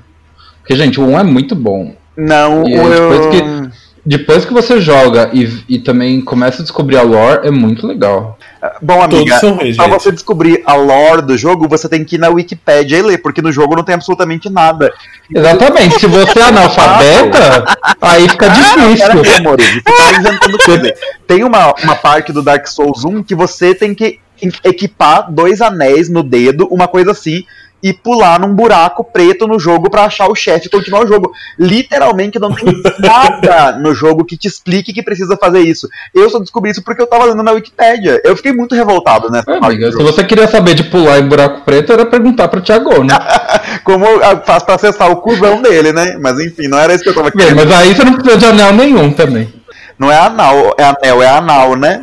Porque, 0.61 0.76
gente, 0.76 1.00
o 1.00 1.04
1 1.07 1.18
é 1.20 1.22
muito 1.24 1.54
bom. 1.54 1.94
Não, 2.16 2.66
E 2.68 2.78
o 2.78 2.88
depois 2.90 3.20
eu... 3.24 3.31
que- 3.31 3.88
depois 4.09 4.47
que 4.47 4.55
você 4.55 4.81
joga 4.81 5.29
e, 5.35 5.62
e 5.68 5.79
também 5.79 6.23
começa 6.23 6.62
a 6.62 6.64
descobrir 6.64 6.97
a 6.97 7.03
lore, 7.03 7.47
é 7.47 7.51
muito 7.51 7.87
legal. 7.87 8.38
Bom, 8.81 9.03
amiga, 9.03 9.38
pra 9.77 9.87
você 9.87 10.11
descobrir 10.11 10.62
a 10.64 10.73
lore 10.73 11.21
do 11.21 11.37
jogo, 11.37 11.68
você 11.68 11.90
tem 11.90 12.03
que 12.03 12.16
ir 12.16 12.18
na 12.18 12.31
Wikipédia 12.31 12.97
e 12.97 13.03
ler, 13.03 13.18
porque 13.18 13.42
no 13.42 13.53
jogo 13.53 13.77
não 13.77 13.85
tem 13.85 13.94
absolutamente 13.94 14.49
nada. 14.49 14.90
Exatamente, 15.33 16.01
se 16.01 16.07
você 16.07 16.38
é 16.38 16.42
analfabeta, 16.42 17.77
aí 18.01 18.27
fica 18.31 18.49
difícil. 18.49 19.07
Peraí, 19.07 19.37
amor, 19.37 19.61
você 19.61 19.83
tá 19.83 20.18
inventando 20.18 20.59
coisa. 20.59 20.94
Tem 21.27 21.44
uma, 21.44 21.75
uma 21.83 21.94
parte 21.94 22.33
do 22.33 22.42
Dark 22.42 22.66
Souls 22.66 23.05
1 23.05 23.23
que 23.23 23.35
você 23.35 23.75
tem 23.75 23.94
que 23.94 24.21
equipar 24.64 25.31
dois 25.31 25.61
anéis 25.61 26.09
no 26.09 26.23
dedo, 26.23 26.66
uma 26.71 26.88
coisa 26.88 27.11
assim, 27.11 27.44
e 27.83 27.93
pular 27.93 28.41
num 28.41 28.55
buraco 28.55 29.05
preto 29.05 29.47
no 29.47 29.59
jogo 29.59 29.88
pra 29.88 30.05
achar 30.05 30.29
o 30.29 30.35
chefe 30.35 30.67
e 30.67 30.71
continuar 30.71 31.05
o 31.05 31.07
jogo. 31.07 31.33
Literalmente 31.59 32.38
não 32.38 32.53
tem 32.55 32.67
nada 32.99 33.79
no 33.79 33.95
jogo 33.95 34.25
que 34.25 34.37
te 34.37 34.49
explique 34.49 34.93
que 34.93 35.03
precisa 35.03 35.37
fazer 35.37 35.61
isso. 35.61 35.88
Eu 36.14 36.29
só 36.29 36.38
descobri 36.38 36.71
isso 36.71 36.83
porque 36.83 37.01
eu 37.01 37.07
tava 37.07 37.27
lendo 37.27 37.43
na 37.43 37.53
Wikipédia. 37.53 38.21
Eu 38.25 38.37
fiquei 38.37 38.53
muito 38.53 38.75
revoltado 38.75 39.31
nessa 39.31 39.51
É, 39.51 39.57
amiga, 39.59 39.93
se 39.93 40.03
você 40.03 40.25
queria 40.25 40.49
saber 40.49 40.75
de 40.75 40.85
pular 40.85 41.19
em 41.19 41.29
buraco 41.29 41.62
preto, 41.64 41.93
era 41.93 42.05
perguntar 42.05 42.49
pra 42.49 42.61
Thiago, 42.61 43.05
né? 43.05 43.14
Como 43.85 44.05
ah, 44.23 44.43
faz 44.45 44.62
pra 44.62 44.75
acessar 44.75 45.11
o 45.11 45.17
cuzão 45.17 45.62
dele, 45.62 45.93
né? 45.93 46.17
Mas 46.21 46.38
enfim, 46.41 46.69
não 46.69 46.79
era 46.79 46.95
isso 46.95 47.05
que 47.05 47.11
eu 47.11 47.14
tava 47.14 47.31
Bem, 47.31 47.47
querendo. 47.47 47.57
mas 47.57 47.81
aí 47.81 47.95
você 47.95 48.05
não 48.05 48.14
precisa 48.14 48.38
de 48.38 48.47
anel 48.47 48.73
nenhum 48.73 49.12
também. 49.12 49.53
Não 49.99 50.11
é 50.12 50.19
anal, 50.19 50.75
é 50.79 50.85
anel, 50.85 51.23
é 51.23 51.29
anal, 51.29 51.75
né? 51.77 52.03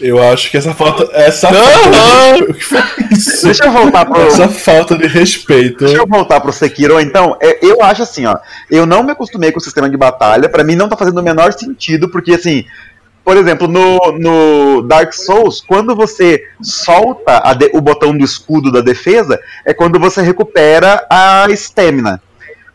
Eu 0.00 0.22
acho 0.22 0.50
que 0.50 0.56
essa 0.56 0.74
falta. 0.74 1.08
Essa 1.12 1.48
falta 1.52 1.90
de... 1.90 3.42
Deixa 3.44 3.64
eu 3.64 3.72
voltar 3.72 4.04
pro. 4.06 4.20
Essa 4.22 4.48
falta 4.48 4.96
de 4.96 5.06
respeito. 5.06 5.84
Deixa 5.84 5.96
eu 6.00 6.06
voltar 6.06 6.40
pro 6.40 6.52
Sekiro, 6.52 6.98
então. 7.00 7.36
É, 7.40 7.58
Eu 7.64 7.82
acho 7.82 8.02
assim, 8.02 8.24
ó. 8.26 8.36
Eu 8.70 8.86
não 8.86 9.02
me 9.02 9.12
acostumei 9.12 9.52
com 9.52 9.58
o 9.58 9.62
sistema 9.62 9.88
de 9.90 9.96
batalha. 9.96 10.48
Pra 10.48 10.64
mim 10.64 10.74
não 10.76 10.88
tá 10.88 10.96
fazendo 10.96 11.18
o 11.18 11.22
menor 11.22 11.52
sentido, 11.52 12.08
porque 12.08 12.32
assim. 12.32 12.64
Por 13.22 13.36
exemplo, 13.36 13.68
no, 13.68 13.98
no 14.18 14.82
Dark 14.88 15.12
Souls, 15.12 15.60
quando 15.60 15.94
você 15.94 16.42
solta 16.62 17.42
a 17.44 17.52
de- 17.52 17.70
o 17.74 17.80
botão 17.80 18.16
do 18.16 18.24
escudo 18.24 18.72
da 18.72 18.80
defesa, 18.80 19.38
é 19.64 19.74
quando 19.74 20.00
você 20.00 20.22
recupera 20.22 21.06
a 21.08 21.46
estamina. 21.50 22.20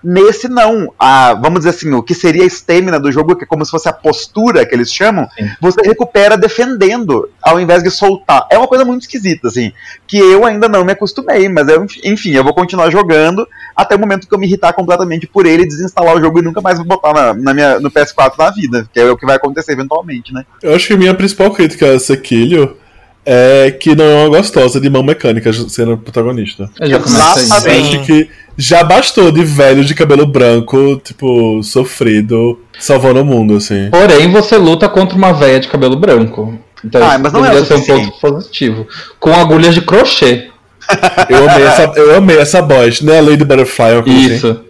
Nesse 0.08 0.48
não, 0.48 0.94
a, 1.00 1.34
vamos 1.34 1.62
dizer 1.62 1.72
assim, 1.72 1.92
o 1.94 2.04
que 2.04 2.14
seria 2.14 2.44
a 2.44 2.46
estamina 2.46 3.00
do 3.00 3.12
jogo, 3.12 3.36
que 3.36 3.44
é 3.44 3.48
como 3.48 3.66
se 3.66 3.72
fosse 3.72 3.90
a 3.90 3.94
postura 3.94 4.64
que 4.64 4.76
eles 4.76 4.94
chamam, 4.94 5.28
Sim. 5.36 5.50
você 5.60 5.82
recupera 5.82 6.38
defendendo, 6.38 7.28
ao 7.42 7.60
invés 7.60 7.82
de 7.82 7.90
soltar. 7.90 8.48
É 8.52 8.58
uma 8.58 8.68
coisa 8.68 8.86
muito 8.86 9.02
esquisita, 9.02 9.48
assim, 9.48 9.72
que 10.06 10.20
eu 10.20 10.46
ainda 10.46 10.70
não 10.70 10.86
me 10.86 10.92
acostumei, 10.92 11.50
mas 11.50 11.68
eu, 11.68 11.88
enfim, 12.04 12.34
eu 12.34 12.44
vou 12.44 12.54
continuar 12.54 12.92
jogando 12.92 13.48
até 13.76 13.96
o 13.96 14.00
momento 14.00 14.28
que 14.28 14.34
eu 14.36 14.38
me 14.38 14.46
irritar 14.46 14.74
completamente 14.74 15.26
por 15.26 15.48
ele, 15.48 15.66
desinstalar 15.66 16.16
o 16.16 16.22
jogo 16.22 16.38
e 16.38 16.44
nunca 16.44 16.62
mais 16.62 16.78
vou 16.78 16.86
botar 16.86 17.12
na, 17.12 17.34
na 17.34 17.54
minha, 17.54 17.80
no 17.80 17.90
PS4 17.90 18.34
na 18.38 18.52
vida, 18.52 18.88
que 18.94 19.00
é 19.00 19.10
o 19.10 19.18
que 19.18 19.26
vai 19.26 19.38
acontecer 19.38 19.72
eventualmente, 19.72 20.32
né? 20.32 20.46
Eu 20.62 20.76
acho 20.76 20.86
que 20.88 20.94
a 20.94 20.98
minha 20.98 21.16
principal 21.16 21.50
crítica 21.50 21.94
a 21.94 22.00
Sekilho 22.00 22.78
é 23.26 23.72
que 23.72 23.96
não 23.96 24.06
é 24.06 24.16
uma 24.26 24.38
gostosa 24.38 24.80
de 24.80 24.90
mão 24.90 25.02
mecânica 25.02 25.52
sendo 25.52 25.98
protagonista. 25.98 26.70
Eu 26.80 26.90
já. 26.90 26.98
Exatamente. 26.98 27.96
Eu 27.96 28.00
acho 28.02 28.06
que 28.06 28.30
já 28.58 28.84
bastou 28.84 29.32
de 29.32 29.44
velho 29.44 29.84
de 29.84 29.96
cabelo 29.96 30.26
branco, 30.26 31.02
tipo, 31.04 31.62
sofrido, 31.64 32.60
salvando 32.80 33.22
o 33.22 33.26
mundo, 33.26 33.56
assim. 33.56 33.90
Porém, 33.90 34.32
você 34.32 34.58
luta 34.58 34.88
contra 34.88 35.18
uma 35.18 35.34
véia 35.34 35.60
de 35.60 35.68
cabelo 35.68 35.96
branco. 35.96 36.58
Então 36.84 37.02
Ah, 37.04 37.14
isso 37.14 37.20
mas 37.24 37.34
não 37.34 37.46
é 37.46 37.50
deveria 37.50 37.64
o 37.64 37.82
ser 37.82 37.94
um 37.94 38.06
ponto 38.06 38.20
positivo. 38.20 38.88
Com 39.20 39.34
agulhas 39.34 39.74
de 39.74 39.82
crochê. 39.82 40.50
Eu 41.28 41.50
amei 41.50 41.64
essa, 41.66 41.94
eu 41.96 42.16
amei 42.16 42.38
essa 42.38 42.62
boss, 42.62 43.02
né? 43.02 43.18
A 43.18 43.22
Lady 43.22 43.44
Butterfly, 43.44 43.86
assim. 44.00 44.36
Isso. 44.36 44.62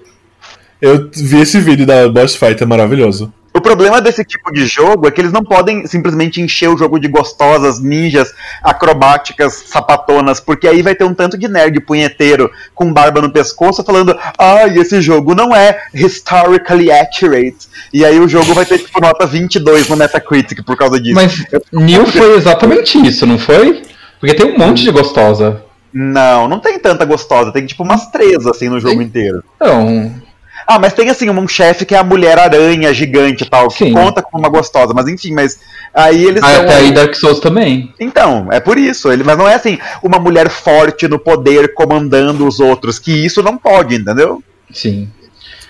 Eu 0.82 1.10
vi 1.14 1.42
esse 1.42 1.60
vídeo 1.60 1.86
da 1.86 2.08
boss 2.08 2.38
fight, 2.38 2.64
é 2.64 2.66
maravilhoso. 2.66 3.34
O 3.56 3.62
problema 3.62 4.02
desse 4.02 4.26
tipo 4.26 4.52
de 4.52 4.66
jogo 4.66 5.08
é 5.08 5.12
que 5.12 5.22
eles 5.22 5.32
não 5.32 5.42
podem 5.42 5.88
simplesmente 5.88 6.42
encher 6.42 6.68
o 6.68 6.78
jogo 6.78 7.00
de 7.00 7.08
gostosas, 7.08 7.80
ninjas, 7.80 8.34
acrobáticas, 8.62 9.64
sapatonas, 9.68 10.42
porque 10.42 10.68
aí 10.68 10.82
vai 10.82 10.94
ter 10.94 11.06
um 11.06 11.14
tanto 11.14 11.38
de 11.38 11.48
nerd 11.48 11.80
punheteiro 11.80 12.52
com 12.74 12.92
barba 12.92 13.22
no 13.22 13.32
pescoço 13.32 13.82
falando: 13.82 14.14
ai, 14.38 14.78
esse 14.78 15.02
jogo 15.02 15.34
não 15.34 15.56
é 15.56 15.86
historically 15.94 16.92
accurate. 16.92 17.70
E 17.94 18.04
aí 18.04 18.20
o 18.20 18.28
jogo 18.28 18.54
vai 18.54 18.66
ter 18.66 18.80
tipo 18.80 19.00
nota 19.00 19.26
22 19.26 19.88
no 19.88 19.96
Metacritic 19.96 20.62
por 20.66 20.76
causa 20.76 21.00
disso. 21.00 21.16
Mas 21.16 21.42
Neil 21.72 22.06
foi 22.08 22.36
exatamente 22.36 22.98
isso, 23.08 23.26
não 23.26 23.40
foi? 23.40 23.84
Porque 24.20 24.36
tem 24.36 24.54
um 24.54 24.58
monte 24.58 24.84
de 24.84 24.92
gostosa. 24.92 25.64
Não, 25.94 26.50
não 26.50 26.60
tem 26.60 26.78
tanta 26.78 27.06
gostosa, 27.06 27.54
tem 27.54 27.66
tipo 27.66 27.84
umas 27.84 28.12
três 28.12 28.46
assim 28.46 28.68
no 28.68 28.82
jogo 28.82 28.98
Tem? 28.98 29.08
inteiro. 29.08 29.42
Então, 29.56 30.14
Ah, 30.68 30.80
mas 30.80 30.94
tem 30.94 31.10
assim 31.10 31.30
um 31.30 31.48
chefe 31.48 31.86
que 31.86 31.94
é 31.94 31.98
a 31.98 32.04
mulher 32.04 32.40
aranha 32.40 32.94
gigante 32.94 33.44
e 33.44 33.50
tal, 33.50 33.68
que 33.68 33.86
Sim. 33.86 33.94
conta 33.94 34.22
como 34.22 34.44
uma 34.44 34.50
gostosa, 34.50 34.94
mas 34.94 35.08
enfim, 35.08 35.34
mas 35.34 35.60
aí 35.94 36.26
eles 36.26 36.42
ah, 36.42 36.62
até 36.62 36.76
aí 36.76 36.92
Dark 36.92 37.14
Souls 37.14 37.40
também. 37.40 37.94
Então, 38.00 38.48
é 38.52 38.60
por 38.60 38.78
isso. 38.78 39.12
Ele, 39.12 39.24
mas 39.24 39.38
não 39.38 39.48
é 39.48 39.56
assim, 39.56 39.78
uma 40.02 40.18
mulher 40.18 40.50
forte 40.50 41.08
no 41.08 41.20
poder 41.20 41.74
comandando 41.74 42.48
os 42.48 42.60
outros, 42.60 42.98
que 42.98 43.12
isso 43.12 43.44
não 43.44 43.58
pode, 43.58 43.96
entendeu? 43.96 44.44
Sim. 44.72 45.10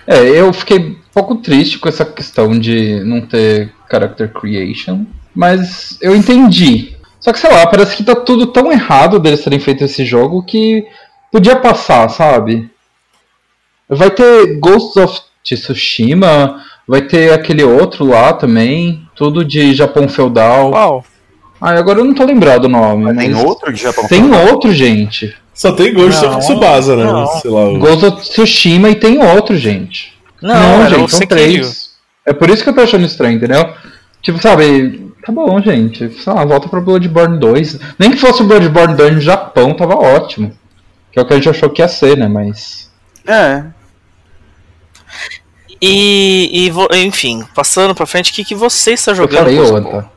É, 0.08 0.19
eu 0.19 0.53
fiquei 0.53 0.79
um 0.79 0.95
pouco 1.13 1.36
triste 1.36 1.79
com 1.79 1.89
essa 1.89 2.05
questão 2.05 2.58
de 2.58 3.03
não 3.03 3.21
ter 3.21 3.71
character 3.89 4.31
creation, 4.31 5.05
mas 5.34 5.97
eu 6.01 6.15
entendi. 6.15 6.95
Só 7.19 7.34
que 7.34 7.39
sei 7.39 7.51
lá, 7.51 7.65
parece 7.65 7.95
que 7.95 8.03
tá 8.03 8.15
tudo 8.15 8.47
tão 8.47 8.71
errado 8.71 9.19
deles 9.19 9.43
terem 9.43 9.60
feito 9.60 9.84
esse 9.84 10.05
jogo 10.05 10.43
que 10.43 10.86
podia 11.31 11.55
passar, 11.55 12.08
sabe? 12.10 12.69
Vai 13.89 14.10
ter 14.12 14.58
Ghosts 14.60 14.98
of 14.98 15.19
Tsushima, 15.43 16.62
vai 16.88 17.02
ter 17.02 17.32
aquele 17.34 17.63
outro 17.63 18.06
lá 18.06 18.34
também, 18.34 19.08
tudo 19.15 19.43
de 19.45 19.74
Japão 19.74 20.08
feudal. 20.08 20.71
Uau. 20.71 21.06
Ah, 21.62 21.71
agora 21.71 22.00
eu 22.00 22.06
não 22.06 22.13
tô 22.13 22.24
lembrado 22.26 22.65
o 22.65 22.69
nome. 22.69 23.06
Tem 23.17 23.30
mas 23.32 23.43
outro 23.43 23.71
de 23.74 23.82
Japão. 23.82 24.08
Tem 24.08 24.32
outro, 24.50 24.71
gente. 24.74 25.36
Só 25.54 25.71
tem 25.71 25.93
Ghost 25.93 26.21
Não, 26.21 26.30
of 26.38 26.39
Tsubasa, 26.39 26.95
né? 26.98 27.04
não. 27.06 27.28
Sei 27.28 27.50
lá. 27.50 27.69
o- 27.69 27.80
Ghost 27.80 28.06
of 28.06 28.21
Tsushima 28.30 28.89
e 28.89 28.95
tem 28.95 29.24
outro, 29.24 29.56
gente. 29.56 30.13
Não, 30.41 30.54
era 30.84 30.95
o 30.95 31.00
gente, 31.00 31.12
são 31.12 31.19
Sekiro. 31.19 31.39
três. 31.39 31.91
É 32.26 32.34
por 32.34 32.50
isso 32.50 32.62
que 32.63 32.69
eu 32.69 32.74
tô 32.74 32.82
achando 32.82 33.06
estranho, 33.06 33.38
entendeu? 33.38 33.69
Tipo, 34.21 34.39
sabe, 34.41 35.12
tá 35.26 35.32
bom, 35.32 35.62
gente. 35.62 36.10
Sei 36.21 36.34
lá, 36.34 36.43
volta 36.43 36.67
pra 36.67 36.82
Bloodborne 36.82 37.39
2. 37.39 37.80
Nem 37.98 38.12
que 38.12 38.17
fosse 38.17 38.41
o 38.41 38.45
Bloodborne 38.45 38.95
2 38.95 39.13
no 39.15 39.21
Japão, 39.21 39.74
tava 39.74 39.95
ótimo. 39.95 40.52
Que 41.12 41.19
é 41.19 41.21
o 41.21 41.26
que 41.26 41.34
a 41.34 41.36
gente 41.38 41.50
achou 41.50 41.69
que 41.69 41.82
ia 41.82 41.88
ser, 41.88 42.17
né? 42.17 42.28
Mas. 42.28 42.91
É. 43.27 43.63
E, 45.81 46.69
e 46.69 46.97
enfim, 47.05 47.43
passando 47.53 47.93
pra 47.93 48.05
frente, 48.05 48.31
o 48.31 48.33
que, 48.35 48.43
que 48.45 48.55
você 48.55 48.91
está 48.93 49.11
Eu 49.11 49.15
jogando? 49.15 49.39
falei 49.39 49.57
Cosmo? 49.57 49.75
outra. 49.77 50.09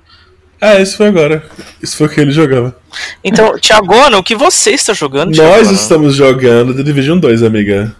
É, 0.60 0.82
isso 0.82 0.96
foi 0.96 1.06
agora. 1.06 1.44
Isso 1.82 1.96
foi 1.96 2.06
o 2.06 2.10
que 2.10 2.20
ele 2.20 2.32
jogava. 2.32 2.76
Então, 3.22 3.56
Tiagona, 3.58 4.18
o 4.18 4.22
que 4.24 4.34
você 4.34 4.72
está 4.72 4.92
jogando? 4.92 5.36
Nós 5.36 5.70
estamos 5.70 6.14
jogando 6.16 6.74
The 6.74 6.82
Division 6.82 7.18
2, 7.18 7.42
amiga. 7.44 7.94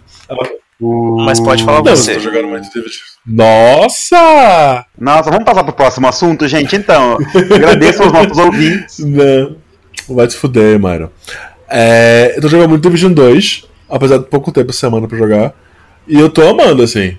Mas 1.25 1.39
pode 1.39 1.63
falar 1.63 1.81
Não, 1.83 1.95
você. 1.95 2.15
eu 2.15 2.19
jogando 2.19 2.47
muito 2.47 2.69
The 2.69 2.79
Division. 2.79 3.01
Nossa! 3.25 4.85
Nossa, 4.97 5.29
vamos 5.29 5.45
passar 5.45 5.63
pro 5.63 5.73
próximo 5.73 6.07
assunto, 6.07 6.47
gente. 6.47 6.75
Então, 6.75 7.17
agradeço 7.53 8.03
aos 8.03 8.11
nossos 8.11 8.37
ouvintes. 8.37 8.99
Não. 9.05 9.55
Vai 10.09 10.27
te 10.27 10.35
fuder, 10.35 10.79
Myron. 10.79 11.09
É, 11.69 12.33
eu 12.35 12.41
tô 12.41 12.47
jogando 12.49 12.69
muito 12.69 12.81
Division 12.83 13.13
2, 13.13 13.65
apesar 13.89 14.17
de 14.17 14.25
pouco 14.25 14.51
tempo 14.51 14.71
semana 14.71 15.07
pra 15.07 15.17
jogar. 15.17 15.53
E 16.07 16.19
eu 16.19 16.29
tô 16.29 16.47
amando, 16.47 16.83
assim. 16.83 17.17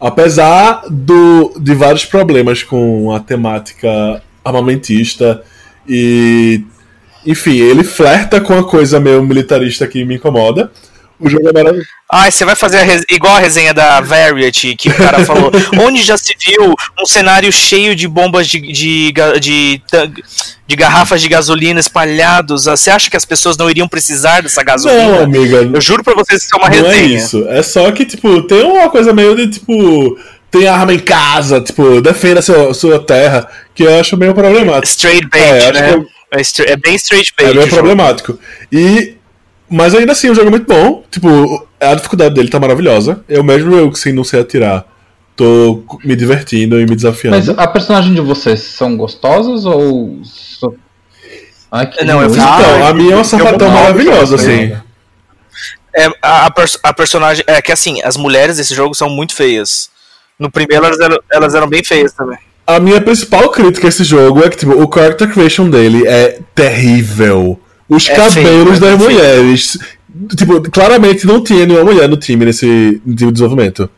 Apesar 0.00 0.82
do, 0.88 1.54
de 1.58 1.74
vários 1.74 2.04
problemas 2.04 2.62
com 2.62 3.12
a 3.12 3.20
temática 3.20 4.22
armamentista 4.44 5.42
e. 5.88 6.62
Enfim, 7.26 7.58
ele 7.58 7.82
flerta 7.82 8.40
com 8.40 8.54
a 8.54 8.64
coisa 8.64 9.00
meio 9.00 9.22
militarista 9.22 9.86
que 9.86 10.04
me 10.04 10.14
incomoda. 10.14 10.70
O 11.20 11.28
jogo 11.28 11.48
é 11.48 11.52
maravilhoso. 11.52 11.88
Ah, 12.10 12.30
você 12.30 12.44
vai 12.44 12.54
fazer 12.54 12.78
a 12.78 12.82
res- 12.82 13.04
igual 13.10 13.34
a 13.36 13.38
resenha 13.40 13.74
da 13.74 14.00
Variety, 14.00 14.74
que 14.76 14.88
o 14.88 14.94
cara 14.94 15.24
falou. 15.24 15.50
onde 15.82 16.02
já 16.02 16.16
se 16.16 16.34
viu 16.38 16.74
um 16.98 17.04
cenário 17.06 17.50
cheio 17.52 17.94
de 17.96 18.06
bombas 18.06 18.46
de, 18.48 18.60
de, 18.60 19.12
de, 19.40 19.82
de 20.66 20.76
garrafas 20.76 21.20
de 21.20 21.28
gasolina 21.28 21.80
espalhados? 21.80 22.68
Ah, 22.68 22.76
Você 22.76 22.90
acha 22.90 23.10
que 23.10 23.16
as 23.16 23.24
pessoas 23.24 23.56
não 23.56 23.68
iriam 23.68 23.88
precisar 23.88 24.42
dessa 24.42 24.60
Não, 24.60 24.66
gasolina? 24.66 25.22
amiga. 25.24 25.70
Eu 25.74 25.80
juro 25.80 26.02
pra 26.04 26.14
vocês 26.14 26.40
que 26.40 26.46
isso 26.46 26.54
é 26.54 26.58
uma 26.58 26.68
Não 26.70 26.88
é 26.88 26.94
resenha. 26.94 27.16
isso. 27.18 27.46
É 27.48 27.62
só 27.62 27.90
que, 27.92 28.04
tipo, 28.06 28.42
tem 28.42 28.62
uma 28.62 28.88
coisa 28.88 29.12
meio 29.12 29.34
de, 29.34 29.48
tipo, 29.48 30.18
tem 30.50 30.66
arma 30.68 30.94
em 30.94 30.98
casa, 31.00 31.60
tipo, 31.60 32.00
defenda 32.00 32.40
seu, 32.40 32.72
sua 32.72 32.98
terra, 33.04 33.48
que 33.74 33.82
eu 33.82 34.00
acho 34.00 34.16
meio 34.16 34.32
problemático. 34.34 34.86
Straight 34.86 35.26
É, 35.26 35.28
bait, 35.28 35.62
acho 35.64 35.72
né? 35.72 36.06
É, 36.30 36.72
é 36.72 36.76
bem 36.76 36.94
straight 36.94 37.34
bait. 37.36 37.50
É 37.50 37.54
meio 37.54 37.68
problemático. 37.68 38.38
E. 38.72 39.17
Mas 39.70 39.94
ainda 39.94 40.12
assim, 40.12 40.30
o 40.30 40.34
jogo 40.34 40.48
é 40.48 40.50
muito 40.50 40.66
bom. 40.66 41.04
Tipo, 41.10 41.66
a 41.80 41.94
dificuldade 41.94 42.34
dele 42.34 42.48
tá 42.48 42.58
maravilhosa. 42.58 43.22
Eu 43.28 43.44
mesmo, 43.44 43.74
eu 43.74 43.94
sem 43.94 44.12
não 44.12 44.24
sei 44.24 44.40
atirar, 44.40 44.84
tô 45.36 45.82
me 46.04 46.16
divertindo 46.16 46.80
e 46.80 46.86
me 46.86 46.96
desafiando. 46.96 47.36
Mas 47.36 47.48
a 47.48 47.66
personagem 47.66 48.14
de 48.14 48.20
vocês 48.20 48.60
são 48.60 48.96
gostosas 48.96 49.64
ou. 49.64 50.20
Ai, 51.70 51.86
que 51.86 52.04
Não, 52.04 52.22
eu 52.22 52.30
Então, 52.30 52.86
a 52.86 52.94
minha 52.94 53.12
é 53.12 53.16
uma 53.16 53.24
sapatão 53.24 53.68
mal, 53.68 53.82
maravilhosa, 53.82 54.36
assim. 54.36 54.74
É, 55.94 56.06
a, 56.22 56.46
a 56.46 56.50
pers- 56.50 56.78
a 56.82 56.92
personagem. 56.94 57.44
É 57.46 57.60
que 57.60 57.72
assim, 57.72 58.00
as 58.02 58.16
mulheres 58.16 58.56
desse 58.56 58.74
jogo 58.74 58.94
são 58.94 59.10
muito 59.10 59.34
feias. 59.34 59.90
No 60.38 60.50
primeiro 60.50 60.84
elas 60.86 61.00
eram, 61.00 61.18
elas 61.30 61.54
eram 61.54 61.68
bem 61.68 61.82
feias 61.84 62.12
também. 62.12 62.38
A 62.66 62.78
minha 62.78 63.00
principal 63.00 63.48
crítica 63.50 63.86
a 63.86 63.88
esse 63.88 64.04
jogo 64.04 64.44
é 64.44 64.48
que, 64.50 64.56
tipo, 64.58 64.72
o 64.72 64.92
character 64.92 65.28
creation 65.32 65.68
dele 65.70 66.06
é 66.06 66.38
terrível. 66.54 67.58
Os 67.88 68.08
É 68.08 68.14
cabelos 68.14 68.76
é 68.76 68.80
das 68.80 68.96
feio. 68.96 68.98
mulheres. 68.98 69.78
Tipo, 70.36 70.60
claramente 70.70 71.26
não 71.26 71.42
tinha 71.42 71.64
nenhuma 71.66 71.84
mulher 71.92 72.08
no 72.08 72.16
time 72.16 72.44
nesse 72.44 73.00
de 73.04 73.30
desenvolvimento. 73.30 73.88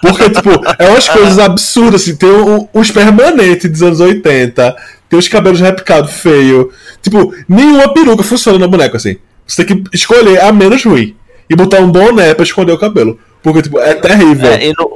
Porque, 0.00 0.30
tipo, 0.30 0.50
é 0.78 0.88
umas 0.88 1.08
coisas 1.08 1.38
absurdas, 1.38 2.02
assim. 2.02 2.16
Tem 2.16 2.30
o- 2.30 2.68
os 2.72 2.90
permanentes 2.90 3.70
dos 3.70 3.82
anos 3.82 4.00
80, 4.00 4.74
tem 5.08 5.18
os 5.18 5.28
cabelos 5.28 5.60
repicados 5.60 6.12
feio. 6.12 6.70
Tipo, 7.02 7.34
nenhuma 7.48 7.92
peruca 7.92 8.22
funciona 8.22 8.58
no 8.58 8.68
boneco, 8.68 8.96
assim. 8.96 9.16
Você 9.46 9.64
tem 9.64 9.82
que 9.82 9.96
escolher 9.96 10.40
a 10.40 10.50
menos 10.52 10.82
ruim. 10.84 11.14
E 11.48 11.54
botar 11.54 11.80
um 11.80 11.90
boné 11.90 12.32
pra 12.34 12.42
esconder 12.44 12.72
o 12.72 12.78
cabelo. 12.78 13.18
Porque, 13.42 13.62
tipo, 13.62 13.78
é 13.78 13.94
terrível. 13.94 14.50
É, 14.50 14.66
e 14.66 14.72
no- 14.76 14.90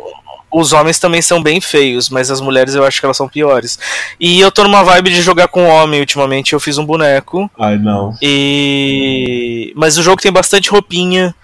os 0.53 0.73
homens 0.73 0.99
também 0.99 1.23
são 1.23 1.43
bem 1.43 1.61
feios, 1.61 2.11
mas 2.11 2.31
as 2.31 2.41
mulheres 2.41 2.75
eu 2.75 2.85
acho 2.85 2.99
que 3.01 3.07
elas 3.07 3.17
são 3.17 3.29
piores. 3.29 3.79
E 4.19 4.41
eu 4.41 4.51
tô 4.51 4.65
numa 4.65 4.83
vibe 4.83 5.11
de 5.11 5.23
jogar 5.23 5.49
com 5.49 5.67
homem 5.69 6.01
ultimamente. 6.01 6.53
Eu 6.53 6.61
fiz 6.61 6.77
um 6.79 6.85
boneco. 6.85 7.51
Ai, 7.59 7.79
não. 7.79 8.17
E. 8.21 9.73
Mas 9.77 9.97
o 9.97 10.03
jogo 10.03 10.21
tem 10.21 10.33
bastante 10.33 10.71
roupinha. 10.71 11.35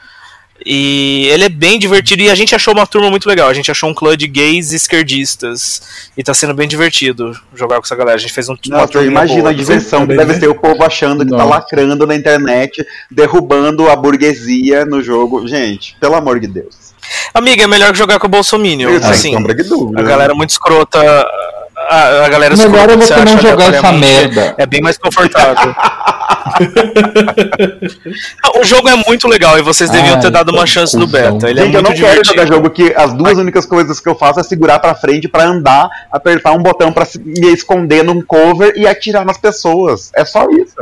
E 0.65 1.29
ele 1.31 1.45
é 1.45 1.49
bem 1.49 1.79
divertido. 1.79 2.23
E 2.23 2.31
a 2.31 2.35
gente 2.35 2.55
achou 2.55 2.75
uma 2.75 2.87
turma 2.87 3.11
muito 3.11 3.29
legal. 3.29 3.49
A 3.49 3.55
gente 3.55 3.71
achou 3.71 3.91
um 3.91 3.95
clã 3.95 4.17
de 4.17 4.27
gays 4.27 4.73
esquerdistas. 4.73 6.11
E 6.17 6.23
tá 6.25 6.35
sendo 6.35 6.55
bem 6.55 6.67
divertido 6.67 7.39
jogar 7.55 7.77
com 7.77 7.85
essa 7.85 7.95
galera. 7.95 8.17
A 8.17 8.21
gente 8.21 8.33
fez 8.33 8.49
um 8.49 8.57
uma 8.67 8.79
Nossa, 8.79 8.93
turminha 8.93 9.13
imagina 9.13 9.41
boa. 9.43 9.51
a 9.51 9.55
diversão 9.55 10.01
que 10.01 10.09
deve 10.09 10.35
divertido. 10.35 10.53
ser 10.53 10.59
o 10.59 10.61
povo 10.61 10.83
achando 10.83 11.25
que 11.25 11.31
tá 11.31 11.45
lacrando 11.45 12.07
na 12.07 12.17
internet, 12.17 12.85
derrubando 13.11 13.89
a 13.89 13.95
burguesia 13.95 14.85
no 14.85 15.03
jogo. 15.03 15.47
Gente, 15.47 15.97
pelo 16.01 16.15
amor 16.15 16.41
de 16.41 16.47
Deus. 16.47 16.86
Amiga, 17.35 17.65
é 17.65 17.67
melhor 17.67 17.93
que 17.93 17.99
jogar 17.99 18.19
com 18.19 18.27
o 18.27 18.31
Bolsominion. 18.31 18.91
Eu 18.91 18.97
Assim, 18.99 19.33
sombra 19.35 19.55
de 19.55 19.63
dúvida. 19.65 20.01
a 20.01 20.05
galera 20.05 20.33
é 20.33 20.37
muito 20.37 20.51
escrota. 20.51 20.99
A, 21.89 22.25
a 22.25 22.29
galera 22.29 22.57
Melhor 22.57 22.89
escrota 22.89 22.93
é 22.93 22.97
que 22.97 23.07
você 23.07 23.17
não 23.17 23.39
jogar 23.39 23.65
essa 23.75 23.87
aleatoriamente 23.87 24.35
merda. 24.35 24.55
É 24.59 24.67
bem 24.67 24.81
mais 24.81 24.97
confortável. 24.99 25.75
o 28.59 28.65
jogo 28.65 28.89
é 28.89 28.97
muito 29.07 29.29
legal 29.29 29.59
e 29.59 29.63
vocês 29.63 29.91
deviam 29.91 30.15
Ai, 30.15 30.21
ter 30.21 30.31
dado 30.31 30.51
uma 30.51 30.67
chance 30.67 30.97
no 30.97 31.07
beta. 31.07 31.49
Ele 31.51 31.61
é 31.61 31.65
Gente, 31.65 31.75
eu 31.77 31.83
muito 31.83 31.83
não 31.83 31.91
quero 32.07 32.23
divertido. 32.23 32.35
jogar 32.35 32.47
jogo 32.47 32.71
que 32.71 32.93
as 32.97 33.13
duas 33.13 33.39
únicas 33.39 33.67
coisas 33.67 34.01
que 34.01 34.09
eu 34.09 34.15
faço 34.15 34.41
é 34.41 34.43
segurar 34.43 34.79
pra 34.79 34.95
frente 34.95 35.29
pra 35.29 35.45
andar, 35.45 35.89
apertar 36.11 36.53
um 36.53 36.63
botão 36.63 36.93
pra 36.93 37.05
se- 37.05 37.19
me 37.19 37.53
esconder 37.53 38.03
num 38.03 38.23
cover 38.23 38.73
e 38.77 38.87
atirar 38.87 39.25
nas 39.25 39.39
pessoas. 39.39 40.11
É 40.17 40.25
só 40.25 40.47
isso. 40.51 40.75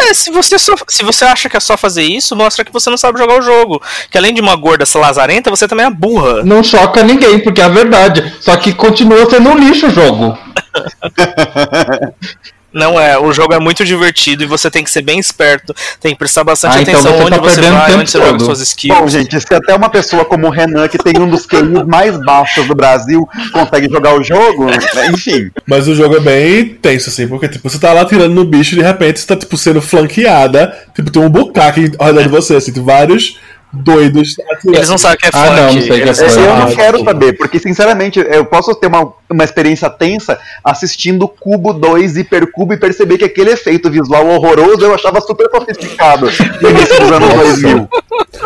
É, 0.00 0.14
se 0.14 0.30
você, 0.30 0.58
só- 0.58 0.74
se 0.86 1.02
você 1.02 1.24
acha 1.24 1.48
que 1.48 1.56
é 1.56 1.60
só 1.60 1.76
fazer 1.76 2.02
isso, 2.04 2.36
mostra 2.36 2.64
que 2.64 2.72
você 2.72 2.88
não 2.88 2.96
sabe 2.96 3.18
jogar 3.18 3.38
o 3.38 3.42
jogo. 3.42 3.82
Que 4.10 4.16
além 4.16 4.32
de 4.32 4.40
uma 4.40 4.54
gorda 4.56 4.84
lazarenta, 4.94 5.50
você 5.50 5.66
também 5.66 5.86
é 5.86 5.90
burra. 5.90 6.42
Não 6.44 6.62
choca 6.62 7.02
ninguém, 7.02 7.40
porque 7.40 7.60
é 7.60 7.64
a 7.64 7.68
verdade. 7.68 8.32
Só 8.40 8.56
que 8.56 8.72
continua 8.72 9.28
sendo 9.28 9.50
um 9.50 9.58
lixo 9.58 9.86
o 9.86 9.90
jogo. 9.90 10.38
Não 12.72 13.00
é, 13.00 13.18
o 13.18 13.32
jogo 13.32 13.54
é 13.54 13.58
muito 13.58 13.82
divertido 13.84 14.44
e 14.44 14.46
você 14.46 14.70
tem 14.70 14.84
que 14.84 14.90
ser 14.90 15.00
bem 15.00 15.18
esperto, 15.18 15.74
tem 16.00 16.12
que 16.12 16.18
prestar 16.18 16.44
bastante 16.44 16.76
Ah, 16.76 16.82
então 16.82 16.94
atenção 16.94 17.12
você 17.12 17.22
onde 17.22 17.30
tá 17.30 17.42
você 17.42 17.60
vai, 17.62 17.94
onde 17.94 18.10
você 18.10 18.18
joga 18.18 18.38
suas 18.40 18.60
skills. 18.60 18.98
Bom, 18.98 19.08
gente, 19.08 19.40
se 19.40 19.54
até 19.54 19.74
uma 19.74 19.88
pessoa 19.88 20.24
como 20.24 20.46
o 20.46 20.50
Renan, 20.50 20.86
que 20.86 20.98
tem 20.98 21.18
um 21.18 21.28
dos 21.28 21.46
QIs 21.46 21.62
mais 21.86 22.22
baixos 22.24 22.66
do 22.66 22.74
Brasil, 22.74 23.26
consegue 23.52 23.90
jogar 23.90 24.14
o 24.14 24.22
jogo, 24.22 24.66
né, 24.66 24.76
enfim. 25.12 25.50
Mas 25.66 25.88
o 25.88 25.94
jogo 25.94 26.16
é 26.16 26.20
bem 26.20 26.66
tenso, 26.74 27.08
assim, 27.08 27.26
porque, 27.26 27.48
tipo, 27.48 27.68
você 27.68 27.78
tá 27.78 27.92
lá 27.92 28.04
tirando 28.04 28.34
no 28.34 28.44
bicho 28.44 28.74
e 28.74 28.78
de 28.78 28.84
repente 28.84 29.20
você 29.20 29.26
tá, 29.26 29.36
tipo, 29.36 29.56
sendo 29.56 29.80
flanqueada. 29.80 30.76
Tipo, 30.94 31.10
tem 31.10 31.22
um 31.22 31.30
bucaque 31.30 31.92
ao 31.98 32.08
redor 32.08 32.22
de 32.22 32.28
você, 32.28 32.56
assim, 32.56 32.72
tem 32.72 32.84
vários 32.84 33.38
doidos. 33.72 34.36
Eles 34.66 34.88
não 34.88 34.96
sabem 34.98 35.16
o 35.16 35.18
que 35.18 35.26
é 35.26 35.30
Ah, 35.32 35.44
funk. 35.46 35.56
não, 35.56 35.64
não 35.64 35.72
sei 35.72 35.80
o 35.80 36.02
que 36.02 36.08
é 36.08 36.14
funk. 36.14 36.36
Eu 36.36 36.56
não 36.56 36.62
Ah, 36.68 36.74
quero 36.74 37.04
saber, 37.04 37.32
porque 37.34 37.58
sinceramente 37.58 38.18
eu 38.18 38.44
posso 38.44 38.74
ter 38.74 38.86
uma, 38.86 39.12
uma 39.30 39.44
experiência 39.44 39.88
tensa 39.90 40.38
assistindo 40.64 41.28
Cubo 41.28 41.72
2 41.72 42.16
Hipercubo 42.16 42.72
e 42.72 42.76
perceber 42.78 43.18
que 43.18 43.24
aquele 43.24 43.50
efeito 43.50 43.90
visual 43.90 44.26
horroroso 44.26 44.84
eu 44.84 44.94
achava 44.94 45.20
super 45.20 45.48
sofisticado 45.50 46.30
no 46.60 46.70
início 46.70 47.00
dos 47.00 47.12
anos 47.12 47.34
2000. 47.34 47.88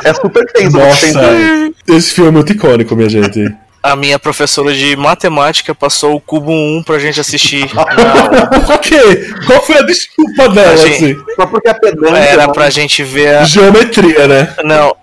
É 0.04 0.14
super 0.14 0.44
tenso 0.52 0.72
você 0.78 0.84
Nossa, 0.86 1.06
pensar. 1.06 1.32
esse 1.88 2.12
filme 2.12 2.28
é 2.30 2.32
muito 2.32 2.52
icônico, 2.52 2.96
minha 2.96 3.08
gente. 3.08 3.54
A 3.84 3.96
minha 3.96 4.16
professora 4.16 4.72
de 4.72 4.94
matemática 4.94 5.74
passou 5.74 6.14
o 6.14 6.20
cubo 6.20 6.52
1 6.52 6.84
pra 6.86 7.00
gente 7.00 7.20
assistir. 7.20 7.68
Por 8.66 8.78
quê? 8.78 9.28
Qual 9.44 9.60
foi 9.60 9.78
a 9.78 9.82
desculpa 9.82 10.48
dela, 10.50 10.76
Gente, 10.76 10.94
assim? 11.04 11.16
Só 11.34 11.46
porque 11.46 11.68
a 11.68 11.74
pedante. 11.74 12.14
Era 12.14 12.46
não- 12.46 12.52
pra 12.52 12.70
gente 12.70 13.02
ver 13.02 13.36
a... 13.38 13.44
Geometria, 13.44 14.28
né? 14.28 14.54
Não, 14.64 14.94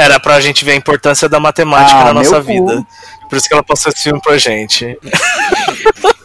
era 0.00 0.18
pra 0.20 0.40
gente 0.40 0.64
ver 0.64 0.72
a 0.72 0.76
importância 0.76 1.28
da 1.28 1.38
matemática 1.40 1.98
Ah, 2.00 2.04
na 2.06 2.12
nossa 2.14 2.40
meu 2.40 2.44
cu. 2.44 2.46
vida. 2.68 2.86
Por 3.28 3.36
isso 3.36 3.46
que 3.48 3.54
ela 3.54 3.62
passou 3.62 3.92
esse 3.92 4.02
filme 4.02 4.20
pra 4.20 4.36
gente. 4.38 4.98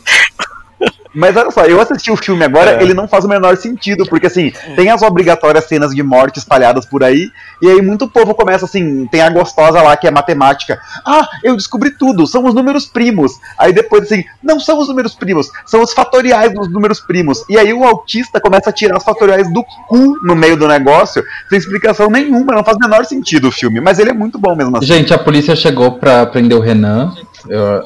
Mas 1.15 1.35
olha 1.37 1.49
só, 1.49 1.65
eu 1.65 1.79
assisti 1.79 2.11
o 2.11 2.15
filme 2.15 2.43
agora, 2.43 2.71
É. 2.71 2.83
ele 2.83 2.93
não 2.93 3.07
faz 3.07 3.23
o 3.23 3.27
menor 3.27 3.55
sentido, 3.57 4.05
porque 4.05 4.27
assim, 4.27 4.51
tem 4.75 4.89
as 4.91 5.01
obrigatórias 5.01 5.65
cenas 5.65 5.95
de 5.95 6.03
morte 6.03 6.37
espalhadas 6.39 6.85
por 6.85 7.03
aí, 7.03 7.31
e 7.61 7.69
aí 7.69 7.81
muito 7.81 8.07
povo 8.07 8.35
começa 8.35 8.65
assim, 8.65 9.07
tem 9.07 9.21
a 9.21 9.29
gostosa 9.29 9.81
lá 9.81 9.95
que 9.95 10.07
é 10.07 10.11
matemática. 10.11 10.79
Ah, 11.05 11.27
eu 11.43 11.55
descobri 11.55 11.91
tudo, 11.91 12.27
são 12.27 12.45
os 12.45 12.53
números 12.53 12.85
primos. 12.85 13.33
Aí 13.57 13.71
depois 13.71 14.03
assim, 14.03 14.23
não 14.43 14.59
são 14.59 14.77
os 14.79 14.87
números 14.87 15.15
primos, 15.15 15.49
são 15.65 15.81
os 15.81 15.93
fatoriais 15.93 16.53
dos 16.53 16.71
números 16.71 16.99
primos. 16.99 17.43
E 17.49 17.57
aí 17.57 17.73
o 17.73 17.83
autista 17.83 18.39
começa 18.39 18.69
a 18.69 18.73
tirar 18.73 18.97
os 18.97 19.03
fatoriais 19.03 19.51
do 19.53 19.63
cu 19.87 20.17
no 20.23 20.35
meio 20.35 20.57
do 20.57 20.67
negócio, 20.67 21.23
sem 21.49 21.57
explicação 21.57 22.09
nenhuma, 22.09 22.53
não 22.53 22.63
faz 22.63 22.77
o 22.77 22.79
menor 22.79 23.05
sentido 23.05 23.47
o 23.47 23.51
filme, 23.51 23.79
mas 23.79 23.99
ele 23.99 24.09
é 24.09 24.13
muito 24.13 24.37
bom 24.37 24.55
mesmo 24.55 24.75
assim. 24.77 24.85
Gente, 24.85 25.13
a 25.13 25.17
polícia 25.17 25.55
chegou 25.55 25.93
pra 25.93 26.25
prender 26.25 26.57
o 26.57 26.61
Renan. 26.61 27.13
Eu, 27.47 27.83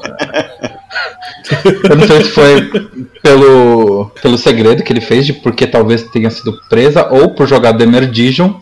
eu 1.90 1.96
não 1.96 2.06
sei 2.06 2.24
se 2.24 2.30
foi 2.30 2.89
pelo, 3.22 4.10
pelo 4.22 4.38
segredo 4.38 4.82
que 4.82 4.92
ele 4.92 5.00
fez, 5.00 5.26
de 5.26 5.32
porque 5.32 5.66
talvez 5.66 6.02
tenha 6.04 6.30
sido 6.30 6.58
presa, 6.68 7.08
ou 7.10 7.34
por 7.34 7.46
jogar 7.46 7.76
The 7.76 7.84
Emerdition. 7.84 8.54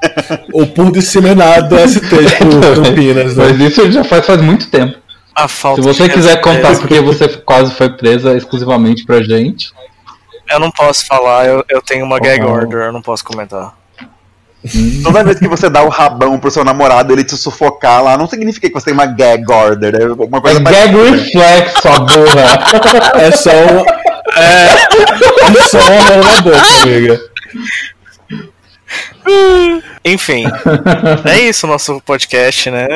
Ou 0.52 0.64
por 0.64 0.92
disseminado 0.92 1.76
ST, 1.76 1.98
tipo, 1.98 2.20
Campinas, 2.84 3.34
né? 3.34 3.46
Mas 3.48 3.60
isso 3.60 3.90
já 3.90 4.04
faz, 4.04 4.24
faz 4.24 4.40
muito 4.40 4.70
tempo. 4.70 4.96
A 5.34 5.48
falta 5.48 5.82
Se 5.82 5.88
você 5.88 6.08
quiser 6.08 6.40
contar 6.40 6.76
porque 6.78 7.00
você 7.00 7.26
quase 7.28 7.72
foi 7.74 7.90
presa 7.90 8.36
exclusivamente 8.36 9.04
pra 9.04 9.20
gente. 9.20 9.72
Eu 10.48 10.60
não 10.60 10.70
posso 10.70 11.04
falar, 11.04 11.46
eu, 11.46 11.64
eu 11.68 11.82
tenho 11.82 12.04
uma 12.04 12.20
gag 12.20 12.44
order, 12.44 12.86
eu 12.86 12.92
não 12.92 13.02
posso 13.02 13.24
comentar. 13.24 13.74
Toda 15.04 15.22
vez 15.22 15.38
que 15.38 15.46
você 15.46 15.70
dá 15.70 15.82
o 15.82 15.88
rabão 15.88 16.38
pro 16.38 16.50
seu 16.50 16.64
namorado, 16.64 17.12
ele 17.12 17.22
te 17.22 17.36
sufocar 17.36 18.02
lá, 18.02 18.18
não 18.18 18.26
significa 18.26 18.66
que 18.66 18.74
você 18.74 18.86
tem 18.86 18.94
uma 18.94 19.06
gag 19.06 19.44
order, 19.48 19.94
é 19.94 20.06
uma 20.06 20.38
É 20.38 20.40
coisa 20.40 20.60
gag 20.60 20.96
reflex, 20.96 21.80
sua 21.80 22.00
burra. 22.00 22.58
É 23.14 23.30
só. 23.30 23.50
É, 24.40 24.68
só 25.68 25.78
na 25.78 26.40
boca, 26.42 26.82
amiga. 26.82 27.20
Enfim, 30.04 30.44
é 31.28 31.40
isso 31.40 31.66
o 31.66 31.70
nosso 31.70 32.00
podcast, 32.00 32.70
né? 32.70 32.86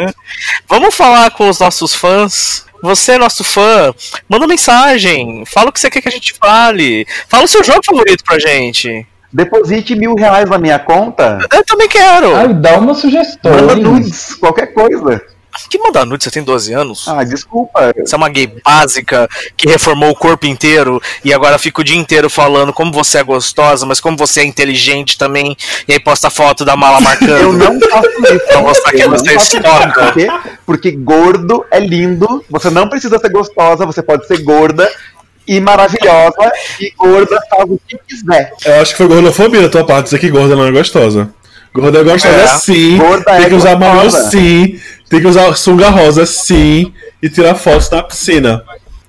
Vamos 0.69 0.95
falar 0.95 1.31
com 1.31 1.49
os 1.49 1.59
nossos 1.59 1.95
fãs. 1.95 2.65
Você, 2.83 3.17
nosso 3.17 3.45
fã, 3.45 3.95
manda 4.29 4.47
mensagem. 4.47 5.45
Fala 5.47 5.69
o 5.69 5.73
que 5.73 5.79
você 5.79 5.89
quer 5.91 6.01
que 6.01 6.09
a 6.09 6.13
gente 6.13 6.35
fale. 6.35 7.07
Fala 7.29 7.45
o 7.45 7.49
seu 7.49 7.63
jogo 7.63 7.81
favorito 7.85 8.25
pra 8.25 8.39
gente. 8.39 9.07
Deposite 9.33 9.95
mil 9.95 10.15
reais 10.15 10.51
na 10.51 10.59
minha 10.59 10.79
conta, 10.79 11.39
Eu 11.53 11.65
também 11.65 11.89
quero. 11.89 12.35
Ai, 12.37 12.53
dá 12.53 12.79
uma 12.79 12.95
sugestão. 12.95 13.53
manda 13.53 13.77
nudes, 13.77 14.35
qualquer 14.35 14.75
coisa. 14.75 15.23
Que 15.69 15.79
mandar 15.79 16.07
nude? 16.07 16.25
Você 16.25 16.31
tem 16.31 16.43
12 16.43 16.73
anos? 16.73 17.07
Ah, 17.09 17.23
desculpa. 17.25 17.93
Você 17.97 18.15
é 18.15 18.19
uma 18.19 18.29
gay 18.29 18.47
básica 18.65 19.29
que 19.57 19.69
reformou 19.69 20.11
o 20.11 20.15
corpo 20.17 20.47
inteiro 20.47 21.01
e 21.25 21.33
agora 21.33 21.59
fica 21.59 21.81
o 21.81 21.85
dia 21.85 21.97
inteiro 21.97 22.31
falando 22.31 22.73
como 22.73 22.93
você 22.93 23.19
é 23.19 23.23
gostosa, 23.23 23.85
mas 23.85 24.01
como 24.01 24.17
você 24.17 24.41
é 24.41 24.45
inteligente 24.45 25.19
também. 25.19 25.57
E 25.87 25.93
aí 25.93 26.01
posta 26.01 26.31
foto 26.31 26.65
da 26.65 26.77
mala 26.77 27.01
marcando. 27.03 27.31
Eu 27.31 27.53
não 27.53 27.79
faço 27.81 28.09
isso. 28.09 28.47
Pra 28.49 28.63
mostrar 28.63 28.93
que 28.93 29.07
você 29.09 29.35
isso. 29.37 29.57
estoca. 29.57 30.05
Por 30.05 30.13
quê? 30.15 30.29
Porque 30.65 30.91
gordo 30.93 31.65
é 31.71 31.81
lindo, 31.81 32.45
você 32.49 32.71
não 32.71 32.89
precisa 32.89 33.19
ser 33.19 33.29
gostosa, 33.31 33.85
você 33.85 34.03
pode 34.03 34.27
ser 34.27 34.39
gorda 34.43 34.91
e 35.47 35.61
maravilhosa, 35.61 36.53
e 36.81 36.91
gorda 36.97 37.39
faz 37.51 37.65
o 37.69 37.79
que 37.87 37.99
quiser. 38.09 38.53
Eu 38.65 38.81
acho 38.81 38.93
que 38.93 38.99
foi 38.99 39.09
gordofobia 39.09 39.61
da 39.63 39.69
tua 39.69 39.85
parte 39.85 40.05
dizer 40.05 40.19
que 40.19 40.31
gorda 40.31 40.55
não 40.57 40.65
é 40.67 40.71
gostosa. 40.71 41.31
Gorda 41.75 42.01
é 42.01 42.05
gostosa 42.05 42.35
É. 42.37 42.47
sim. 42.47 42.99
Gorda 42.99 43.25
tem 43.25 43.45
é 43.45 43.49
que 43.49 43.55
usar 43.55 43.77
maiô 43.79 44.03
gostosa. 44.03 44.31
sim. 44.31 44.81
Tem 45.13 45.21
que 45.21 45.27
usar 45.29 45.55
sunga 45.57 45.89
rosa 45.91 46.25
sim. 46.27 46.93
E 47.23 47.29
tirar 47.29 47.55
fotos 47.55 47.91
na 47.91 48.03
piscina. 48.03 48.63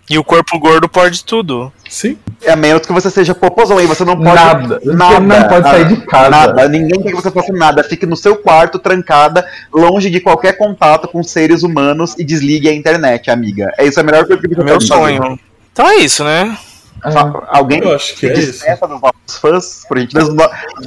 E 0.09 0.17
o 0.19 0.23
corpo 0.23 0.59
gordo 0.59 0.87
pode 0.89 1.23
tudo. 1.23 1.71
Sim. 1.89 2.17
É 2.41 2.51
a 2.51 2.55
menos 2.57 2.85
que 2.85 2.91
você 2.91 3.09
seja 3.09 3.33
popozão 3.33 3.77
aí, 3.77 3.87
você 3.87 4.03
não 4.03 4.15
pode 4.17 4.35
Nada. 4.35 4.79
Você 4.83 4.91
nada, 4.93 5.19
não 5.21 5.47
pode 5.47 5.69
sair 5.69 5.87
de 5.87 5.95
casa. 6.05 6.29
Nada, 6.29 6.67
ninguém 6.67 7.01
quer 7.01 7.09
que 7.11 7.15
você 7.15 7.31
faça 7.31 7.53
nada. 7.53 7.83
Fique 7.85 8.05
no 8.05 8.17
seu 8.17 8.35
quarto, 8.35 8.77
trancada, 8.77 9.47
longe 9.73 10.09
de 10.09 10.19
qualquer 10.19 10.57
contato 10.57 11.07
com 11.07 11.23
seres 11.23 11.63
humanos 11.63 12.15
e 12.19 12.23
desligue 12.25 12.67
a 12.67 12.73
internet, 12.73 13.31
amiga. 13.31 13.71
É 13.77 13.85
isso 13.85 13.99
a 13.99 14.03
melhor 14.03 14.25
coisa 14.27 14.41
que 14.41 14.47
você 14.49 14.61
Meu 14.63 14.73
pode 14.73 14.87
fazer. 14.87 15.01
sonho. 15.01 15.39
Então 15.71 15.89
é 15.89 15.95
isso, 15.95 16.23
né? 16.25 16.57
Fa- 17.01 17.43
Alguém 17.47 17.79
Eu 17.81 17.95
acho 17.95 18.15
que 18.15 18.27
é 18.27 18.33
isso. 18.33 18.51
despeça 18.51 18.87
dos 18.87 19.01
nossos 19.01 19.41
fãs, 19.41 19.85
por 19.87 19.97
gentileza, 19.99 20.33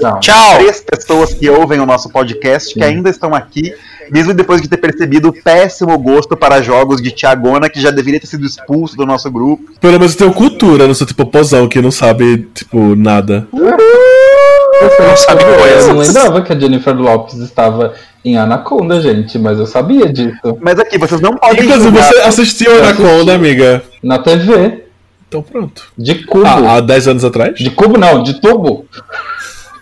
Não. 0.00 0.20
Tchau! 0.20 0.54
três 0.58 0.80
pessoas 0.80 1.34
que 1.34 1.48
ouvem 1.50 1.80
o 1.80 1.86
nosso 1.86 2.08
podcast, 2.10 2.72
que 2.72 2.82
ainda 2.84 3.10
estão 3.10 3.34
aqui 3.34 3.74
mesmo 4.10 4.34
depois 4.34 4.60
de 4.60 4.68
ter 4.68 4.76
percebido 4.76 5.28
o 5.28 5.32
péssimo 5.42 5.96
gosto 5.98 6.36
para 6.36 6.62
jogos 6.62 7.00
de 7.00 7.10
Tiagona, 7.10 7.68
que 7.68 7.80
já 7.80 7.90
deveria 7.90 8.20
ter 8.20 8.26
sido 8.26 8.46
expulso 8.46 8.96
do 8.96 9.06
nosso 9.06 9.30
grupo. 9.30 9.64
Pelo 9.80 9.98
menos 9.98 10.12
eu 10.12 10.18
tenho 10.18 10.32
cultura, 10.32 10.86
não 10.86 10.94
sou 10.94 11.06
tipo 11.06 11.26
pozão 11.26 11.68
que 11.68 11.80
não 11.80 11.90
sabe, 11.90 12.48
tipo, 12.54 12.94
nada. 12.94 13.46
Eu, 13.52 15.08
Não 15.08 15.16
sabe 15.16 15.42
eu 15.42 15.86
não 15.88 15.98
lembrava 15.98 16.42
que 16.42 16.52
a 16.52 16.58
Jennifer 16.58 16.94
Lopes 16.94 17.36
estava 17.38 17.94
em 18.24 18.36
Anaconda, 18.36 19.00
gente, 19.00 19.38
mas 19.38 19.58
eu 19.58 19.66
sabia 19.66 20.12
disso. 20.12 20.58
Mas 20.60 20.78
aqui, 20.78 20.98
vocês 20.98 21.20
não 21.20 21.36
podem 21.36 21.64
Inclusive, 21.64 21.84
julgar. 21.84 22.08
você 22.12 22.20
assistiu 22.20 22.72
Anaconda, 22.84 23.34
amiga? 23.34 23.82
Na 24.02 24.18
TV. 24.18 24.84
Então 25.28 25.42
pronto. 25.42 25.88
De 25.96 26.24
cubo. 26.26 26.46
Ah, 26.46 26.76
há 26.76 26.80
10 26.80 27.08
anos 27.08 27.24
atrás? 27.24 27.56
De 27.58 27.70
cubo 27.70 27.98
não, 27.98 28.22
de 28.22 28.40
tubo. 28.40 28.86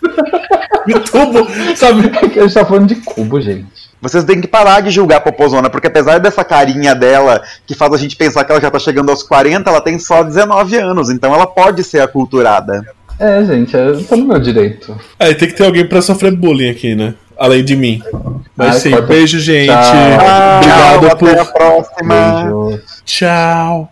YouTube, 0.87 1.47
sabe? 1.75 2.07
É 2.07 2.09
que 2.29 2.39
a 2.39 2.43
gente 2.43 2.53
tá 2.53 2.65
falando 2.65 2.87
de 2.87 2.95
cubo, 2.95 3.41
gente. 3.41 3.65
Vocês 4.05 4.23
têm 4.23 4.39
que 4.39 4.47
parar 4.47 4.81
de 4.81 4.91
julgar 4.91 5.17
a 5.17 5.21
Popozona, 5.21 5.67
porque 5.67 5.87
apesar 5.87 6.19
dessa 6.19 6.43
carinha 6.43 6.93
dela, 6.93 7.41
que 7.65 7.73
faz 7.73 7.91
a 7.91 7.97
gente 7.97 8.15
pensar 8.15 8.43
que 8.43 8.51
ela 8.51 8.61
já 8.61 8.69
tá 8.69 8.77
chegando 8.77 9.09
aos 9.09 9.23
40, 9.23 9.67
ela 9.67 9.81
tem 9.81 9.97
só 9.97 10.21
19 10.21 10.77
anos, 10.77 11.09
então 11.09 11.33
ela 11.33 11.47
pode 11.47 11.83
ser 11.83 12.01
aculturada. 12.01 12.85
É, 13.19 13.43
gente, 13.43 13.75
é, 13.75 13.93
tá 14.07 14.15
no 14.15 14.25
meu 14.25 14.39
direito. 14.39 14.95
É, 15.17 15.33
tem 15.33 15.47
que 15.47 15.55
ter 15.55 15.65
alguém 15.65 15.87
pra 15.87 16.03
sofrer 16.03 16.35
bullying 16.35 16.69
aqui, 16.69 16.93
né? 16.93 17.15
Além 17.35 17.63
de 17.63 17.75
mim. 17.75 17.99
Mas 18.55 18.75
Ai, 18.75 18.79
sim, 18.79 18.91
corta. 18.91 19.07
beijo, 19.07 19.39
gente. 19.39 19.67
Tchau. 19.67 20.57
Obrigado 20.57 21.07
Tchau, 21.07 21.17
por. 21.17 21.29
até 21.29 21.39
a 21.39 21.45
próxima. 21.45 22.43
Beijo. 22.43 22.81
Tchau. 23.05 23.91